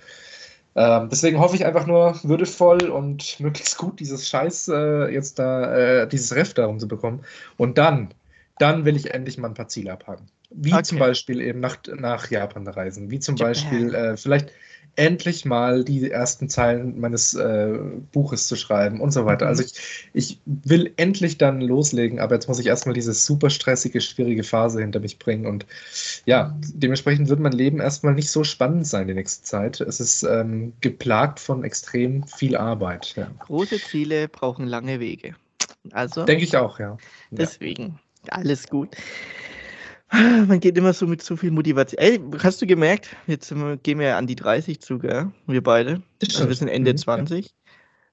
Ähm, 0.77 1.09
deswegen 1.11 1.41
hoffe 1.41 1.57
ich 1.57 1.65
einfach 1.65 1.87
nur 1.87 2.21
würdevoll 2.23 2.91
und 2.91 3.41
möglichst 3.41 3.79
gut 3.79 3.99
dieses 3.99 4.29
Scheiß 4.29 4.69
äh, 4.69 5.13
jetzt 5.13 5.39
da, 5.39 5.75
äh, 6.03 6.09
dieses 6.09 6.35
Ref 6.37 6.53
darum 6.55 6.79
zu 6.79 6.87
bekommen. 6.87 7.25
Und 7.57 7.79
dann, 7.79 8.13
dann 8.59 8.85
will 8.85 8.97
ich 8.97 9.13
endlich 9.13 9.39
mal 9.39 9.49
ein 9.49 9.55
paar 9.55 9.69
Ziele 9.69 9.93
abhaken. 9.93 10.29
Wie 10.51 10.73
okay. 10.73 10.83
zum 10.83 10.99
Beispiel 10.99 11.41
eben 11.41 11.61
nach, 11.61 11.79
nach 11.97 12.31
Japan 12.31 12.67
reisen. 12.67 13.11
Wie 13.11 13.21
zum 13.21 13.37
Japan. 13.37 13.53
Beispiel 13.53 13.95
äh, 13.95 14.17
vielleicht 14.17 14.51
endlich 14.97 15.45
mal 15.45 15.85
die 15.85 16.11
ersten 16.11 16.49
Zeilen 16.49 16.99
meines 16.99 17.35
äh, 17.35 17.79
Buches 18.13 18.49
zu 18.49 18.57
schreiben 18.57 19.01
und 19.01 19.11
so 19.11 19.27
weiter. 19.27 19.45
Mhm. 19.45 19.49
Also 19.51 19.63
ich, 19.63 20.09
ich 20.15 20.41
will 20.47 20.93
endlich 20.97 21.39
dann 21.39 21.61
loslegen, 21.61 22.19
aber 22.19 22.35
jetzt 22.35 22.49
muss 22.49 22.59
ich 22.59 22.67
erstmal 22.67 22.95
diese 22.95 23.13
super 23.13 23.51
stressige, 23.51 24.01
schwierige 24.01 24.43
Phase 24.43 24.81
hinter 24.81 25.01
mich 25.01 25.19
bringen. 25.19 25.47
Und 25.47 25.67
ja, 26.25 26.57
dementsprechend 26.61 27.29
wird 27.29 27.41
mein 27.41 27.53
Leben 27.53 27.81
erstmal 27.81 28.15
nicht 28.15 28.31
so 28.31 28.43
spannend 28.43 28.87
sein 28.87 29.07
die 29.07 29.15
nächste 29.15 29.45
Zeit. 29.45 29.81
Es 29.81 30.01
ist 30.01 30.23
ähm, 30.23 30.73
geplagt 30.81 31.41
von 31.41 31.63
extrem 31.63 32.27
viel 32.27 32.57
Arbeit. 32.57 33.15
Ja. 33.17 33.31
Große 33.41 33.79
Ziele 33.79 34.29
brauchen 34.29 34.67
lange 34.67 34.99
Wege. 34.99 35.35
Also. 35.93 36.25
Denke 36.25 36.45
ich 36.45 36.57
auch, 36.57 36.81
ja. 36.81 36.97
Deswegen, 37.31 37.99
alles 38.31 38.67
gut. 38.67 38.97
Man 40.13 40.61
geht 40.61 40.79
immer 40.79 40.93
so 40.93 41.07
mit 41.07 41.23
so 41.23 41.37
viel 41.37 41.51
Motivation. 41.51 41.99
Ey, 41.99 42.21
hast 42.43 42.63
du 42.63 42.67
gemerkt, 42.67 43.17
jetzt 43.27 43.53
gehen 43.83 43.99
wir 43.99 44.17
an 44.17 44.27
die 44.27 44.37
30 44.37 44.81
zu, 44.81 44.99
gell? 44.99 45.33
Wir 45.47 45.63
beide. 45.63 46.03
Also 46.23 46.49
wir 46.49 46.55
sind 46.55 46.69
Ende 46.69 46.93
mhm, 46.93 46.97
20. 46.97 47.47
Ja. 47.47 47.53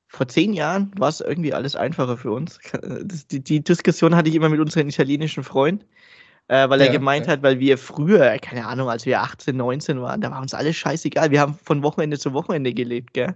Vor 0.08 0.28
zehn 0.28 0.54
Jahren 0.54 0.92
war 0.98 1.10
es 1.10 1.22
irgendwie 1.22 1.54
alles 1.54 1.76
einfacher 1.76 2.18
für 2.18 2.32
uns. 2.32 2.60
Das, 3.04 3.28
die, 3.28 3.44
die, 3.44 3.64
Diskussion 3.64 4.16
hatte 4.16 4.30
ich 4.30 4.36
immer 4.36 4.50
mit 4.50 4.60
unserem 4.60 4.88
italienischen 4.88 5.44
Freund 5.44 5.86
äh, 6.50 6.70
weil 6.70 6.82
er 6.82 6.90
gemeint 6.90 7.26
ja. 7.26 7.34
hat, 7.34 7.44
weil 7.44 7.60
wir 7.60 7.78
früher, 7.78 8.38
keine 8.40 8.68
Ahnung, 8.68 8.90
als 8.90 9.06
wir 9.06 9.22
18, 9.22 9.56
19 9.56 10.02
waren, 10.02 10.20
da 10.22 10.30
war 10.30 10.42
uns 10.42 10.54
alles 10.54 10.76
scheißegal. 10.76 11.32
Wir 11.32 11.40
haben 11.40 11.58
von 11.64 11.84
Wochenende 11.84 12.20
zu 12.20 12.34
Wochenende 12.34 12.74
gelebt, 12.74 13.14
gell? 13.14 13.36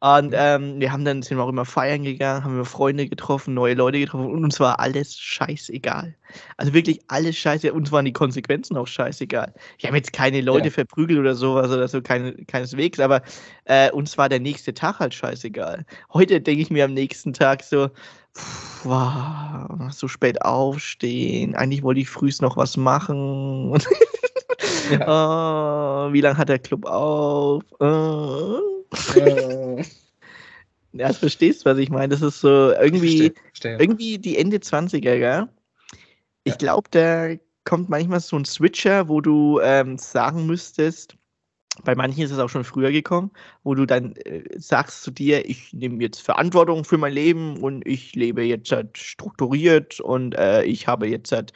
Und 0.00 0.34
ähm, 0.36 0.80
wir 0.80 0.92
haben 0.92 1.04
dann, 1.04 1.22
sind 1.22 1.38
wir 1.38 1.44
auch 1.44 1.48
immer 1.48 1.64
feiern 1.64 2.02
gegangen, 2.02 2.44
haben 2.44 2.56
wir 2.56 2.64
Freunde 2.64 3.08
getroffen, 3.08 3.54
neue 3.54 3.74
Leute 3.74 4.00
getroffen 4.00 4.26
und 4.26 4.44
uns 4.44 4.60
war 4.60 4.80
alles 4.80 5.18
scheißegal. 5.18 6.14
Also 6.56 6.74
wirklich 6.74 7.00
alles 7.08 7.36
scheiße. 7.36 7.72
Uns 7.72 7.92
waren 7.92 8.04
die 8.04 8.12
Konsequenzen 8.12 8.76
auch 8.76 8.86
scheißegal. 8.86 9.54
Ich 9.78 9.86
habe 9.86 9.96
jetzt 9.96 10.12
keine 10.12 10.40
Leute 10.40 10.66
ja. 10.66 10.72
verprügelt 10.72 11.18
oder 11.18 11.34
sowas 11.34 11.70
oder 11.70 11.86
so, 11.88 12.02
keine, 12.02 12.32
keineswegs, 12.46 13.00
aber 13.00 13.22
äh, 13.64 13.90
uns 13.92 14.18
war 14.18 14.28
der 14.28 14.40
nächste 14.40 14.74
Tag 14.74 14.98
halt 14.98 15.14
scheißegal. 15.14 15.86
Heute 16.12 16.40
denke 16.40 16.62
ich 16.62 16.70
mir 16.70 16.84
am 16.84 16.94
nächsten 16.94 17.32
Tag 17.32 17.62
so, 17.62 17.88
wow, 18.84 19.92
so 19.92 20.08
spät 20.08 20.42
aufstehen. 20.42 21.54
Eigentlich 21.54 21.82
wollte 21.82 22.00
ich 22.00 22.10
frühst 22.10 22.42
noch 22.42 22.56
was 22.56 22.76
machen. 22.76 23.72
ja. 24.90 26.06
oh, 26.08 26.12
wie 26.12 26.20
lange 26.20 26.36
hat 26.36 26.48
der 26.48 26.58
Club 26.58 26.84
auf? 26.86 27.62
Oh. 27.80 28.60
Äh. 29.16 29.82
ja, 30.92 31.08
du 31.08 31.14
verstehst, 31.14 31.64
was 31.64 31.78
ich 31.78 31.90
meine. 31.90 32.08
Das 32.08 32.22
ist 32.22 32.40
so 32.40 32.72
irgendwie, 32.72 33.30
verstehe, 33.30 33.34
verstehe. 33.46 33.76
irgendwie 33.78 34.18
die 34.18 34.38
Ende 34.38 34.58
20er, 34.58 35.00
gell? 35.00 35.48
Ich 36.44 36.52
ja. 36.52 36.58
glaube, 36.58 36.88
da 36.90 37.34
kommt 37.64 37.88
manchmal 37.88 38.20
so 38.20 38.36
ein 38.36 38.44
Switcher, 38.44 39.08
wo 39.08 39.20
du 39.20 39.60
ähm, 39.62 39.96
sagen 39.98 40.46
müsstest, 40.46 41.16
bei 41.84 41.94
manchen 41.94 42.22
ist 42.22 42.30
es 42.30 42.38
auch 42.38 42.48
schon 42.48 42.64
früher 42.64 42.92
gekommen, 42.92 43.30
wo 43.62 43.74
du 43.74 43.86
dann 43.86 44.14
äh, 44.16 44.42
sagst 44.58 45.02
zu 45.02 45.10
dir, 45.10 45.48
ich 45.48 45.72
nehme 45.72 46.02
jetzt 46.02 46.20
Verantwortung 46.20 46.84
für 46.84 46.98
mein 46.98 47.12
Leben 47.12 47.56
und 47.56 47.86
ich 47.86 48.14
lebe 48.14 48.42
jetzt 48.42 48.70
halt 48.72 48.98
strukturiert 48.98 50.00
und 50.00 50.34
äh, 50.34 50.64
ich 50.64 50.86
habe 50.86 51.08
jetzt 51.08 51.32
halt 51.32 51.52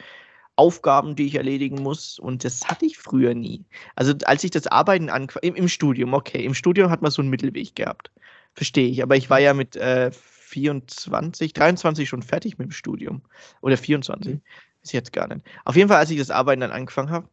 Aufgaben, 0.55 1.15
die 1.15 1.27
ich 1.27 1.35
erledigen 1.35 1.81
muss. 1.83 2.17
Und 2.17 2.43
das 2.43 2.67
hatte 2.67 2.85
ich 2.85 2.97
früher 2.97 3.35
nie. 3.35 3.63
Also 3.95 4.13
als 4.25 4.43
ich 4.43 4.51
das 4.51 4.65
Arbeiten 4.67 5.09
angefangen, 5.09 5.43
im, 5.43 5.55
im, 5.55 5.67
Studium, 5.67 6.13
okay, 6.13 6.43
im 6.43 6.55
Studium 6.55 6.89
hat 6.89 7.03
man 7.03 7.11
so 7.11 7.21
einen 7.21 7.29
Mittelweg 7.29 7.75
gehabt. 7.75 8.11
Verstehe 8.53 8.87
ich. 8.87 9.03
Aber 9.03 9.15
ich 9.15 9.29
war 9.29 9.39
ja 9.39 9.53
mit 9.53 9.75
äh, 9.75 10.09
24, 10.11 11.53
23 11.53 12.09
schon 12.09 12.23
fertig 12.23 12.57
mit 12.57 12.69
dem 12.69 12.71
Studium. 12.71 13.21
Oder 13.61 13.77
24. 13.77 14.33
Mhm. 14.33 14.41
Ist 14.81 14.93
jetzt 14.93 15.13
gar 15.13 15.27
nicht. 15.27 15.45
Auf 15.63 15.75
jeden 15.75 15.89
Fall, 15.89 15.99
als 15.99 16.09
ich 16.09 16.17
das 16.17 16.31
Arbeiten 16.31 16.61
dann 16.61 16.71
angefangen 16.71 17.11
habe, 17.11 17.29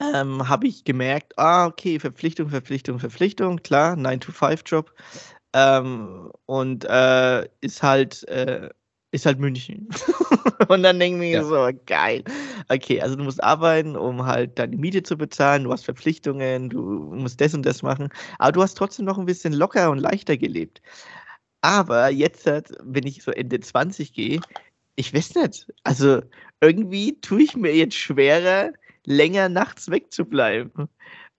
ähm, 0.00 0.48
habe 0.48 0.66
ich 0.66 0.84
gemerkt, 0.84 1.38
ah, 1.38 1.66
okay, 1.66 1.98
Verpflichtung, 1.98 2.48
Verpflichtung, 2.48 2.98
Verpflichtung, 2.98 3.58
klar, 3.62 3.96
9-to-5-Job. 3.96 4.92
Ähm, 5.52 6.32
und 6.46 6.84
äh, 6.84 7.48
ist 7.60 7.82
halt, 7.82 8.26
äh, 8.28 8.70
ist 9.12 9.26
halt 9.26 9.38
München. 9.38 9.88
und 10.68 10.82
dann 10.82 10.98
denke 10.98 11.24
ich 11.24 11.32
mir 11.32 11.42
ja. 11.42 11.44
so, 11.44 11.70
geil. 11.86 12.24
Okay, 12.68 13.00
also 13.00 13.14
du 13.14 13.22
musst 13.22 13.42
arbeiten, 13.42 13.96
um 13.96 14.26
halt 14.26 14.58
deine 14.58 14.76
Miete 14.76 15.04
zu 15.04 15.16
bezahlen, 15.16 15.64
du 15.64 15.72
hast 15.72 15.84
Verpflichtungen, 15.84 16.70
du 16.70 16.80
musst 16.80 17.40
das 17.40 17.54
und 17.54 17.64
das 17.64 17.82
machen, 17.82 18.08
aber 18.38 18.52
du 18.52 18.62
hast 18.62 18.74
trotzdem 18.74 19.04
noch 19.04 19.18
ein 19.18 19.26
bisschen 19.26 19.52
locker 19.52 19.90
und 19.90 19.98
leichter 19.98 20.36
gelebt. 20.36 20.82
Aber 21.60 22.10
jetzt, 22.10 22.46
wenn 22.46 23.06
ich 23.06 23.22
so 23.22 23.30
Ende 23.30 23.60
20 23.60 24.12
gehe, 24.12 24.40
ich 24.96 25.14
weiß 25.14 25.36
nicht, 25.36 25.66
also 25.84 26.20
irgendwie 26.60 27.20
tue 27.20 27.42
ich 27.42 27.56
mir 27.56 27.74
jetzt 27.74 27.96
schwerer, 27.96 28.72
länger 29.06 29.48
nachts 29.48 29.90
wegzubleiben. 29.90 30.88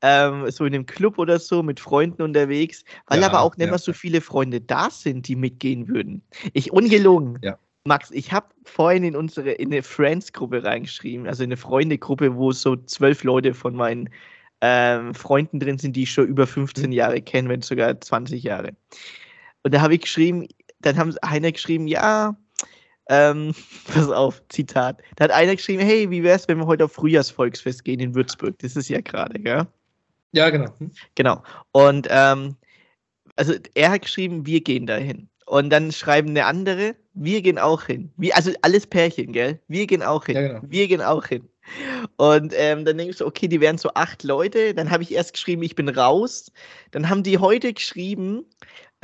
Ähm, 0.02 0.50
so 0.52 0.66
in 0.66 0.76
einem 0.76 0.86
Club 0.86 1.18
oder 1.18 1.40
so 1.40 1.64
mit 1.64 1.80
Freunden 1.80 2.22
unterwegs, 2.22 2.84
weil 3.08 3.22
ja, 3.22 3.28
aber 3.28 3.42
auch 3.42 3.56
nicht 3.58 3.66
ja. 3.66 3.72
mehr 3.72 3.80
so 3.80 3.94
viele 3.94 4.22
Freunde 4.22 4.62
da 4.62 4.90
sind, 4.90 5.28
die 5.28 5.36
mitgehen 5.36 5.88
würden. 5.88 6.22
Ich 6.54 6.72
ungelogen. 6.72 7.40
Ja. 7.42 7.58
Max, 7.86 8.12
ich 8.12 8.32
habe 8.34 8.48
vorhin 8.64 9.04
in 9.04 9.16
unsere 9.16 9.52
in 9.52 9.72
eine 9.72 9.84
Friends-Gruppe 9.84 10.64
reingeschrieben, 10.64 11.28
also 11.28 11.44
in 11.44 11.50
eine 11.50 11.58
Freunde-Gruppe, 11.58 12.36
wo 12.36 12.52
so 12.52 12.76
zwölf 12.76 13.24
Leute 13.24 13.54
von 13.54 13.76
meinen 13.76 14.10
ähm, 14.62 15.14
Freunden 15.14 15.60
drin 15.60 15.78
sind, 15.78 15.96
die 15.96 16.04
ich 16.04 16.12
schon 16.12 16.28
über 16.28 16.48
15 16.48 16.88
mhm. 16.88 16.92
Jahre 16.92 17.22
kenne, 17.22 17.50
wenn 17.50 17.62
sogar 17.62 18.00
20 18.00 18.44
Jahre. 18.44 18.76
Und 19.64 19.74
da 19.74 19.82
habe 19.82 19.96
ich 19.96 20.02
geschrieben, 20.02 20.48
dann 20.80 20.98
haben 20.98 21.16
einer 21.22 21.52
geschrieben, 21.52 21.88
ja, 21.88 22.36
ähm, 23.10 23.54
pass 23.94 24.10
auf, 24.10 24.42
Zitat. 24.50 25.02
Da 25.16 25.26
hat 25.26 25.32
einer 25.32 25.56
geschrieben, 25.56 25.84
hey, 25.84 26.10
wie 26.10 26.24
wär's, 26.24 26.48
wenn 26.48 26.58
wir 26.58 26.66
heute 26.66 26.86
auf 26.86 26.94
Frühjahrsvolksfest 26.94 27.84
gehen 27.84 28.00
in 28.00 28.16
Würzburg? 28.16 28.58
Das 28.60 28.76
ist 28.76 28.90
ja 28.90 29.02
gerade, 29.02 29.40
gell? 29.40 29.68
Ja, 30.32 30.50
genau. 30.50 30.70
Hm. 30.80 30.92
Genau. 31.16 31.44
Und 31.72 32.08
ähm, 32.10 32.56
also 33.36 33.54
er 33.74 33.92
hat 33.92 34.04
geschrieben, 34.04 34.46
wir 34.46 34.62
gehen 34.62 34.86
dahin. 34.86 35.30
Und 35.46 35.70
dann 35.70 35.92
schreiben 35.92 36.30
eine 36.30 36.46
andere, 36.46 36.96
wir 37.14 37.42
gehen 37.42 37.60
auch 37.60 37.84
hin. 37.84 38.12
Wir, 38.18 38.36
also 38.36 38.52
alles 38.64 38.88
Pärchen, 38.88 39.32
gell? 39.32 39.60
Wir 39.68 39.86
gehen 39.86 40.02
auch 40.02 40.26
hin. 40.26 40.36
Ja, 40.36 40.48
genau. 40.48 40.62
Wir 40.68 40.88
gehen 40.88 41.02
auch 41.02 41.26
hin. 41.26 41.48
Und 42.18 42.54
ähm, 42.56 42.86
dann 42.86 42.98
denke 42.98 43.12
ich 43.12 43.18
so, 43.18 43.26
okay, 43.26 43.48
die 43.48 43.62
wären 43.62 43.78
so 43.78 43.90
acht 43.94 44.24
Leute. 44.24 44.74
Dann 44.74 44.90
habe 44.90 45.04
ich 45.04 45.14
erst 45.14 45.34
geschrieben, 45.34 45.64
ich 45.64 45.76
bin 45.76 45.90
raus. 45.90 46.52
Dann 46.92 47.10
haben 47.10 47.24
die 47.24 47.38
heute 47.38 47.74
geschrieben, 47.74 48.46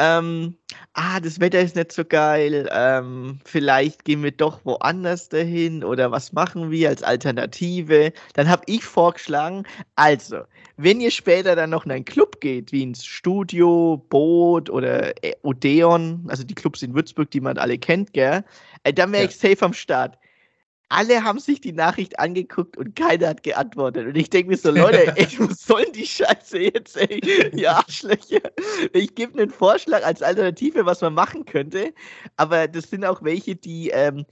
ähm, 0.01 0.55
ah, 0.93 1.19
das 1.19 1.39
Wetter 1.39 1.59
ist 1.59 1.75
nicht 1.75 1.91
so 1.91 2.03
geil, 2.03 2.67
ähm, 2.73 3.39
vielleicht 3.45 4.03
gehen 4.03 4.23
wir 4.23 4.31
doch 4.31 4.65
woanders 4.65 5.29
dahin 5.29 5.83
oder 5.83 6.09
was 6.09 6.33
machen 6.33 6.71
wir 6.71 6.89
als 6.89 7.03
Alternative. 7.03 8.11
Dann 8.33 8.49
habe 8.49 8.63
ich 8.65 8.83
vorgeschlagen, 8.83 9.63
also, 9.95 10.39
wenn 10.77 11.01
ihr 11.01 11.11
später 11.11 11.55
dann 11.55 11.69
noch 11.69 11.85
in 11.85 11.91
einen 11.91 12.05
Club 12.05 12.41
geht, 12.41 12.71
wie 12.71 12.81
ins 12.81 13.05
Studio, 13.05 14.03
Boot 14.09 14.71
oder 14.71 15.15
äh, 15.23 15.35
Odeon, 15.43 16.25
also 16.29 16.43
die 16.43 16.55
Clubs 16.55 16.81
in 16.81 16.95
Würzburg, 16.95 17.29
die 17.29 17.41
man 17.41 17.59
alle 17.59 17.77
kennt, 17.77 18.13
gell, 18.13 18.43
äh, 18.83 18.91
dann 18.91 19.11
wäre 19.11 19.23
ja. 19.23 19.29
ich 19.29 19.37
safe 19.37 19.63
am 19.63 19.73
Start 19.73 20.17
alle 20.91 21.23
haben 21.23 21.39
sich 21.39 21.61
die 21.61 21.71
Nachricht 21.71 22.19
angeguckt 22.19 22.77
und 22.77 22.95
keiner 22.95 23.29
hat 23.29 23.43
geantwortet. 23.43 24.07
Und 24.07 24.15
ich 24.17 24.29
denke 24.29 24.49
mir 24.49 24.57
so, 24.57 24.71
Leute, 24.71 25.07
ey, 25.15 25.27
was 25.39 25.65
soll 25.65 25.85
die 25.93 26.05
Scheiße 26.05 26.59
jetzt, 26.59 26.97
ey? 26.97 27.21
Ihr 27.53 27.71
Arschlöcher. 27.75 28.41
Ich 28.93 29.15
gebe 29.15 29.39
einen 29.39 29.49
Vorschlag 29.49 30.03
als 30.03 30.21
Alternative, 30.21 30.85
was 30.85 31.01
man 31.01 31.13
machen 31.13 31.45
könnte. 31.45 31.93
Aber 32.35 32.67
das 32.67 32.89
sind 32.89 33.05
auch 33.05 33.23
welche, 33.23 33.55
die 33.55 33.89
ähm, 33.89 34.25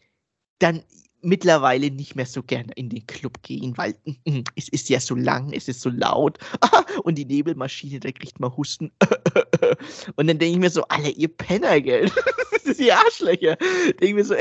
dann 0.60 0.84
mittlerweile 1.22 1.92
nicht 1.92 2.16
mehr 2.16 2.26
so 2.26 2.44
gerne 2.44 2.72
in 2.76 2.90
den 2.90 3.06
Club 3.08 3.42
gehen, 3.44 3.78
weil 3.78 3.96
mm, 4.06 4.42
es 4.56 4.70
ist 4.70 4.90
ja 4.90 5.00
so 5.00 5.16
lang, 5.16 5.52
es 5.54 5.68
ist 5.68 5.82
so 5.82 5.90
laut 5.90 6.38
und 7.04 7.18
die 7.18 7.26
Nebelmaschine, 7.26 8.00
da 8.00 8.12
kriegt 8.12 8.40
man 8.40 8.56
Husten. 8.56 8.92
Und 10.16 10.28
dann 10.28 10.40
denke 10.40 10.54
ich 10.54 10.60
mir 10.60 10.70
so, 10.70 10.84
alle 10.84 11.10
ihr 11.10 11.28
Penner, 11.28 11.80
gell? 11.82 12.12
Das 12.52 12.64
ist 12.64 12.80
die 12.80 12.92
Arschlöcher. 12.92 13.56
Denke 13.56 14.06
ich 14.06 14.14
mir 14.14 14.26
so, 14.26 14.36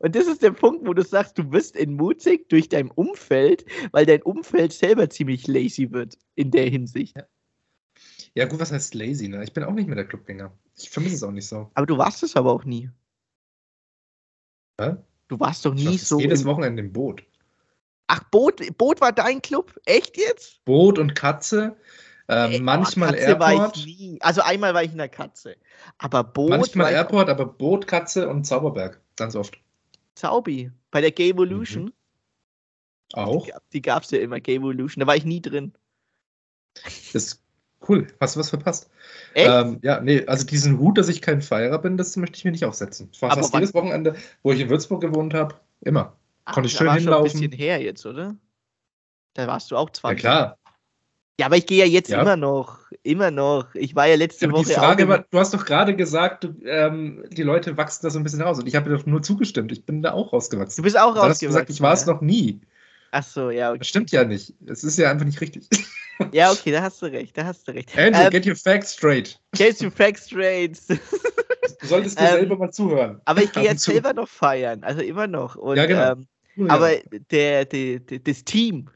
und 0.00 0.14
das 0.14 0.26
ist 0.26 0.42
der 0.42 0.50
Punkt, 0.50 0.86
wo 0.86 0.92
du 0.92 1.02
sagst, 1.02 1.38
du 1.38 1.50
wirst 1.52 1.76
entmutigt 1.76 2.50
durch 2.50 2.68
dein 2.68 2.90
Umfeld, 2.90 3.64
weil 3.92 4.06
dein 4.06 4.22
Umfeld 4.22 4.72
selber 4.72 5.08
ziemlich 5.08 5.46
lazy 5.46 5.90
wird 5.90 6.18
in 6.34 6.50
der 6.50 6.68
Hinsicht. 6.68 7.16
Ja. 7.16 7.26
Ja, 8.34 8.46
gut, 8.46 8.60
was 8.60 8.72
heißt 8.72 8.94
lazy, 8.94 9.28
ne? 9.28 9.44
Ich 9.44 9.52
bin 9.52 9.64
auch 9.64 9.74
nicht 9.74 9.86
mehr 9.86 9.96
der 9.96 10.06
Clubgänger. 10.06 10.56
Ich 10.78 10.88
vermisse 10.88 11.16
es 11.16 11.22
auch 11.22 11.32
nicht 11.32 11.46
so. 11.46 11.70
Aber 11.74 11.86
du 11.86 11.98
warst 11.98 12.22
es 12.22 12.34
aber 12.34 12.50
auch 12.52 12.64
nie. 12.64 12.90
Hä? 14.80 14.96
Du 15.32 15.40
warst 15.40 15.64
doch 15.64 15.72
nie 15.72 15.96
so. 15.96 16.20
Jedes 16.20 16.44
Wochenende 16.44 16.82
im 16.82 16.92
Boot. 16.92 17.24
Ach, 18.06 18.22
Boot, 18.24 18.60
Boot 18.76 19.00
war 19.00 19.12
dein 19.12 19.40
Club? 19.40 19.74
Echt 19.86 20.18
jetzt? 20.18 20.62
Boot 20.66 20.98
und 20.98 21.14
Katze. 21.14 21.74
Ey, 22.26 22.60
manchmal 22.60 23.14
Katze 23.14 23.28
Airport. 23.28 23.86
Also 24.20 24.42
einmal 24.42 24.74
war 24.74 24.84
ich 24.84 24.92
in 24.92 24.98
der 24.98 25.08
Katze. 25.08 25.56
Aber 25.96 26.22
Boot. 26.22 26.50
Manchmal 26.50 26.92
Airport, 26.92 27.30
aber 27.30 27.46
Boot, 27.46 27.86
Katze 27.86 28.28
und 28.28 28.44
Zauberberg. 28.44 29.00
Ganz 29.16 29.34
oft. 29.34 29.58
Zaubi. 30.16 30.70
Bei 30.90 31.00
der 31.00 31.12
Gay 31.12 31.30
Evolution. 31.30 31.84
Mhm. 31.84 31.92
Auch. 33.14 33.46
Die, 33.46 33.52
die 33.72 33.80
gab 33.80 34.02
es 34.02 34.10
ja 34.10 34.18
immer, 34.18 34.38
Gay 34.38 34.56
Evolution. 34.56 35.00
Da 35.00 35.06
war 35.06 35.16
ich 35.16 35.24
nie 35.24 35.40
drin. 35.40 35.72
Das 37.14 37.42
Cool, 37.86 38.06
hast 38.20 38.36
du 38.36 38.40
was 38.40 38.50
verpasst? 38.50 38.90
Ähm, 39.34 39.78
ja, 39.82 40.00
nee, 40.00 40.24
also 40.26 40.46
diesen 40.46 40.78
Hut, 40.78 40.98
dass 40.98 41.08
ich 41.08 41.20
kein 41.20 41.42
Feierer 41.42 41.78
bin, 41.78 41.96
das 41.96 42.16
möchte 42.16 42.36
ich 42.36 42.44
mir 42.44 42.52
nicht 42.52 42.64
aufsetzen. 42.64 43.08
Ich 43.12 43.20
war 43.20 43.32
Aber 43.32 43.40
fast 43.40 43.54
jedes 43.54 43.74
Wochenende, 43.74 44.14
wo 44.42 44.52
ich 44.52 44.60
in 44.60 44.70
Würzburg 44.70 45.00
gewohnt 45.00 45.34
habe, 45.34 45.56
immer. 45.80 46.16
Ach, 46.44 46.54
Konnte 46.54 46.68
ich 46.68 46.74
schön 46.74 46.92
hinlaufen. 46.92 47.24
Das 47.24 47.34
ist 47.34 47.40
ein 47.40 47.50
bisschen 47.50 47.58
her 47.58 47.82
jetzt, 47.82 48.06
oder? 48.06 48.36
Da 49.34 49.46
warst 49.46 49.70
du 49.70 49.76
auch 49.76 49.90
20. 49.90 50.22
Ja, 50.22 50.30
klar. 50.30 50.58
Ja, 51.40 51.46
aber 51.46 51.56
ich 51.56 51.66
gehe 51.66 51.78
ja 51.78 51.90
jetzt 51.90 52.10
ja. 52.10 52.20
immer 52.20 52.36
noch. 52.36 52.78
Immer 53.02 53.30
noch. 53.30 53.74
Ich 53.74 53.96
war 53.96 54.06
ja 54.06 54.16
letzte 54.16 54.46
ja, 54.46 54.52
Woche. 54.52 54.66
Die 54.66 54.74
Frage 54.74 55.08
war, 55.08 55.24
du 55.30 55.38
hast 55.38 55.54
doch 55.54 55.64
gerade 55.64 55.96
gesagt, 55.96 56.44
du, 56.44 56.54
ähm, 56.64 57.24
die 57.30 57.42
Leute 57.42 57.76
wachsen 57.76 58.00
da 58.04 58.10
so 58.10 58.18
ein 58.18 58.22
bisschen 58.22 58.42
raus. 58.42 58.58
Und 58.58 58.66
ich 58.66 58.76
habe 58.76 58.90
dir 58.90 58.96
doch 58.96 59.06
nur 59.06 59.22
zugestimmt. 59.22 59.72
Ich 59.72 59.84
bin 59.84 60.02
da 60.02 60.12
auch 60.12 60.32
rausgewachsen. 60.32 60.76
Du 60.76 60.82
bist 60.84 60.98
auch 60.98 61.16
rausgewachsen. 61.16 61.40
Du 61.40 61.46
hast 61.48 61.54
gesagt, 61.54 61.70
ich 61.70 61.80
war 61.80 61.94
es 61.94 62.06
noch 62.06 62.20
nie. 62.20 62.60
Ach 63.12 63.22
so, 63.22 63.50
ja. 63.50 63.70
Okay. 63.70 63.78
Das 63.78 63.88
stimmt 63.88 64.10
ja 64.10 64.24
nicht. 64.24 64.54
Es 64.66 64.84
ist 64.84 64.98
ja 64.98 65.10
einfach 65.10 65.26
nicht 65.26 65.40
richtig. 65.40 65.68
Ja, 66.32 66.52
okay, 66.52 66.70
da 66.72 66.82
hast 66.82 67.00
du 67.02 67.06
recht, 67.06 67.36
da 67.36 67.44
hast 67.44 67.66
du 67.66 67.72
recht. 67.72 67.96
Andrew, 67.96 68.20
ähm, 68.20 68.30
get 68.30 68.46
your 68.46 68.56
facts 68.56 68.92
straight. 68.92 69.38
Get 69.56 69.80
your 69.82 69.90
facts 69.90 70.26
straight. 70.26 70.78
Du 71.80 71.88
solltest 71.88 72.18
dir 72.18 72.24
ähm, 72.24 72.30
selber 72.32 72.56
mal 72.56 72.70
zuhören. 72.72 73.20
Aber 73.24 73.42
ich 73.42 73.52
gehe 73.52 73.64
jetzt 73.64 73.82
zu. 73.82 73.92
selber 73.92 74.12
noch 74.12 74.28
feiern, 74.28 74.82
also 74.84 75.00
immer 75.00 75.26
noch. 75.26 75.56
Und, 75.56 75.76
ja, 75.76 75.86
genau. 75.86 76.12
Ähm, 76.12 76.26
ja. 76.56 76.68
Aber 76.68 76.90
der, 77.30 77.64
der, 77.64 78.00
der, 78.00 78.18
das 78.18 78.44
Team, 78.44 78.88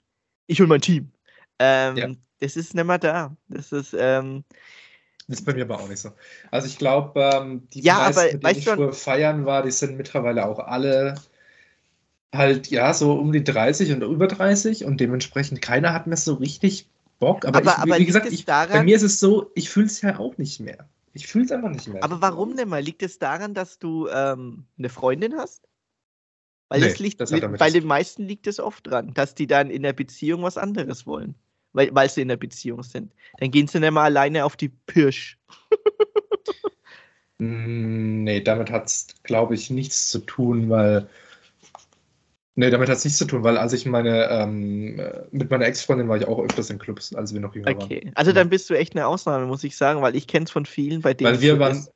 ich 0.46 0.60
hol 0.60 0.66
mein 0.66 0.80
Team, 0.80 1.10
ähm, 1.58 1.96
ja. 1.96 2.08
das 2.40 2.56
ist 2.56 2.74
nicht 2.74 2.84
mehr 2.84 2.98
da. 2.98 3.36
Das 3.48 3.72
ist, 3.72 3.94
ähm, 3.98 4.44
das 5.28 5.40
ist 5.40 5.44
bei 5.44 5.54
mir 5.54 5.64
aber 5.64 5.80
auch 5.80 5.88
nicht 5.88 6.00
so. 6.00 6.10
Also 6.50 6.68
ich 6.68 6.78
glaube, 6.78 7.20
ähm, 7.20 7.68
die 7.72 7.80
ja, 7.80 7.94
meisten, 7.94 8.20
aber, 8.20 8.32
mit 8.32 8.44
denen 8.44 8.58
ich 8.58 8.68
früher 8.68 8.92
feiern 8.92 9.46
war, 9.46 9.62
die 9.62 9.72
sind 9.72 9.96
mittlerweile 9.96 10.46
auch 10.46 10.60
alle 10.60 11.14
halt, 12.34 12.68
ja, 12.70 12.92
so 12.94 13.14
um 13.14 13.32
die 13.32 13.42
30 13.42 13.92
und 13.92 14.02
über 14.02 14.28
30 14.28 14.84
und 14.84 15.00
dementsprechend 15.00 15.62
keiner 15.62 15.92
hat 15.92 16.06
mehr 16.06 16.16
so 16.16 16.34
richtig 16.34 16.88
Bock. 17.18 17.44
Aber, 17.44 17.58
aber, 17.58 17.70
ich, 17.70 17.78
aber 17.78 17.98
wie 17.98 18.06
gesagt, 18.06 18.26
ich, 18.30 18.44
daran, 18.44 18.78
bei 18.78 18.84
mir 18.84 18.96
ist 18.96 19.02
es 19.02 19.20
so, 19.20 19.50
ich 19.54 19.70
fühle 19.70 19.86
es 19.86 20.00
ja 20.00 20.18
auch 20.18 20.36
nicht 20.38 20.60
mehr. 20.60 20.88
Ich 21.12 21.26
fühle 21.26 21.46
es 21.46 21.52
einfach 21.52 21.70
nicht 21.70 21.88
mehr. 21.88 22.04
Aber 22.04 22.20
warum 22.20 22.56
denn 22.56 22.68
mal? 22.68 22.82
Liegt 22.82 23.02
es 23.02 23.18
daran, 23.18 23.54
dass 23.54 23.78
du 23.78 24.08
ähm, 24.08 24.66
eine 24.78 24.88
Freundin 24.88 25.36
hast? 25.36 25.66
Weil, 26.68 26.80
nee, 26.80 26.94
liegt, 26.98 27.18
bei 27.58 27.70
den 27.70 27.86
meisten 27.86 28.24
liegt 28.24 28.46
es 28.46 28.58
oft 28.58 28.86
dran, 28.86 29.14
dass 29.14 29.34
die 29.34 29.46
dann 29.46 29.70
in 29.70 29.82
der 29.82 29.92
Beziehung 29.92 30.42
was 30.42 30.58
anderes 30.58 31.06
wollen. 31.06 31.34
Weil, 31.72 31.94
weil 31.94 32.10
sie 32.10 32.22
in 32.22 32.28
der 32.28 32.36
Beziehung 32.36 32.82
sind. 32.82 33.12
Dann 33.38 33.50
gehen 33.50 33.68
sie 33.68 33.78
nicht 33.80 33.92
mal 33.92 34.04
alleine 34.04 34.44
auf 34.44 34.56
die 34.56 34.68
Pirsch. 34.68 35.38
Mm, 37.38 38.24
nee, 38.24 38.40
damit 38.40 38.70
hat 38.70 38.86
es, 38.86 39.08
glaube 39.22 39.54
ich, 39.54 39.68
nichts 39.68 40.08
zu 40.08 40.20
tun, 40.20 40.70
weil 40.70 41.08
Nee, 42.58 42.70
damit 42.70 42.88
hat 42.88 42.96
es 42.96 43.04
nichts 43.04 43.18
zu 43.18 43.26
tun, 43.26 43.42
weil 43.42 43.58
als 43.58 43.74
ich 43.74 43.84
meine, 43.84 44.30
ähm, 44.30 44.98
mit 45.30 45.50
meiner 45.50 45.66
Ex-Freundin 45.66 46.08
war 46.08 46.16
ich 46.16 46.26
auch 46.26 46.42
öfters 46.42 46.70
in 46.70 46.78
Clubs, 46.78 47.14
als 47.14 47.34
wir 47.34 47.40
noch 47.40 47.54
jünger 47.54 47.68
okay. 47.68 47.78
waren. 47.78 47.84
Okay, 47.84 48.12
also 48.14 48.32
dann 48.32 48.48
bist 48.48 48.70
du 48.70 48.74
echt 48.74 48.96
eine 48.96 49.06
Ausnahme, 49.06 49.44
muss 49.44 49.62
ich 49.62 49.76
sagen, 49.76 50.00
weil 50.00 50.16
ich 50.16 50.26
kenne 50.26 50.46
es 50.46 50.50
von 50.50 50.64
vielen, 50.64 51.02
bei 51.02 51.12
denen. 51.12 51.32
Weil 51.32 51.42
wir 51.42 51.58
waren, 51.58 51.86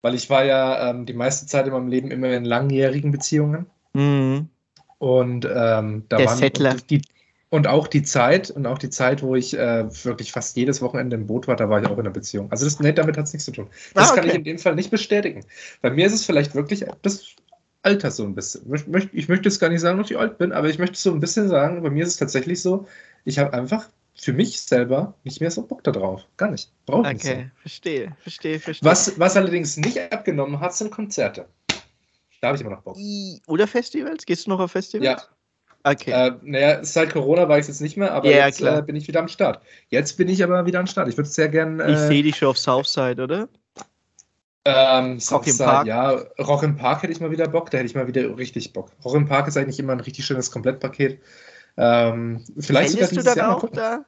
weil 0.00 0.14
ich 0.14 0.30
war 0.30 0.44
ja 0.46 0.88
ähm, 0.88 1.04
die 1.04 1.12
meiste 1.12 1.46
Zeit 1.46 1.66
in 1.66 1.74
meinem 1.74 1.88
Leben 1.88 2.10
immer 2.10 2.30
in 2.32 2.46
langjährigen 2.46 3.12
Beziehungen. 3.12 3.66
Mhm. 3.92 4.48
Und 4.96 5.44
ähm, 5.44 6.04
da 6.08 6.16
Der 6.16 6.26
waren 6.26 6.38
Settler. 6.38 6.70
Und, 6.72 6.90
die, 6.90 7.02
und 7.50 7.66
auch 7.66 7.86
die 7.86 8.02
Zeit, 8.02 8.50
und 8.50 8.66
auch 8.66 8.78
die 8.78 8.88
Zeit, 8.88 9.22
wo 9.22 9.36
ich 9.36 9.52
äh, 9.58 9.84
wirklich 10.04 10.32
fast 10.32 10.56
jedes 10.56 10.80
Wochenende 10.80 11.16
im 11.16 11.26
Boot 11.26 11.48
war, 11.48 11.56
da 11.56 11.68
war 11.68 11.82
ich 11.82 11.86
auch 11.86 11.98
in 11.98 12.00
einer 12.00 12.10
Beziehung. 12.10 12.50
Also 12.50 12.64
das, 12.64 12.80
nee, 12.80 12.92
damit 12.92 13.18
hat 13.18 13.26
es 13.26 13.34
nichts 13.34 13.44
zu 13.44 13.52
tun. 13.52 13.66
Das 13.92 14.08
ah, 14.08 14.12
okay. 14.12 14.20
kann 14.20 14.30
ich 14.30 14.36
in 14.36 14.44
dem 14.44 14.58
Fall 14.58 14.74
nicht 14.74 14.90
bestätigen. 14.90 15.44
Bei 15.82 15.90
mir 15.90 16.06
ist 16.06 16.14
es 16.14 16.24
vielleicht 16.24 16.54
wirklich, 16.54 16.86
das 17.02 17.36
Alter 17.82 18.10
so 18.10 18.24
ein 18.24 18.34
bisschen. 18.34 18.62
Ich 19.12 19.28
möchte 19.28 19.48
jetzt 19.48 19.58
gar 19.58 19.68
nicht 19.68 19.80
sagen, 19.80 19.98
dass 19.98 20.10
ich 20.10 20.18
alt 20.18 20.38
bin, 20.38 20.52
aber 20.52 20.68
ich 20.68 20.78
möchte 20.78 20.96
so 20.96 21.12
ein 21.12 21.20
bisschen 21.20 21.48
sagen, 21.48 21.82
bei 21.82 21.90
mir 21.90 22.04
ist 22.04 22.10
es 22.10 22.16
tatsächlich 22.16 22.62
so, 22.62 22.86
ich 23.24 23.38
habe 23.38 23.52
einfach 23.52 23.88
für 24.14 24.32
mich 24.32 24.60
selber 24.60 25.14
nicht 25.24 25.40
mehr 25.40 25.50
so 25.50 25.62
Bock 25.62 25.82
darauf. 25.82 26.22
Gar 26.36 26.50
nicht. 26.52 26.70
Brauche 26.86 27.00
okay, 27.00 27.14
nicht. 27.14 27.24
Okay, 27.24 27.44
so. 27.44 27.60
verstehe, 27.60 28.16
verstehe, 28.20 28.60
verstehe. 28.60 28.88
Was, 28.88 29.18
was 29.18 29.36
allerdings 29.36 29.76
nicht 29.76 29.98
abgenommen 30.12 30.60
hat, 30.60 30.74
sind 30.74 30.90
Konzerte. 30.90 31.48
Da 32.40 32.48
habe 32.48 32.56
ich 32.56 32.62
immer 32.62 32.72
noch 32.72 32.82
Bock. 32.82 32.96
Oder 33.46 33.66
Festivals? 33.66 34.26
Gehst 34.26 34.46
du 34.46 34.50
noch 34.50 34.60
auf 34.60 34.72
Festivals? 34.72 35.22
Ja. 35.22 35.22
Okay. 35.84 36.10
Äh, 36.12 36.32
naja, 36.42 36.84
seit 36.84 37.12
Corona 37.12 37.48
war 37.48 37.58
ich 37.58 37.66
jetzt 37.66 37.80
nicht 37.80 37.96
mehr, 37.96 38.12
aber 38.12 38.30
ja, 38.30 38.46
jetzt 38.46 38.60
äh, 38.60 38.82
bin 38.82 38.94
ich 38.94 39.08
wieder 39.08 39.18
am 39.18 39.28
Start. 39.28 39.62
Jetzt 39.88 40.16
bin 40.16 40.28
ich 40.28 40.42
aber 40.44 40.64
wieder 40.64 40.78
am 40.78 40.86
Start. 40.86 41.08
Ich 41.08 41.16
würde 41.16 41.28
es 41.28 41.34
sehr 41.34 41.48
gerne. 41.48 41.82
Äh, 41.82 41.92
ich 41.92 41.98
sehe 41.98 42.22
dich 42.22 42.36
schon 42.36 42.48
auf 42.48 42.58
Southside, 42.58 43.20
oder? 43.20 43.48
Ähm, 44.64 45.18
Rock 45.30 45.46
im 45.48 45.58
Park. 45.58 45.86
Ja, 45.86 46.10
Rock 46.38 46.62
im 46.62 46.76
Park 46.76 47.02
hätte 47.02 47.12
ich 47.12 47.20
mal 47.20 47.32
wieder 47.32 47.48
Bock, 47.48 47.70
da 47.70 47.78
hätte 47.78 47.86
ich 47.86 47.94
mal 47.94 48.06
wieder 48.06 48.36
richtig 48.36 48.72
Bock. 48.72 48.92
Rock 49.04 49.16
im 49.16 49.26
Park 49.26 49.48
ist 49.48 49.56
eigentlich 49.56 49.78
immer 49.78 49.92
ein 49.92 50.00
richtig 50.00 50.24
schönes 50.24 50.50
Komplettpaket. 50.50 51.20
Ähm, 51.76 52.44
vielleicht 52.58 52.92
sogar 52.92 53.08
du 53.08 53.22
dann 53.22 53.36
Jahr 53.36 53.56
auch 53.56 53.68
da? 53.70 54.04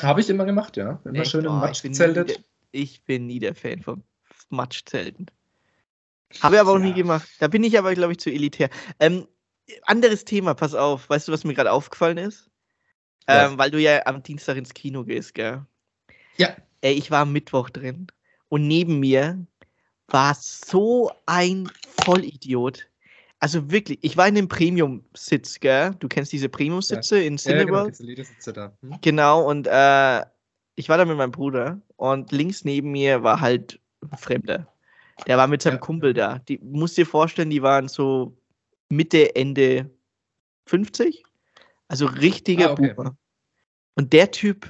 Habe 0.00 0.20
ich 0.20 0.30
immer 0.30 0.44
gemacht, 0.44 0.76
ja. 0.76 1.00
Immer 1.04 1.20
Echt? 1.20 1.32
schön 1.32 1.44
im 1.44 1.52
oh, 1.52 1.56
Matsch 1.56 1.82
gezeltet. 1.82 2.40
Ich 2.70 3.02
bin 3.02 3.26
nie 3.26 3.40
der 3.40 3.54
Fan 3.54 3.82
von 3.82 4.04
Matschzelten. 4.48 5.28
Habe 6.40 6.54
ich 6.54 6.60
aber 6.60 6.72
auch 6.72 6.78
ja. 6.78 6.84
nie 6.84 6.94
gemacht. 6.94 7.28
Da 7.40 7.48
bin 7.48 7.64
ich 7.64 7.76
aber, 7.76 7.94
glaube 7.94 8.12
ich, 8.12 8.20
zu 8.20 8.30
elitär. 8.30 8.68
Ähm, 9.00 9.26
anderes 9.82 10.24
Thema, 10.24 10.54
pass 10.54 10.74
auf. 10.74 11.10
Weißt 11.10 11.26
du, 11.26 11.32
was 11.32 11.42
mir 11.42 11.54
gerade 11.54 11.72
aufgefallen 11.72 12.18
ist? 12.18 12.48
Ähm, 13.26 13.58
weil 13.58 13.70
du 13.70 13.80
ja 13.80 14.06
am 14.06 14.22
Dienstag 14.22 14.56
ins 14.56 14.72
Kino 14.72 15.04
gehst, 15.04 15.34
gell? 15.34 15.64
Ja. 16.36 16.56
Ey, 16.80 16.94
ich 16.94 17.10
war 17.10 17.22
am 17.22 17.32
Mittwoch 17.32 17.70
drin 17.70 18.06
und 18.48 18.66
neben 18.66 19.00
mir 19.00 19.44
war 20.08 20.34
so 20.34 21.10
ein 21.26 21.70
Vollidiot. 22.02 22.88
Also 23.40 23.70
wirklich, 23.70 23.98
ich 24.02 24.16
war 24.16 24.26
in 24.26 24.34
dem 24.34 24.48
Premium-Sitz, 24.48 25.60
gell? 25.60 25.94
Du 26.00 26.08
kennst 26.08 26.32
diese 26.32 26.48
Premium-Sitze 26.48 27.18
ja. 27.18 27.26
in 27.26 27.38
Cineworld? 27.38 27.98
Ja, 28.00 28.06
genau, 28.06 28.28
diese 28.38 28.52
da. 28.52 28.72
Hm? 28.82 28.98
Genau, 29.00 29.48
und 29.48 29.66
äh, 29.66 30.24
ich 30.74 30.88
war 30.88 30.98
da 30.98 31.04
mit 31.04 31.16
meinem 31.16 31.30
Bruder 31.30 31.80
und 31.96 32.32
links 32.32 32.64
neben 32.64 32.90
mir 32.90 33.22
war 33.22 33.40
halt 33.40 33.80
ein 34.00 34.16
Fremder. 34.16 34.66
Der 35.26 35.36
war 35.36 35.46
mit 35.46 35.62
seinem 35.62 35.74
ja. 35.74 35.80
Kumpel 35.80 36.14
da. 36.14 36.38
Die 36.48 36.58
musst 36.62 36.96
dir 36.96 37.06
vorstellen, 37.06 37.50
die 37.50 37.62
waren 37.62 37.88
so 37.88 38.36
Mitte, 38.88 39.34
Ende 39.34 39.90
50. 40.66 41.24
Also 41.88 42.06
richtiger 42.06 42.70
ah, 42.70 42.72
okay. 42.72 42.94
Boomer. 42.94 43.16
Und 43.94 44.12
der 44.12 44.30
Typ, 44.30 44.68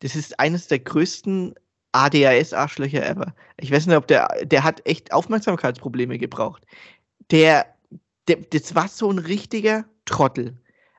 das 0.00 0.14
ist 0.14 0.38
eines 0.38 0.68
der 0.68 0.78
größten 0.78 1.54
ADHS-Arschlöcher 1.92 3.06
ever. 3.06 3.34
Ich 3.58 3.70
weiß 3.70 3.86
nicht, 3.86 3.96
ob 3.96 4.06
der, 4.06 4.28
der 4.44 4.64
hat 4.64 4.84
echt 4.86 5.12
Aufmerksamkeitsprobleme 5.12 6.18
gebraucht. 6.18 6.64
Der, 7.30 7.66
der, 8.28 8.36
das 8.36 8.74
war 8.74 8.88
so 8.88 9.10
ein 9.10 9.18
richtiger 9.18 9.84
Trottel. 10.04 10.56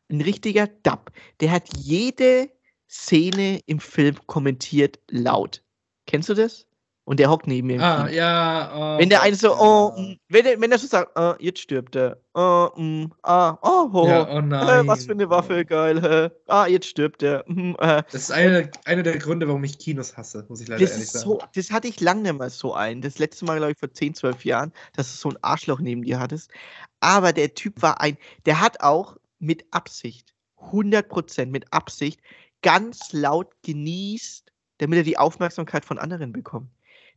Ein 0.10 0.22
richtiger 0.22 0.68
Dab. 0.84 1.12
Der 1.40 1.52
hat 1.52 1.70
jede 1.78 2.50
Szene 2.90 3.62
im 3.68 3.80
Film 3.80 4.16
kommentiert 4.26 5.00
laut. 5.10 5.64
Kennst 6.08 6.30
du 6.30 6.34
das? 6.34 6.66
Und 7.10 7.20
der 7.20 7.32
hockt 7.32 7.48
neben 7.48 7.66
mir. 7.66 7.82
Ah, 7.82 8.08
ja. 8.08 8.72
Oh, 8.72 9.00
wenn 9.00 9.10
der 9.10 9.24
eine 9.24 9.36
so, 9.36 9.58
oh, 9.58 10.00
mm, 10.00 10.20
wenn, 10.28 10.44
der, 10.44 10.62
wenn 10.62 10.70
der 10.70 10.78
so 10.78 10.86
sagt, 10.86 11.10
oh, 11.16 11.34
jetzt 11.40 11.60
stirbt 11.60 11.96
er. 11.96 12.22
Oh, 12.36 12.70
mm, 12.76 13.06
ah, 13.24 13.58
oh, 13.64 13.90
oh, 13.92 14.08
ja, 14.08 14.30
oh 14.30 14.42
nein. 14.42 14.86
Äh, 14.86 14.88
was 14.88 15.08
für 15.08 15.14
eine 15.14 15.28
Waffe, 15.28 15.66
geil. 15.66 16.06
Äh, 16.06 16.30
ah, 16.46 16.68
jetzt 16.68 16.86
stirbt 16.86 17.24
er. 17.24 17.46
Mh, 17.48 17.78
äh. 17.80 18.04
Das 18.12 18.22
ist 18.22 18.32
einer 18.32 18.70
eine 18.86 19.02
der 19.02 19.18
Gründe, 19.18 19.48
warum 19.48 19.64
ich 19.64 19.80
Kinos 19.80 20.18
hasse, 20.18 20.46
muss 20.50 20.62
ich 20.62 20.68
leider 20.68 20.82
das 20.82 20.92
ehrlich 20.92 21.10
sagen. 21.10 21.26
So, 21.26 21.40
das 21.56 21.72
hatte 21.72 21.88
ich 21.88 22.00
lange 22.00 22.22
nicht 22.22 22.38
mal 22.38 22.52
so 22.52 22.76
ein. 22.76 23.02
Das 23.02 23.18
letzte 23.18 23.44
Mal, 23.46 23.58
glaube 23.58 23.72
ich, 23.72 23.80
vor 23.80 23.92
10, 23.92 24.14
12 24.14 24.46
Jahren, 24.46 24.72
dass 24.96 25.12
du 25.12 25.18
so 25.18 25.30
ein 25.30 25.38
Arschloch 25.42 25.80
neben 25.80 26.04
dir 26.04 26.20
hattest. 26.20 26.52
Aber 27.00 27.34
der 27.34 27.56
Typ 27.56 27.82
war 27.82 28.02
ein, 28.02 28.20
der 28.46 28.62
hat 28.62 28.82
auch 28.82 29.18
mit 29.40 29.66
Absicht, 29.72 30.36
100% 30.72 31.48
mit 31.48 31.74
Absicht, 31.74 32.20
ganz 32.62 33.14
laut 33.14 33.48
genießt, 33.64 34.52
damit 34.78 34.98
er 34.98 35.04
die 35.04 35.18
Aufmerksamkeit 35.18 35.86
von 35.86 35.98
anderen 35.98 36.32
bekommt. 36.32 36.70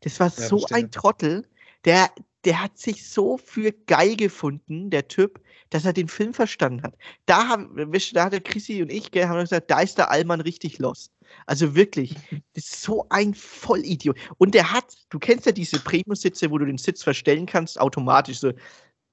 Das 0.03 0.21
war 0.21 0.29
ja, 0.29 0.49
so 0.49 0.57
bestimmt. 0.57 0.79
ein 0.79 0.91
Trottel. 0.91 1.47
Der, 1.85 2.11
der 2.45 2.63
hat 2.63 2.79
sich 2.79 3.09
so 3.09 3.39
für 3.39 3.73
geil 3.87 4.17
gefunden, 4.17 4.91
der 4.91 5.09
Typ, 5.09 5.41
dass 5.71 5.85
er 5.85 5.93
den 5.93 6.09
Film 6.09 6.35
verstanden 6.35 6.83
hat. 6.83 6.95
Da, 7.27 7.49
haben, 7.49 7.93
da 8.13 8.25
hat 8.25 8.33
der 8.33 8.41
Chrissy 8.41 8.83
und 8.83 8.91
ich, 8.91 9.11
gell, 9.11 9.27
haben 9.27 9.41
gesagt, 9.41 9.71
da 9.71 9.81
ist 9.81 9.99
der 9.99 10.11
Allmann 10.11 10.41
richtig 10.41 10.79
los. 10.79 11.11
Also 11.47 11.75
wirklich, 11.75 12.15
das 12.55 12.65
ist 12.65 12.83
so 12.83 13.07
ein 13.09 13.35
Vollidiot. 13.35 14.17
Und 14.39 14.55
der 14.55 14.73
hat, 14.73 14.95
du 15.11 15.19
kennst 15.19 15.47
ja 15.47 15.53
diese 15.53 15.81
Premium-Sitze, 15.81 16.51
wo 16.51 16.59
du 16.59 16.67
den 16.67 16.79
Sitz 16.79 17.03
verstellen 17.03 17.47
kannst, 17.47 17.81
automatisch 17.81 18.39
so, 18.39 18.53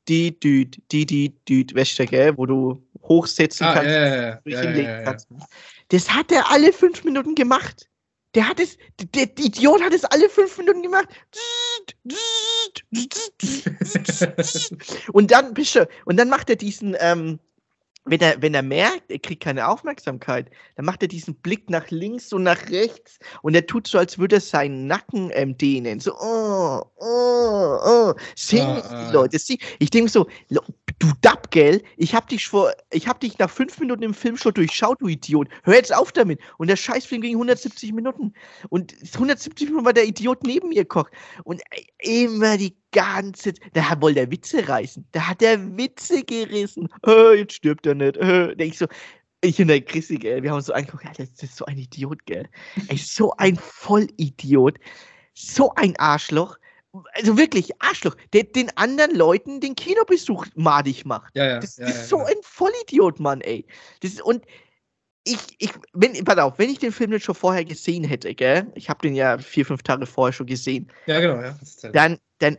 die, 0.08 0.38
die, 0.40 0.70
die, 0.92 1.06
die, 1.06 1.36
die, 1.48 1.66
du, 1.66 2.06
gell, 2.08 2.38
wo 2.38 2.46
du 2.46 2.84
hochsetzen 3.04 3.68
ah, 3.68 3.74
kannst, 3.74 3.90
ja, 3.90 4.40
ja, 4.46 4.72
ja. 4.72 5.04
kannst. 5.04 5.28
Das 5.90 6.12
hat 6.12 6.32
er 6.32 6.50
alle 6.52 6.74
fünf 6.74 7.04
Minuten 7.04 7.36
gemacht. 7.36 7.88
Der 8.36 8.48
hat 8.48 8.60
es, 8.60 8.78
der, 9.00 9.26
der 9.26 9.46
Idiot 9.46 9.82
hat 9.82 9.94
es 9.94 10.06
alle 10.06 10.30
fünf 10.30 10.58
Minuten 10.58 10.84
gemacht. 10.84 11.08
und 15.14 15.32
dann, 15.32 15.54
bitte, 15.54 15.90
und 16.06 16.18
dann 16.18 16.30
macht 16.30 16.50
er 16.50 16.56
diesen, 16.56 16.96
ähm, 17.00 17.40
wenn 18.06 18.22
er, 18.22 18.42
wenn 18.42 18.54
er 18.54 18.62
merkt, 18.62 19.12
er 19.12 19.20
kriegt 19.20 19.44
keine 19.44 19.68
Aufmerksamkeit, 19.68 20.50
dann 20.76 20.86
macht 20.86 21.02
er 21.02 21.08
diesen 21.08 21.36
Blick 21.36 21.70
nach 21.70 21.90
links 21.90 22.34
und 22.34 22.44
nach 22.44 22.70
rechts 22.70 23.20
und 23.42 23.56
er 23.56 23.66
tut 23.66 23.88
so, 23.88 23.98
als 23.98 24.18
würde 24.18 24.38
er 24.38 24.42
seinen 24.42 24.88
Nacken 24.88 25.32
ähm, 25.34 25.58
dehnen. 25.58 26.00
So, 26.00 26.14
oh, 26.16 26.84
oh, 26.98 27.80
oh. 27.84 28.14
Sehen 28.36 28.62
ah, 28.66 28.82
die 28.82 28.96
ah. 28.96 29.12
Leute. 29.12 29.38
Ich 29.80 29.90
denke 29.90 30.10
so, 30.10 30.28
du 31.00 31.08
Dapp, 31.22 31.52
gell? 31.52 31.82
Ich 31.98 32.14
hab 32.14 32.28
dich 32.28 32.48
vor, 32.48 32.72
ich 32.92 33.08
hab 33.08 33.20
dich 33.20 33.38
nach 33.40 33.50
fünf 33.50 33.80
Minuten 33.80 34.04
im 34.04 34.14
Film 34.14 34.38
schon 34.38 34.54
durchschaut, 34.54 35.02
du 35.02 35.08
Idiot. 35.08 35.48
Hör 35.64 35.76
jetzt 35.76 35.96
auf 35.96 36.12
damit. 36.12 36.40
Und 36.58 36.68
der 36.68 36.76
Scheißfilm 36.76 37.22
ging 37.22 37.36
170 37.36 37.94
Minuten. 37.94 38.34
Und 38.70 38.94
170 39.14 39.70
Minuten 39.70 39.86
war 39.86 39.94
der 39.94 40.06
Idiot 40.06 40.44
neben 40.44 40.70
mir 40.70 40.86
kocht. 40.86 41.12
Und 41.44 41.62
immer 42.00 42.58
die 42.58 42.76
ganze 42.92 43.54
da 43.74 44.02
wollte 44.02 44.22
er 44.22 44.32
Witze 44.32 44.68
reißen. 44.68 45.06
Da 45.12 45.28
hat 45.28 45.42
er 45.42 45.78
Witze 45.78 46.24
gerissen. 46.24 46.88
Oh, 47.04 47.32
jetzt 47.32 47.54
stirbt 47.54 47.86
er 47.86 47.96
nicht. 47.96 48.18
Oh, 48.18 48.54
denk 48.54 48.74
ich 48.74 48.78
so, 48.78 48.88
ich 49.42 49.60
und 49.60 49.68
der 49.68 49.82
Chrissy, 49.82 50.18
gell, 50.18 50.44
wir 50.44 50.50
haben 50.50 50.58
uns 50.58 50.66
so 50.66 50.74
angeguckt, 50.74 51.06
Alter, 51.06 51.26
das 51.26 51.44
ist 51.44 51.56
so 51.56 51.66
ein 51.66 51.78
Idiot, 51.78 52.26
gell. 52.26 52.48
Ey, 52.88 52.98
so 52.98 53.34
ein 53.38 53.56
Vollidiot. 53.56 54.78
So 55.34 55.74
ein 55.76 55.96
Arschloch. 55.98 56.58
Also 57.14 57.38
wirklich, 57.38 57.72
Arschloch, 57.82 58.16
der 58.34 58.44
den 58.44 58.76
anderen 58.76 59.16
Leuten 59.16 59.60
den 59.62 59.76
Kinobesuch 59.76 60.48
madig 60.56 61.06
macht. 61.06 61.36
Ja, 61.36 61.46
ja, 61.46 61.60
das, 61.60 61.78
ja, 61.78 61.88
ist 61.88 62.10
so 62.10 62.18
ein 62.20 62.36
Vollidiot, 62.42 63.20
Mann, 63.20 63.42
ey. 63.42 63.66
Das 64.02 64.14
ist, 64.14 64.22
und 64.22 64.44
ich, 65.24 65.40
ich, 65.60 65.72
wenn, 65.94 66.24
pass 66.24 66.38
auf, 66.38 66.58
wenn 66.58 66.70
ich 66.70 66.80
den 66.80 66.92
Film 66.92 67.12
nicht 67.12 67.26
schon 67.26 67.36
vorher 67.36 67.64
gesehen 67.64 68.04
hätte, 68.04 68.34
gell, 68.34 68.72
ich 68.76 68.90
habe 68.90 69.02
den 69.02 69.14
ja 69.14 69.38
vier, 69.38 69.66
fünf 69.66 69.84
Tage 69.84 70.06
vorher 70.06 70.34
schon 70.34 70.48
gesehen. 70.48 70.92
Ja, 71.06 71.20
genau, 71.20 71.42
ja. 71.42 71.56
Dann, 71.92 72.18
dann 72.40 72.58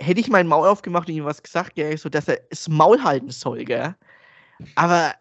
hätte 0.00 0.20
ich 0.20 0.28
mein 0.28 0.46
Maul 0.48 0.66
aufgemacht 0.66 1.08
und 1.08 1.14
ihm 1.14 1.24
was 1.24 1.42
gesagt, 1.42 1.74
gell, 1.76 1.96
so 1.96 2.08
dass 2.08 2.28
er 2.28 2.40
das 2.50 2.68
Maul 2.68 3.02
halten 3.02 3.30
soll, 3.30 3.64
gell. 3.64 3.94
Aber 4.74 5.14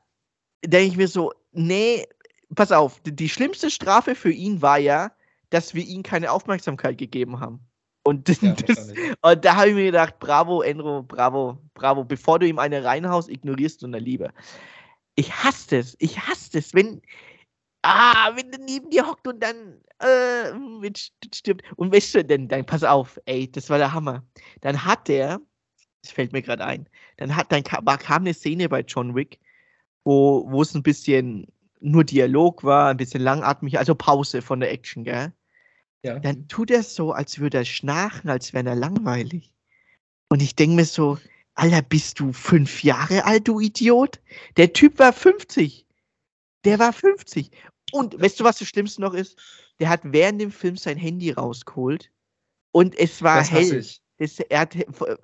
denke 0.66 0.88
ich 0.88 0.98
mir 0.98 1.08
so, 1.08 1.32
nee, 1.52 2.08
pass 2.56 2.72
auf, 2.72 3.00
die, 3.02 3.16
die 3.16 3.30
schlimmste 3.30 3.70
Strafe 3.70 4.16
für 4.16 4.32
ihn 4.32 4.62
war 4.62 4.80
ja, 4.80 5.12
dass 5.50 5.74
wir 5.76 5.84
ihm 5.84 6.04
keine 6.04 6.32
Aufmerksamkeit 6.32 6.98
gegeben 6.98 7.40
haben. 7.40 7.60
Und, 8.08 8.30
ja, 8.42 8.54
das, 8.68 8.94
und 9.22 9.44
da 9.44 9.56
habe 9.58 9.68
ich 9.68 9.76
mir 9.76 9.86
gedacht, 9.88 10.18
bravo, 10.20 10.62
Enro, 10.62 11.04
bravo, 11.04 11.58
bravo. 11.74 12.06
Bevor 12.06 12.40
du 12.40 12.48
ihm 12.48 12.58
eine 12.58 12.86
reinhaust, 12.86 13.28
ignorierst 13.28 13.82
du 13.82 13.88
eine 13.88 14.00
Liebe. 14.00 14.32
Ich 15.16 15.34
hasse 15.34 15.80
es, 15.80 15.98
ich 16.00 16.18
hasse 16.18 16.60
es, 16.60 16.74
wenn, 16.74 17.02
ah, 17.82 18.32
wenn 18.36 18.50
der 18.50 18.62
neben 18.62 18.90
dir 18.92 19.06
hockt 19.06 19.28
und 19.28 19.44
dann 19.44 19.82
äh, 20.00 20.90
stirbt. 21.36 21.64
Und 21.76 21.94
weißt 21.94 22.16
du, 22.16 22.24
dann, 22.24 22.48
dann 22.48 22.66
pass 22.66 22.86
auf, 22.86 23.20
ey, 23.26 23.52
das 23.52 23.70
war 23.70 23.78
der 23.78 23.92
Hammer. 23.92 24.24
Dann 24.62 24.86
hat 24.86 25.10
der, 25.10 25.42
das 26.02 26.14
fällt 26.14 26.32
mir 26.32 26.42
gerade 26.42 26.64
ein, 26.64 26.88
dann 27.18 27.36
hat, 27.36 27.52
dann 27.52 27.64
kam, 27.64 27.84
kam 27.84 28.22
eine 28.22 28.34
Szene 28.34 28.70
bei 28.70 28.86
John 28.88 29.16
Wick, 29.16 29.38
wo, 30.06 30.50
wo 30.50 30.62
es 30.62 30.74
ein 30.74 30.84
bisschen 30.84 31.46
nur 31.82 32.06
Dialog 32.06 32.64
war, 32.64 32.90
ein 32.90 32.98
bisschen 32.98 33.22
langatmig, 33.22 33.78
also 33.78 33.96
Pause 33.96 34.42
von 34.42 34.62
der 34.62 34.72
Action, 34.72 35.04
gell? 35.04 35.34
Ja. 36.08 36.20
Dann 36.20 36.48
tut 36.48 36.72
er 36.72 36.84
so, 36.84 37.12
als 37.12 37.40
würde 37.40 37.58
er 37.58 37.66
schnarchen, 37.66 38.30
als 38.30 38.54
wäre 38.54 38.70
er 38.70 38.76
langweilig. 38.76 39.54
Und 40.30 40.42
ich 40.42 40.56
denke 40.56 40.78
mir 40.78 40.86
so, 40.86 41.18
Alter, 41.54 41.82
bist 41.82 42.20
du 42.20 42.34
fünf 42.34 42.84
Jahre 42.84 43.26
alt, 43.26 43.48
du 43.48 43.60
Idiot? 43.60 44.22
Der 44.58 44.72
Typ 44.74 45.00
war 45.00 45.12
50. 45.12 45.86
Der 46.66 46.80
war 46.80 46.94
50. 46.94 47.52
Und 47.92 48.20
weißt 48.22 48.40
du, 48.40 48.44
was 48.44 48.60
das 48.60 48.68
Schlimmste 48.68 49.02
noch 49.02 49.14
ist? 49.14 49.38
Der 49.80 49.90
hat 49.90 50.02
während 50.04 50.40
dem 50.42 50.52
Film 50.52 50.78
sein 50.78 50.98
Handy 50.98 51.32
rausgeholt 51.32 52.12
und 52.72 52.98
es 52.98 53.22
war 53.22 53.40
das 53.40 53.52
hell. 53.52 53.86
Das, 54.20 54.40
er 54.40 54.62
hat, 54.62 54.76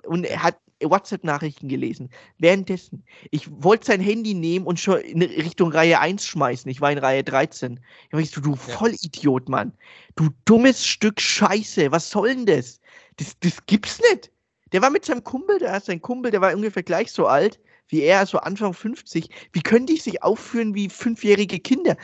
und 0.06 0.24
er 0.24 0.42
hat 0.42 0.58
WhatsApp-Nachrichten 0.90 1.68
gelesen. 1.68 2.10
Währenddessen. 2.38 3.04
Ich 3.30 3.48
wollte 3.50 3.86
sein 3.86 4.00
Handy 4.00 4.34
nehmen 4.34 4.66
und 4.66 4.80
schon 4.80 5.00
in 5.00 5.22
Richtung 5.22 5.72
Reihe 5.72 6.00
1 6.00 6.26
schmeißen. 6.26 6.70
Ich 6.70 6.80
war 6.80 6.92
in 6.92 6.98
Reihe 6.98 7.24
13. 7.24 7.80
Ich 8.08 8.18
weißt 8.18 8.36
du, 8.36 8.40
du 8.40 8.56
Vollidiot, 8.56 9.48
Mann. 9.48 9.72
Du 10.16 10.28
dummes 10.44 10.86
Stück 10.86 11.20
Scheiße. 11.20 11.92
Was 11.92 12.10
soll 12.10 12.28
denn 12.28 12.46
das? 12.46 12.80
Das, 13.16 13.38
das 13.40 13.64
gibt's 13.66 14.00
nicht. 14.10 14.30
Der 14.72 14.82
war 14.82 14.90
mit 14.90 15.04
seinem 15.04 15.22
Kumpel, 15.22 15.58
der 15.58 15.72
hat 15.72 15.84
sein 15.84 16.02
Kumpel, 16.02 16.30
der 16.30 16.40
war 16.40 16.54
ungefähr 16.54 16.82
gleich 16.82 17.12
so 17.12 17.26
alt 17.26 17.60
wie 17.88 18.02
er, 18.02 18.26
so 18.26 18.38
Anfang 18.38 18.72
50. 18.72 19.28
Wie 19.52 19.62
können 19.62 19.86
die 19.86 19.96
sich 19.96 20.22
aufführen 20.22 20.74
wie 20.74 20.88
fünfjährige 20.88 21.60
Kinder? 21.60 21.96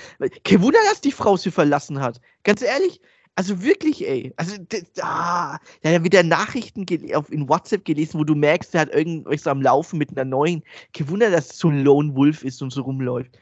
Kein 0.44 0.62
Wunder, 0.62 0.78
dass 0.88 1.00
die 1.00 1.12
Frau 1.12 1.36
sie 1.36 1.50
verlassen 1.50 2.00
hat. 2.00 2.20
Ganz 2.44 2.62
ehrlich, 2.62 3.00
Also 3.40 3.62
wirklich, 3.62 4.06
ey. 4.06 4.34
Also, 4.36 4.56
ah, 5.00 5.58
der 5.82 5.94
hat 5.94 6.04
wieder 6.04 6.22
Nachrichten 6.22 6.84
auf, 7.14 7.32
in 7.32 7.48
WhatsApp 7.48 7.86
gelesen, 7.86 8.20
wo 8.20 8.24
du 8.24 8.34
merkst, 8.34 8.74
der 8.74 8.82
hat 8.82 8.90
irgendwas 8.94 9.46
am 9.46 9.62
Laufen 9.62 9.98
mit 9.98 10.10
einer 10.10 10.26
neuen. 10.26 10.62
Gewundert, 10.92 11.32
dass 11.32 11.52
es 11.52 11.58
so 11.58 11.70
ein 11.70 11.82
Lone 11.82 12.14
Wolf 12.14 12.44
ist 12.44 12.60
und 12.60 12.70
so 12.70 12.82
rumläuft. 12.82 13.38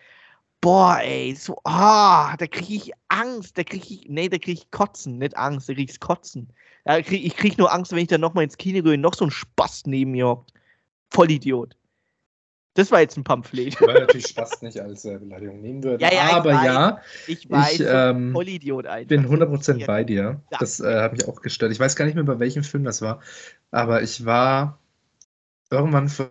Boah, 0.60 1.00
ey, 1.02 1.34
so, 1.34 1.58
ah, 1.64 2.36
da 2.36 2.46
kriege 2.46 2.74
ich 2.74 2.92
Angst, 3.08 3.58
da 3.58 3.64
kriege 3.64 3.86
ich, 3.88 4.06
nee, 4.08 4.28
da 4.28 4.38
kriege 4.38 4.60
ich 4.60 4.70
Kotzen, 4.70 5.18
nicht 5.18 5.36
Angst, 5.36 5.68
da 5.68 5.74
kriege 5.74 5.90
ich 5.90 5.98
Kotzen. 5.98 6.52
Ja, 6.86 7.02
krieg, 7.02 7.24
ich 7.26 7.34
kriege 7.34 7.56
nur 7.58 7.72
Angst, 7.72 7.90
wenn 7.90 7.98
ich 7.98 8.06
dann 8.06 8.20
nochmal 8.20 8.44
ins 8.44 8.56
Kino 8.56 8.80
gehe 8.84 8.94
und 8.94 9.00
noch 9.00 9.14
so 9.14 9.24
ein 9.24 9.32
Spaß 9.32 9.86
neben 9.86 10.12
mir 10.12 10.28
hockt. 10.28 10.52
Vollidiot. 11.10 11.74
Das 12.78 12.92
war 12.92 13.00
jetzt 13.00 13.16
ein 13.16 13.24
Pamphlet. 13.24 13.80
Weil 13.80 14.02
natürlich 14.02 14.28
Spaß 14.28 14.62
nicht 14.62 14.80
als 14.80 15.04
äh, 15.04 15.18
Beleidigung 15.18 15.60
nehmen 15.60 15.82
würde. 15.82 16.00
Ja, 16.00 16.14
ja, 16.14 16.36
aber 16.36 16.52
weiß, 16.54 16.64
ja, 16.64 17.02
ich, 17.26 17.50
weiß, 17.50 17.72
ich 17.72 17.84
ähm, 17.84 18.30
Vollidiot 18.30 18.86
einfach. 18.86 19.08
bin 19.08 19.26
100% 19.26 19.84
bei 19.84 20.04
dir. 20.04 20.40
Ja. 20.52 20.58
Das 20.60 20.78
äh, 20.78 21.00
hat 21.00 21.10
mich 21.10 21.26
auch 21.26 21.42
gestört. 21.42 21.72
Ich 21.72 21.80
weiß 21.80 21.96
gar 21.96 22.04
nicht 22.04 22.14
mehr, 22.14 22.22
bei 22.22 22.38
welchem 22.38 22.62
Film 22.62 22.84
das 22.84 23.02
war, 23.02 23.20
aber 23.72 24.02
ich 24.02 24.24
war 24.24 24.78
irgendwann 25.70 26.08
vor 26.08 26.30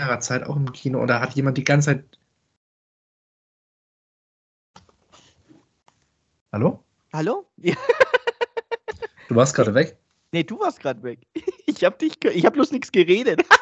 längerer 0.00 0.20
Zeit 0.20 0.44
auch 0.44 0.56
im 0.56 0.72
Kino 0.72 0.98
und 0.98 1.08
da 1.08 1.20
hat 1.20 1.34
jemand 1.34 1.58
die 1.58 1.64
ganze 1.64 1.90
Zeit. 1.90 2.04
Hallo? 6.52 6.82
Hallo? 7.12 7.46
Ja. 7.58 7.74
Du 9.28 9.34
warst 9.34 9.54
gerade 9.54 9.74
weg? 9.74 9.98
Nee, 10.32 10.44
du 10.44 10.58
warst 10.58 10.80
gerade 10.80 11.02
weg. 11.02 11.18
Ich 11.66 11.84
habe 11.84 11.96
dich, 11.96 12.22
ich 12.24 12.44
habe 12.44 12.54
bloß 12.54 12.70
nichts 12.70 12.92
geredet. 12.92 13.42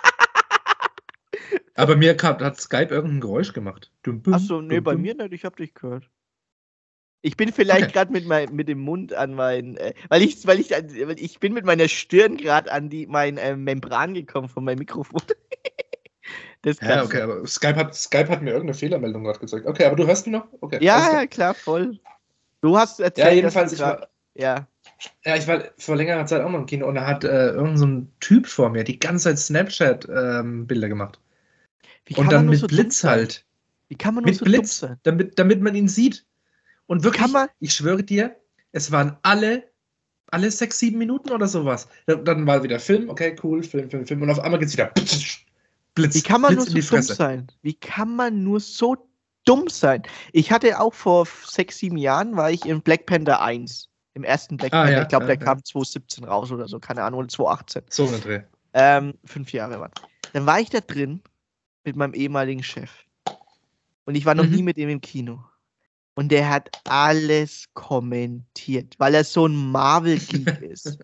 Aber 1.74 1.96
mir 1.96 2.16
kam, 2.16 2.38
hat 2.38 2.60
Skype 2.60 2.88
irgendein 2.88 3.20
Geräusch 3.20 3.52
gemacht. 3.52 3.92
Achso, 4.30 4.60
nee, 4.60 4.80
bei 4.80 4.96
mir 4.96 5.14
nicht, 5.14 5.32
ich 5.32 5.44
habe 5.44 5.56
dich 5.56 5.74
gehört. 5.74 6.08
Ich 7.22 7.36
bin 7.36 7.52
vielleicht 7.52 7.84
okay. 7.84 7.92
gerade 7.92 8.12
mit, 8.12 8.50
mit 8.52 8.68
dem 8.68 8.80
Mund 8.80 9.12
an 9.12 9.34
mein, 9.34 9.76
äh, 9.76 9.92
weil 10.08 10.22
ich, 10.22 10.46
weil 10.46 10.58
ich, 10.58 10.70
weil 10.70 11.20
ich 11.20 11.38
bin 11.38 11.52
mit 11.52 11.66
meiner 11.66 11.86
Stirn 11.86 12.38
gerade 12.38 12.72
an 12.72 12.88
die, 12.88 13.06
mein 13.06 13.36
äh, 13.36 13.56
Membran 13.56 14.14
gekommen 14.14 14.48
von 14.48 14.64
meinem 14.64 14.78
Mikrofon. 14.78 15.20
das 16.62 16.80
ja, 16.80 17.04
okay, 17.04 17.20
aber 17.20 17.46
Skype 17.46 17.76
hat, 17.76 17.94
Skype 17.94 18.28
hat 18.28 18.40
mir 18.40 18.50
irgendeine 18.50 18.74
Fehlermeldung 18.74 19.24
gerade 19.24 19.38
gezeigt. 19.38 19.66
Okay, 19.66 19.84
aber 19.84 19.96
du 19.96 20.06
hörst 20.06 20.26
mich 20.26 20.32
noch? 20.32 20.46
Okay. 20.62 20.82
Ja, 20.82 21.12
ja, 21.12 21.26
klar, 21.26 21.52
voll. 21.52 21.98
Du 22.62 22.78
hast 22.78 23.00
erzählt, 23.00 23.28
ja, 23.28 23.34
jedenfalls, 23.34 23.72
ich 23.74 23.80
war, 23.80 24.08
ja. 24.34 24.66
Ja, 25.24 25.36
ich 25.36 25.46
war 25.46 25.64
vor 25.76 25.96
längerer 25.96 26.24
Zeit 26.24 26.42
auch 26.42 26.50
noch 26.50 26.60
im 26.60 26.66
Kino 26.66 26.86
und 26.86 26.94
da 26.94 27.06
hat 27.06 27.24
äh, 27.24 27.50
irgend 27.50 27.78
so 27.78 28.06
Typ 28.20 28.46
vor 28.46 28.70
mir 28.70 28.84
die 28.84 28.98
ganze 28.98 29.24
Zeit 29.24 29.38
Snapchat-Bilder 29.38 30.86
ähm, 30.86 30.90
gemacht. 30.90 31.19
Und 32.16 32.32
dann 32.32 32.46
mit 32.46 32.60
so 32.60 32.66
Blitz 32.66 33.04
halt. 33.04 33.44
Wie 33.88 33.96
kann 33.96 34.14
man 34.14 34.24
nur 34.24 34.30
mit 34.30 34.38
so 34.38 34.44
Blitz, 34.44 34.78
sein? 34.78 34.98
Damit, 35.02 35.38
damit 35.38 35.60
man 35.60 35.74
ihn 35.74 35.88
sieht. 35.88 36.24
Und 36.86 37.04
wirklich, 37.04 37.28
man, 37.28 37.48
ich 37.60 37.74
schwöre 37.74 38.02
dir, 38.02 38.36
es 38.72 38.90
waren 38.90 39.16
alle, 39.22 39.64
alle 40.28 40.50
sechs, 40.50 40.78
sieben 40.78 40.98
Minuten 40.98 41.30
oder 41.30 41.46
sowas. 41.46 41.88
Dann, 42.06 42.46
war 42.46 42.62
wieder 42.62 42.80
Film, 42.80 43.08
okay, 43.08 43.36
cool, 43.42 43.62
Film, 43.62 43.90
Film, 43.90 44.06
Film. 44.06 44.22
Und 44.22 44.30
auf 44.30 44.40
einmal 44.40 44.58
geht 44.58 44.68
es 44.68 44.74
wieder 44.74 44.86
Blitz. 45.94 46.14
Wie 46.14 46.22
kann 46.22 46.40
man 46.40 46.56
Blitz 46.56 46.72
nur 46.72 46.82
so 46.82 46.96
dumm 46.96 47.02
sein? 47.02 47.46
Wie 47.62 47.74
kann 47.74 48.16
man 48.16 48.42
nur 48.42 48.60
so 48.60 48.96
dumm 49.44 49.68
sein? 49.68 50.02
Ich 50.32 50.50
hatte 50.50 50.80
auch 50.80 50.94
vor 50.94 51.26
sechs, 51.46 51.78
sieben 51.78 51.96
Jahren, 51.96 52.36
war 52.36 52.50
ich 52.50 52.64
in 52.64 52.80
Black 52.80 53.06
Panther 53.06 53.40
1. 53.40 53.88
Im 54.14 54.24
ersten 54.24 54.56
Black 54.56 54.72
ah, 54.72 54.82
Panther. 54.82 54.96
Ja, 54.96 55.02
ich 55.02 55.08
glaube, 55.08 55.24
ja, 55.24 55.34
der 55.34 55.38
ja. 55.38 55.44
kam 55.44 55.64
2017 55.64 56.24
raus 56.24 56.50
oder 56.50 56.66
so, 56.68 56.78
keine 56.78 57.02
Ahnung, 57.02 57.20
oder 57.20 57.28
2018. 57.28 57.82
So 57.88 58.08
ein 58.08 58.20
Dreh. 58.20 58.40
Ähm, 58.72 59.14
fünf 59.24 59.52
Jahre 59.52 59.80
war. 59.80 59.90
Dann 60.32 60.46
war 60.46 60.60
ich 60.60 60.70
da 60.70 60.80
drin 60.80 61.22
mit 61.84 61.96
meinem 61.96 62.14
ehemaligen 62.14 62.62
Chef. 62.62 62.90
Und 64.04 64.14
ich 64.14 64.26
war 64.26 64.34
noch 64.34 64.44
mhm. 64.44 64.50
nie 64.50 64.62
mit 64.62 64.76
ihm 64.76 64.88
im 64.88 65.00
Kino. 65.00 65.42
Und 66.14 66.30
der 66.32 66.50
hat 66.50 66.70
alles 66.88 67.66
kommentiert, 67.74 68.94
weil 68.98 69.14
er 69.14 69.24
so 69.24 69.46
ein 69.46 69.70
Marvel-Geek 69.70 70.60
ist. 70.62 70.98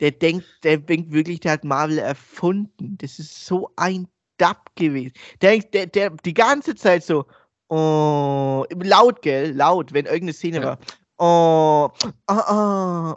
Der 0.00 0.10
denkt, 0.10 0.46
der 0.62 0.78
denkt 0.78 1.12
wirklich, 1.12 1.40
der 1.40 1.52
hat 1.52 1.64
Marvel 1.64 1.98
erfunden. 1.98 2.98
Das 2.98 3.18
ist 3.18 3.46
so 3.46 3.70
ein 3.76 4.08
Dub 4.38 4.58
gewesen. 4.74 5.12
Der, 5.40 5.58
der, 5.58 5.86
der 5.86 6.10
die 6.10 6.34
ganze 6.34 6.74
Zeit 6.74 7.04
so, 7.04 7.26
oh, 7.68 8.64
laut, 8.82 9.22
gell, 9.22 9.52
laut, 9.52 9.92
wenn 9.92 10.06
irgendeine 10.06 10.32
Szene 10.32 10.56
ja. 10.58 10.64
war. 10.64 10.78
Oh, 11.18 11.90
ah, 12.26 13.14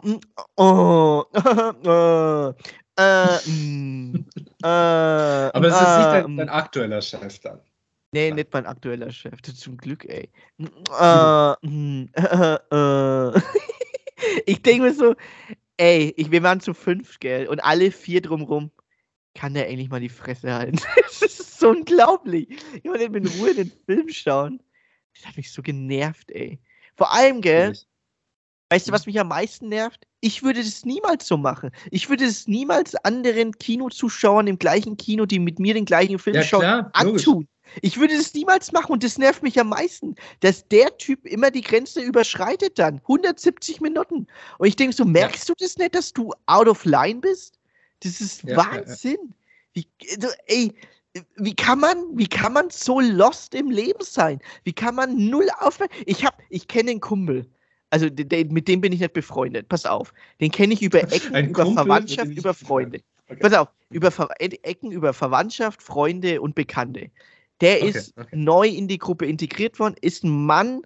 oh, 0.56 1.24
oh, 1.84 2.54
äh, 2.98 3.36
äh, 4.62 4.66
Aber 4.66 5.68
es 5.68 5.74
ist 5.74 5.80
nicht 5.80 6.08
dein, 6.08 6.34
mm. 6.34 6.36
dein 6.38 6.48
aktueller 6.48 7.02
Chef 7.02 7.38
dann. 7.40 7.60
Nee, 8.12 8.30
nicht 8.30 8.52
mein 8.52 8.66
aktueller 8.66 9.10
Chef. 9.10 9.42
Zum 9.42 9.76
Glück, 9.76 10.04
ey. 10.06 10.30
Äh, 10.58 11.66
mm, 11.66 12.08
äh, 12.14 12.54
äh. 12.70 13.40
ich 14.46 14.62
denke 14.62 14.84
mir 14.84 14.94
so, 14.94 15.14
ey, 15.76 16.14
ich, 16.16 16.30
wir 16.30 16.42
waren 16.42 16.60
zu 16.60 16.72
fünf, 16.72 17.18
gell? 17.20 17.48
Und 17.48 17.60
alle 17.60 17.90
vier 17.90 18.22
drumrum. 18.22 18.70
Kann 19.34 19.52
der 19.52 19.68
endlich 19.68 19.90
mal 19.90 20.00
die 20.00 20.08
Fresse 20.08 20.54
halten? 20.54 20.78
das 20.96 21.20
ist 21.20 21.58
so 21.58 21.68
unglaublich. 21.68 22.48
Ich 22.82 22.84
wollte 22.84 23.04
in 23.04 23.26
Ruhe 23.26 23.54
den 23.54 23.70
Film 23.84 24.08
schauen. 24.08 24.62
Das 25.14 25.26
hat 25.26 25.36
mich 25.36 25.52
so 25.52 25.60
genervt, 25.60 26.30
ey. 26.30 26.58
Vor 26.96 27.12
allem, 27.12 27.42
gell? 27.42 27.74
Weißt 28.70 28.88
du, 28.88 28.92
was 28.92 29.06
mich 29.06 29.18
am 29.20 29.28
meisten 29.28 29.68
nervt? 29.68 30.06
Ich 30.20 30.42
würde 30.42 30.62
das 30.62 30.84
niemals 30.84 31.28
so 31.28 31.36
machen. 31.36 31.70
Ich 31.92 32.08
würde 32.08 32.24
es 32.24 32.48
niemals 32.48 32.96
anderen 32.96 33.52
Kinozuschauern 33.52 34.48
im 34.48 34.58
gleichen 34.58 34.96
Kino, 34.96 35.24
die 35.24 35.38
mit 35.38 35.60
mir 35.60 35.74
den 35.74 35.84
gleichen 35.84 36.18
Film 36.18 36.36
ja, 36.36 36.42
schauen, 36.42 36.60
klar, 36.60 36.90
antun. 36.94 37.46
Ich 37.82 37.98
würde 37.98 38.16
das 38.16 38.34
niemals 38.34 38.72
machen 38.72 38.92
und 38.92 39.04
das 39.04 39.18
nervt 39.18 39.42
mich 39.42 39.58
am 39.60 39.68
meisten, 39.68 40.14
dass 40.40 40.66
der 40.68 40.96
Typ 40.98 41.24
immer 41.26 41.50
die 41.50 41.60
Grenze 41.60 42.00
überschreitet 42.00 42.78
dann. 42.78 42.96
170 43.02 43.80
Minuten. 43.80 44.26
Und 44.58 44.66
ich 44.66 44.76
denke 44.76 44.96
so, 44.96 45.04
merkst 45.04 45.48
ja. 45.48 45.54
du 45.54 45.64
das 45.64 45.76
nicht, 45.76 45.94
dass 45.94 46.12
du 46.12 46.32
out 46.46 46.68
of 46.68 46.84
line 46.84 47.20
bist? 47.20 47.58
Das 48.00 48.20
ist 48.20 48.42
ja, 48.44 48.56
Wahnsinn. 48.56 49.34
Wie, 49.74 49.86
also, 50.16 50.28
ey, 50.46 50.74
wie 51.36 51.54
kann 51.54 51.80
man, 51.80 51.98
wie 52.14 52.26
kann 52.28 52.52
man 52.52 52.70
so 52.70 53.00
lost 53.00 53.54
im 53.54 53.70
Leben 53.70 54.02
sein? 54.02 54.40
Wie 54.64 54.72
kann 54.72 54.94
man 54.94 55.28
null 55.28 55.48
aufmerksam? 55.58 56.02
Ich 56.06 56.24
hab, 56.24 56.40
ich 56.50 56.68
kenne 56.68 56.90
einen 56.90 57.00
Kumpel, 57.00 57.46
also 57.90 58.06
mit 58.06 58.68
dem 58.68 58.80
bin 58.80 58.92
ich 58.92 59.00
nicht 59.00 59.12
befreundet. 59.12 59.68
Pass 59.68 59.86
auf. 59.86 60.12
Den 60.40 60.50
kenne 60.50 60.74
ich 60.74 60.82
über 60.82 61.00
Ecken, 61.12 61.34
Ein 61.34 61.50
über 61.50 61.64
Kumpel, 61.64 61.84
Verwandtschaft, 61.84 62.30
über 62.30 62.54
Freunde. 62.54 63.00
Okay. 63.28 63.40
Pass 63.40 63.54
auf, 63.54 63.68
über 63.90 64.10
Ver 64.10 64.28
Ecken, 64.38 64.92
über 64.92 65.12
Verwandtschaft, 65.12 65.82
Freunde 65.82 66.40
und 66.40 66.54
Bekannte. 66.54 67.10
Der 67.60 67.78
okay, 67.78 67.88
ist 67.88 68.16
okay. 68.16 68.36
neu 68.36 68.68
in 68.68 68.88
die 68.88 68.98
Gruppe 68.98 69.26
integriert 69.26 69.78
worden, 69.78 69.96
ist 70.00 70.24
ein 70.24 70.46
Mann, 70.46 70.82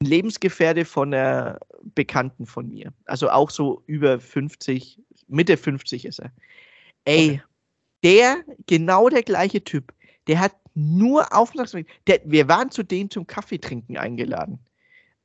ein 0.00 0.06
Lebensgefährte 0.06 0.84
von 0.84 1.12
einer 1.12 1.58
Bekannten 1.94 2.46
von 2.46 2.68
mir. 2.68 2.92
Also 3.06 3.30
auch 3.30 3.50
so 3.50 3.82
über 3.86 4.20
50, 4.20 5.00
Mitte 5.28 5.56
50 5.56 6.04
ist 6.04 6.20
er. 6.20 6.32
Ey, 7.04 7.40
der, 8.04 8.42
genau 8.66 9.08
der 9.08 9.22
gleiche 9.22 9.64
Typ, 9.64 9.92
der 10.28 10.40
hat 10.40 10.54
nur 10.74 11.34
Aufmerksamkeit. 11.34 12.22
wir 12.24 12.48
waren 12.48 12.70
zu 12.70 12.82
denen 12.82 13.10
zum 13.10 13.26
Kaffee 13.26 13.58
trinken 13.58 13.96
eingeladen. 13.96 14.58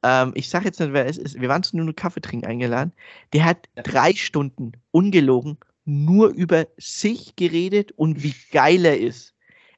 Ähm, 0.03 0.31
ich 0.35 0.49
sage 0.49 0.65
jetzt 0.65 0.79
nicht, 0.79 0.93
wer 0.93 1.05
es 1.05 1.17
ist. 1.17 1.39
Wir 1.39 1.49
waren 1.49 1.63
zu 1.63 1.75
nur 1.77 1.95
Kaffee 1.95 2.21
trinken 2.21 2.45
eingeladen. 2.45 2.93
Der 3.33 3.45
hat 3.45 3.69
drei 3.75 4.13
Stunden 4.13 4.73
ungelogen 4.91 5.57
nur 5.87 6.29
über 6.29 6.67
sich 6.77 7.35
geredet 7.37 7.93
und 7.93 8.21
wie 8.21 8.35
geil 8.51 8.85
er 8.85 8.99
ist. 8.99 9.33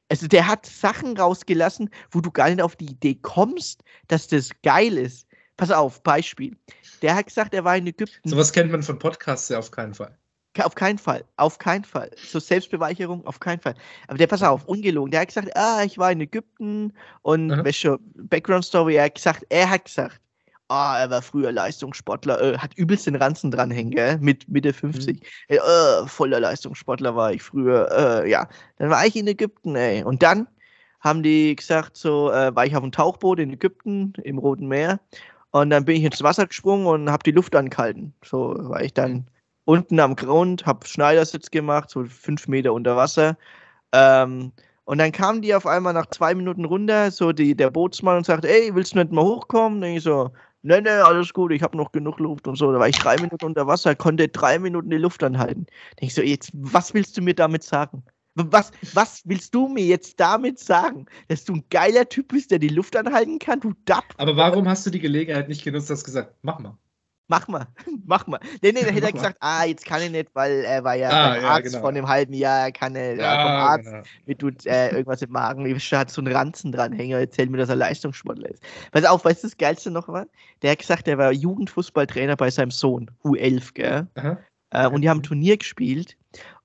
Also 0.08 0.26
der 0.26 0.48
hat 0.48 0.66
Sachen 0.66 1.16
rausgelassen, 1.16 1.88
wo 2.10 2.20
du 2.20 2.32
gar 2.32 2.50
nicht 2.50 2.60
auf 2.60 2.74
die 2.74 2.90
Idee 2.90 3.14
kommst, 3.14 3.84
dass 4.08 4.26
das 4.26 4.50
geil 4.62 4.98
ist. 4.98 5.28
Pass 5.56 5.70
auf, 5.70 6.02
Beispiel. 6.02 6.56
Der 7.00 7.14
hat 7.14 7.26
gesagt, 7.26 7.54
er 7.54 7.64
war 7.64 7.76
in 7.76 7.86
Ägypten. 7.86 8.28
Sowas 8.28 8.52
kennt 8.52 8.72
man 8.72 8.82
von 8.82 8.98
Podcasts 8.98 9.48
ja 9.50 9.58
auf 9.58 9.70
keinen 9.70 9.94
Fall. 9.94 10.18
Auf 10.58 10.74
keinen 10.74 10.98
Fall, 10.98 11.24
auf 11.36 11.58
keinen 11.58 11.84
Fall. 11.84 12.10
So 12.16 12.40
Selbstbeweicherung, 12.40 13.24
auf 13.24 13.38
keinen 13.38 13.60
Fall. 13.60 13.74
Aber 14.08 14.18
der, 14.18 14.26
pass 14.26 14.42
auf, 14.42 14.64
ungelogen. 14.64 15.12
Der 15.12 15.20
hat 15.20 15.28
gesagt, 15.28 15.56
ah, 15.56 15.84
ich 15.84 15.96
war 15.96 16.10
in 16.10 16.20
Ägypten 16.20 16.92
und 17.22 17.48
mhm. 17.48 17.64
welche 17.64 17.98
Background 18.16 18.64
Story, 18.64 18.96
er 18.96 19.04
hat 19.04 19.14
gesagt, 19.14 19.46
er 19.48 19.70
hat 19.70 19.84
gesagt, 19.84 20.20
ah, 20.70 20.98
er 20.98 21.10
war 21.10 21.22
früher 21.22 21.52
Leistungssportler, 21.52 22.40
äh, 22.40 22.58
hat 22.58 22.74
übelst 22.74 23.06
den 23.06 23.16
Ranzen 23.16 23.50
dranhängen, 23.50 23.92
gell, 23.92 24.18
mit 24.18 24.48
Mitte 24.48 24.72
50. 24.72 25.20
Mhm. 25.20 25.56
Äh, 25.56 26.06
voller 26.06 26.40
Leistungssportler 26.40 27.14
war 27.14 27.32
ich 27.32 27.42
früher, 27.42 27.88
äh, 28.24 28.30
ja. 28.30 28.48
Dann 28.78 28.90
war 28.90 29.06
ich 29.06 29.14
in 29.14 29.28
Ägypten, 29.28 29.76
ey. 29.76 30.02
Und 30.02 30.22
dann 30.22 30.48
haben 31.00 31.22
die 31.22 31.54
gesagt, 31.56 31.96
so, 31.96 32.30
äh, 32.30 32.54
war 32.54 32.66
ich 32.66 32.74
auf 32.74 32.82
dem 32.82 32.92
Tauchboot 32.92 33.38
in 33.38 33.52
Ägypten, 33.52 34.12
im 34.22 34.38
Roten 34.38 34.66
Meer. 34.66 35.00
Und 35.52 35.70
dann 35.70 35.84
bin 35.84 35.96
ich 35.96 36.04
ins 36.04 36.22
Wasser 36.22 36.46
gesprungen 36.46 36.86
und 36.86 37.10
habe 37.10 37.22
die 37.24 37.32
Luft 37.32 37.54
angehalten. 37.56 38.14
So 38.24 38.54
war 38.58 38.82
ich 38.82 38.94
dann 38.94 39.26
unten 39.70 40.00
am 40.00 40.16
Grund, 40.16 40.66
habe 40.66 40.84
Schneidersitz 40.84 41.48
gemacht, 41.48 41.90
so 41.90 42.04
fünf 42.04 42.48
Meter 42.48 42.72
unter 42.72 42.96
Wasser. 42.96 43.38
Ähm, 43.92 44.50
und 44.84 44.98
dann 44.98 45.12
kamen 45.12 45.42
die 45.42 45.54
auf 45.54 45.64
einmal 45.64 45.92
nach 45.92 46.06
zwei 46.06 46.34
Minuten 46.34 46.64
runter, 46.64 47.12
so 47.12 47.30
die, 47.30 47.54
der 47.54 47.70
Bootsmann 47.70 48.16
und 48.16 48.26
sagt, 48.26 48.44
ey, 48.44 48.74
willst 48.74 48.94
du 48.94 48.98
nicht 48.98 49.12
mal 49.12 49.22
hochkommen? 49.22 49.78
Und 49.78 49.90
ich 49.90 50.02
so, 50.02 50.32
nee, 50.62 50.80
nee, 50.80 50.88
alles 50.88 51.32
gut, 51.32 51.52
ich 51.52 51.62
habe 51.62 51.76
noch 51.76 51.92
genug 51.92 52.18
Luft 52.18 52.48
und 52.48 52.56
so. 52.56 52.72
Da 52.72 52.80
war 52.80 52.88
ich 52.88 52.98
drei 52.98 53.14
Minuten 53.14 53.44
unter 53.44 53.68
Wasser, 53.68 53.94
konnte 53.94 54.26
drei 54.26 54.58
Minuten 54.58 54.90
die 54.90 54.96
Luft 54.96 55.22
anhalten. 55.22 55.66
Da 55.98 56.06
ich 56.06 56.14
so, 56.14 56.22
jetzt, 56.22 56.50
was 56.52 56.92
willst 56.92 57.16
du 57.16 57.22
mir 57.22 57.34
damit 57.34 57.62
sagen? 57.62 58.02
Was, 58.34 58.72
was 58.94 59.22
willst 59.24 59.54
du 59.54 59.68
mir 59.68 59.84
jetzt 59.84 60.18
damit 60.18 60.58
sagen? 60.58 61.06
Dass 61.28 61.44
du 61.44 61.54
ein 61.54 61.64
geiler 61.70 62.08
Typ 62.08 62.28
bist, 62.28 62.50
der 62.50 62.58
die 62.58 62.68
Luft 62.68 62.96
anhalten 62.96 63.38
kann, 63.38 63.60
du 63.60 63.72
Dapp? 63.84 64.04
Aber 64.16 64.36
warum 64.36 64.68
hast 64.68 64.84
du 64.84 64.90
die 64.90 65.00
Gelegenheit 65.00 65.48
nicht 65.48 65.62
genutzt, 65.62 65.90
hast 65.90 66.02
gesagt, 66.02 66.34
mach 66.42 66.58
mal? 66.58 66.76
Mach 67.30 67.48
mal, 67.48 67.66
mach 68.04 68.26
mal. 68.26 68.40
Nee, 68.60 68.72
nee, 68.72 68.82
dann 68.82 68.92
hätte 68.92 69.06
er 69.06 69.12
gesagt, 69.12 69.38
ah, 69.40 69.64
jetzt 69.64 69.86
kann 69.86 70.02
ich 70.02 70.10
nicht, 70.10 70.28
weil 70.34 70.64
er 70.64 70.84
war 70.84 70.96
ja 70.96 71.08
Ah, 71.08 71.30
beim 71.30 71.42
ja, 71.42 71.48
Arzt 71.48 71.64
genau. 71.64 71.80
von 71.80 71.96
einem 71.96 72.08
halben 72.08 72.34
Jahr, 72.34 72.66
er 72.66 72.72
kann 72.72 72.94
er 72.96 73.14
ja, 73.14 73.42
vom 73.42 73.50
Arzt 73.50 73.84
genau. 73.86 74.02
mir 74.26 74.36
tut 74.36 74.66
äh, 74.66 74.90
irgendwas 74.90 75.22
im 75.22 75.30
Magen, 75.30 75.64
hat 75.92 76.10
so 76.10 76.20
einen 76.20 76.32
Ranzen 76.34 76.72
dranhängen, 76.72 77.18
erzählt 77.18 77.50
mir, 77.50 77.56
dass 77.56 77.68
er 77.68 77.76
Leistungssportler 77.76 78.50
ist. 78.50 78.62
Pass 78.90 79.04
auf, 79.04 79.24
weißt 79.24 79.44
du, 79.44 79.46
das 79.46 79.56
Geilste 79.56 79.90
noch 79.90 80.08
war? 80.08 80.26
Der 80.62 80.72
hat 80.72 80.80
gesagt, 80.80 81.08
er 81.08 81.16
war 81.16 81.32
Jugendfußballtrainer 81.32 82.36
bei 82.36 82.50
seinem 82.50 82.72
Sohn, 82.72 83.10
U11, 83.24 83.74
gell? 83.74 84.06
Äh, 84.70 84.88
und 84.88 85.02
die 85.02 85.08
haben 85.08 85.20
ein 85.20 85.24
Turnier 85.24 85.56
gespielt. 85.56 86.16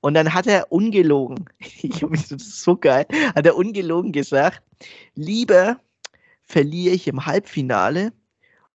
Und 0.02 0.16
dann 0.16 0.34
hat 0.34 0.48
er 0.48 0.72
ungelogen, 0.72 1.46
ich 1.60 2.02
hab 2.02 2.10
mich, 2.10 2.28
das 2.28 2.42
ist 2.42 2.64
so 2.64 2.76
geil, 2.76 3.06
hat 3.36 3.46
er 3.46 3.56
ungelogen 3.56 4.12
gesagt, 4.12 4.62
lieber 5.14 5.78
verliere 6.42 6.96
ich 6.96 7.08
im 7.08 7.26
Halbfinale 7.26 8.12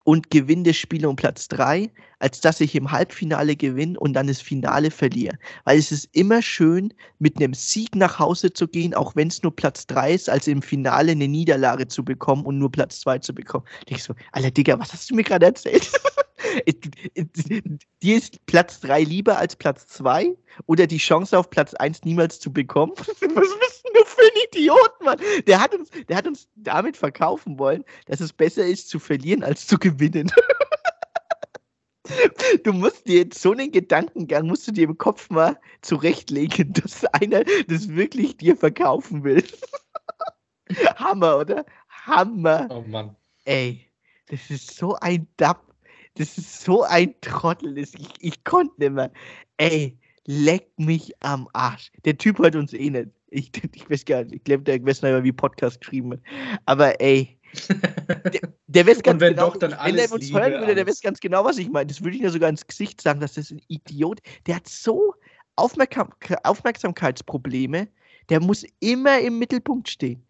und 0.08 0.32
gewinne 0.32 0.64
das 0.64 0.78
Spiel 0.78 1.06
um 1.06 1.18
Platz 1.18 1.50
3, 1.50 1.92
als 2.20 2.40
dass 2.40 2.62
ich 2.62 2.76
im 2.76 2.94
Halbfinale 2.94 3.58
gewinne 3.58 4.00
und 4.00 4.14
dann 4.14 4.28
das 4.28 4.40
Finale 4.40 4.90
verliere. 4.90 5.38
Weil 5.66 5.78
es 5.78 5.92
ist 5.92 6.08
immer 6.14 6.42
schön, 6.42 6.94
mit 7.20 7.36
einem 7.36 7.54
Sieg 7.54 7.94
nach 7.94 8.18
Hause 8.18 8.54
zu 8.54 8.70
gehen, 8.70 8.94
auch 8.94 9.18
wenn 9.18 9.28
es 9.28 9.44
nur 9.44 9.54
Platz 9.54 9.86
3 9.88 10.14
ist, 10.14 10.30
als 10.30 10.48
im 10.48 10.62
Finale 10.62 11.12
eine 11.12 11.28
Niederlage 11.28 11.90
zu 11.90 12.06
bekommen 12.06 12.46
und 12.46 12.58
nur 12.58 12.72
Platz 12.72 13.02
2 13.02 13.20
zu 13.20 13.36
bekommen. 13.36 13.66
Ich 13.86 14.02
so, 14.02 14.14
Alter 14.32 14.52
Digga, 14.52 14.80
was 14.80 14.94
hast 14.94 15.12
du 15.12 15.16
mir 15.16 15.24
gerade 15.24 15.48
erzählt? 15.48 15.92
Dir 18.04 18.18
ist 18.18 18.46
Platz 18.46 18.80
3 18.82 19.04
lieber 19.04 19.38
als 19.38 19.56
Platz 19.56 19.88
2 19.88 20.36
oder 20.66 20.88
die 20.88 20.98
Chance 20.98 21.38
auf 21.38 21.50
Platz 21.50 21.74
1 21.74 22.04
niemals 22.04 22.40
zu 22.40 22.52
bekommen? 22.52 22.94
Was 22.98 23.08
bist 23.20 23.84
denn 23.86 23.94
du 23.94 24.06
für 24.06 24.22
ein 24.22 24.44
Idiot, 24.48 24.92
Mann? 25.04 25.20
Der 25.48 25.60
hat, 25.60 25.74
uns, 25.74 25.90
der 26.08 26.18
hat 26.18 26.28
uns 26.28 26.48
damit 26.56 26.96
verkaufen 26.98 27.58
wollen, 27.58 27.84
dass 28.06 28.20
es 28.20 28.34
besser 28.34 28.66
ist 28.66 28.90
zu 28.90 29.00
verlieren 29.00 29.44
als 29.44 29.68
zu 29.68 29.78
gewinnen. 29.78 30.32
Du 32.64 32.72
musst 32.72 33.06
dir 33.06 33.18
jetzt 33.18 33.42
so 33.42 33.52
einen 33.52 33.70
Gedankengang, 33.70 34.48
musst 34.48 34.66
du 34.66 34.72
dir 34.72 34.86
im 34.86 34.98
Kopf 34.98 35.30
mal 35.30 35.60
zurechtlegen, 35.82 36.72
dass 36.74 37.04
einer 37.06 37.44
das 37.68 37.90
wirklich 37.90 38.38
dir 38.38 38.56
verkaufen 38.56 39.26
will. 39.26 39.44
Hammer, 40.96 41.40
oder? 41.40 41.66
Hammer. 41.90 42.68
Oh 42.70 42.84
Mann. 42.88 43.16
Ey, 43.46 43.86
das 44.30 44.50
ist 44.50 44.76
so 44.76 44.96
ein 44.96 45.28
Dapp. 45.38 45.67
Das 46.18 46.38
ist 46.38 46.62
so 46.62 46.84
ein 46.84 47.14
Trottel. 47.22 47.78
Ich, 47.78 47.94
ich 48.20 48.44
konnte 48.44 48.74
nicht 48.80 48.94
mehr. 48.94 49.12
Ey, 49.58 49.98
leck 50.26 50.68
mich 50.78 51.14
am 51.22 51.48
Arsch. 51.54 51.92
Der 52.06 52.18
Typ 52.18 52.40
hört 52.40 52.56
uns 52.56 52.74
eh 52.74 52.90
nicht. 52.90 53.10
Ich, 53.30 53.52
ich 53.74 53.90
weiß 53.90 54.06
gar 54.06 54.24
nicht, 54.24 54.36
ich 54.36 54.44
glaube, 54.44 54.64
der 54.64 54.80
mehr, 54.80 55.24
wie 55.24 55.32
Podcast 55.32 55.82
geschrieben 55.82 56.12
wird. 56.12 56.22
Aber 56.66 57.00
ey, 57.02 57.38
der, 58.34 58.42
der 58.68 58.88
weiß 58.88 59.02
ganz 59.02 59.16
Und 59.16 59.22
wenn 59.22 59.34
genau, 59.34 59.50
doch, 59.50 59.58
dann 59.58 59.72
wenn 59.72 59.80
alles 59.80 60.12
er 60.12 60.16
uns 60.16 60.34
hören 60.34 60.54
würde, 60.54 60.76
der 60.76 60.88
weiß 60.88 61.02
ganz 61.02 61.20
genau, 61.20 61.46
was 61.46 61.58
ich 61.58 61.70
meine. 61.70 61.88
Das 61.88 62.04
würde 62.04 62.18
ich 62.18 62.22
mir 62.22 62.30
sogar 62.30 62.50
ins 62.50 62.66
Gesicht 62.66 63.02
sagen, 63.02 63.20
dass 63.20 63.34
das 63.34 63.52
ein 63.52 63.62
Idiot, 63.68 64.20
der 64.46 64.58
hat 64.58 64.68
so 64.68 65.14
Aufmerksam 65.56 66.10
Aufmerksamkeitsprobleme, 66.44 67.88
der 68.30 68.42
muss 68.42 68.66
immer 68.80 69.20
im 69.20 69.40
Mittelpunkt 69.40 69.90
stehen. 69.90 70.27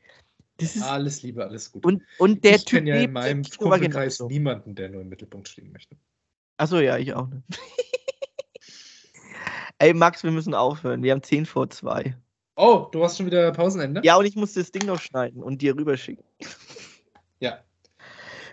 Ist, 0.59 0.81
Alles 0.81 1.21
Liebe, 1.23 1.45
alles 1.45 1.71
gut. 1.71 1.85
und, 1.85 2.01
und 2.17 2.43
der 2.43 2.55
ich 2.55 2.65
Typ 2.65 2.79
kenne 2.79 2.89
ja 2.89 2.95
in 2.97 3.11
meinem 3.13 3.43
Kumpelkreis 3.43 4.17
genauso. 4.17 4.27
niemanden, 4.27 4.73
der 4.75 4.89
nur 4.89 5.01
im 5.01 5.09
Mittelpunkt 5.09 5.47
stehen 5.47 5.71
möchte. 5.71 5.95
Achso, 6.57 6.79
ja, 6.79 6.97
ich 6.97 7.13
auch 7.13 7.27
nicht. 7.27 7.43
Ey, 9.79 9.93
Max, 9.93 10.23
wir 10.23 10.31
müssen 10.31 10.53
aufhören. 10.55 11.03
Wir 11.03 11.11
haben 11.11 11.21
10 11.21 11.45
vor 11.45 11.69
2. 11.69 12.15
Oh, 12.55 12.87
du 12.91 13.03
hast 13.03 13.17
schon 13.17 13.27
wieder 13.27 13.51
Pausenende? 13.51 14.01
Ja, 14.03 14.15
und 14.17 14.25
ich 14.25 14.35
muss 14.35 14.53
das 14.53 14.71
Ding 14.71 14.87
noch 14.87 14.99
schneiden 14.99 15.43
und 15.43 15.61
dir 15.61 15.75
rüberschicken. 15.75 16.23
Ja. 17.39 17.59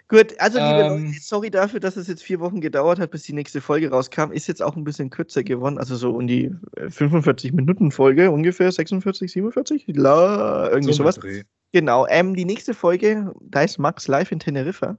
Gut, 0.09 0.38
also 0.38 0.59
liebe 0.59 0.80
Ähm. 0.82 1.07
Leute, 1.07 1.18
sorry 1.22 1.50
dafür, 1.50 1.80
dass 1.80 1.96
es 1.96 2.07
jetzt 2.07 2.22
vier 2.22 2.38
Wochen 2.40 2.61
gedauert 2.61 2.98
hat, 2.98 3.11
bis 3.12 3.22
die 3.22 3.32
nächste 3.32 3.62
Folge 3.62 3.88
rauskam. 3.88 4.30
Ist 4.30 4.46
jetzt 4.46 4.62
auch 4.62 4.76
ein 4.76 4.84
bisschen 4.84 5.09
kürzer 5.09 5.42
geworden, 5.42 5.78
also 5.78 5.96
so 5.96 6.11
um 6.11 6.26
die 6.26 6.55
äh, 6.76 6.90
45 6.90 7.55
Minuten 7.55 7.90
Folge, 7.90 8.30
ungefähr 8.30 8.70
46, 8.70 9.32
47, 9.32 9.86
La, 9.96 10.68
irgendwie 10.70 10.92
So 10.92 10.98
sowas. 10.98 11.14
Dreh. 11.14 11.44
Genau, 11.75 12.07
ähm, 12.07 12.37
die 12.37 12.45
nächste 12.45 12.72
Folge, 12.72 13.35
da 13.41 13.62
ist 13.62 13.79
Max 13.79 14.07
live 14.07 14.31
in 14.31 14.39
Teneriffa. 14.39 14.97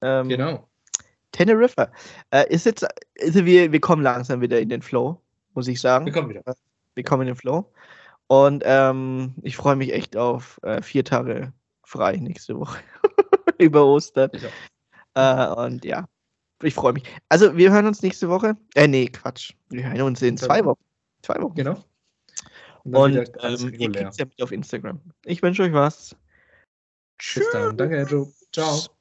Ähm, 0.00 0.30
Genau. 0.30 0.66
Teneriffa. 1.32 1.92
Äh, 2.30 2.48
ist 2.48 2.64
jetzt, 2.64 2.86
also 3.20 3.44
wir, 3.44 3.70
wir 3.70 3.80
kommen 3.80 4.02
langsam 4.02 4.40
wieder 4.40 4.58
in 4.58 4.70
den 4.70 4.80
Flow, 4.80 5.20
muss 5.52 5.68
ich 5.68 5.78
sagen. 5.78 6.06
Wir 6.06 6.14
kommen 6.14 6.30
wieder. 6.30 6.42
wir 6.94 7.04
kommen 7.04 7.20
in 7.20 7.26
den 7.26 7.36
Flow. 7.36 7.70
Und 8.28 8.62
ähm, 8.64 9.34
ich 9.42 9.58
freue 9.58 9.76
mich 9.76 9.92
echt 9.92 10.16
auf 10.16 10.58
äh, 10.62 10.80
vier 10.80 11.04
Tage 11.04 11.52
frei 11.84 12.16
nächste 12.16 12.58
Woche. 12.58 12.78
Über 13.58 13.84
Ostern. 13.84 14.30
Äh, 15.12 15.46
und 15.48 15.84
ja, 15.84 16.06
ich 16.62 16.72
freue 16.72 16.94
mich. 16.94 17.02
Also, 17.28 17.58
wir 17.58 17.72
hören 17.72 17.84
uns 17.84 18.00
nächste 18.00 18.30
Woche. 18.30 18.56
Äh, 18.74 18.88
nee, 18.88 19.08
Quatsch. 19.08 19.52
Wir 19.68 19.86
hören 19.86 20.00
uns 20.00 20.22
in 20.22 20.38
zwei 20.38 20.64
Wochen. 20.64 20.80
Zwei 21.20 21.42
Wochen. 21.42 21.56
Genau. 21.56 21.84
Und, 22.92 23.16
ähm, 23.40 23.74
ihr 23.78 23.90
kriegt 23.90 24.18
ja 24.18 24.24
mit 24.24 24.42
auf 24.42 24.52
Instagram. 24.52 25.00
Ich 25.24 25.42
wünsche 25.42 25.62
euch 25.62 25.72
was. 25.72 26.16
Bis 27.34 27.48
dann. 27.52 27.76
Danke, 27.76 28.02
Joe. 28.02 28.32
Ciao. 28.52 28.95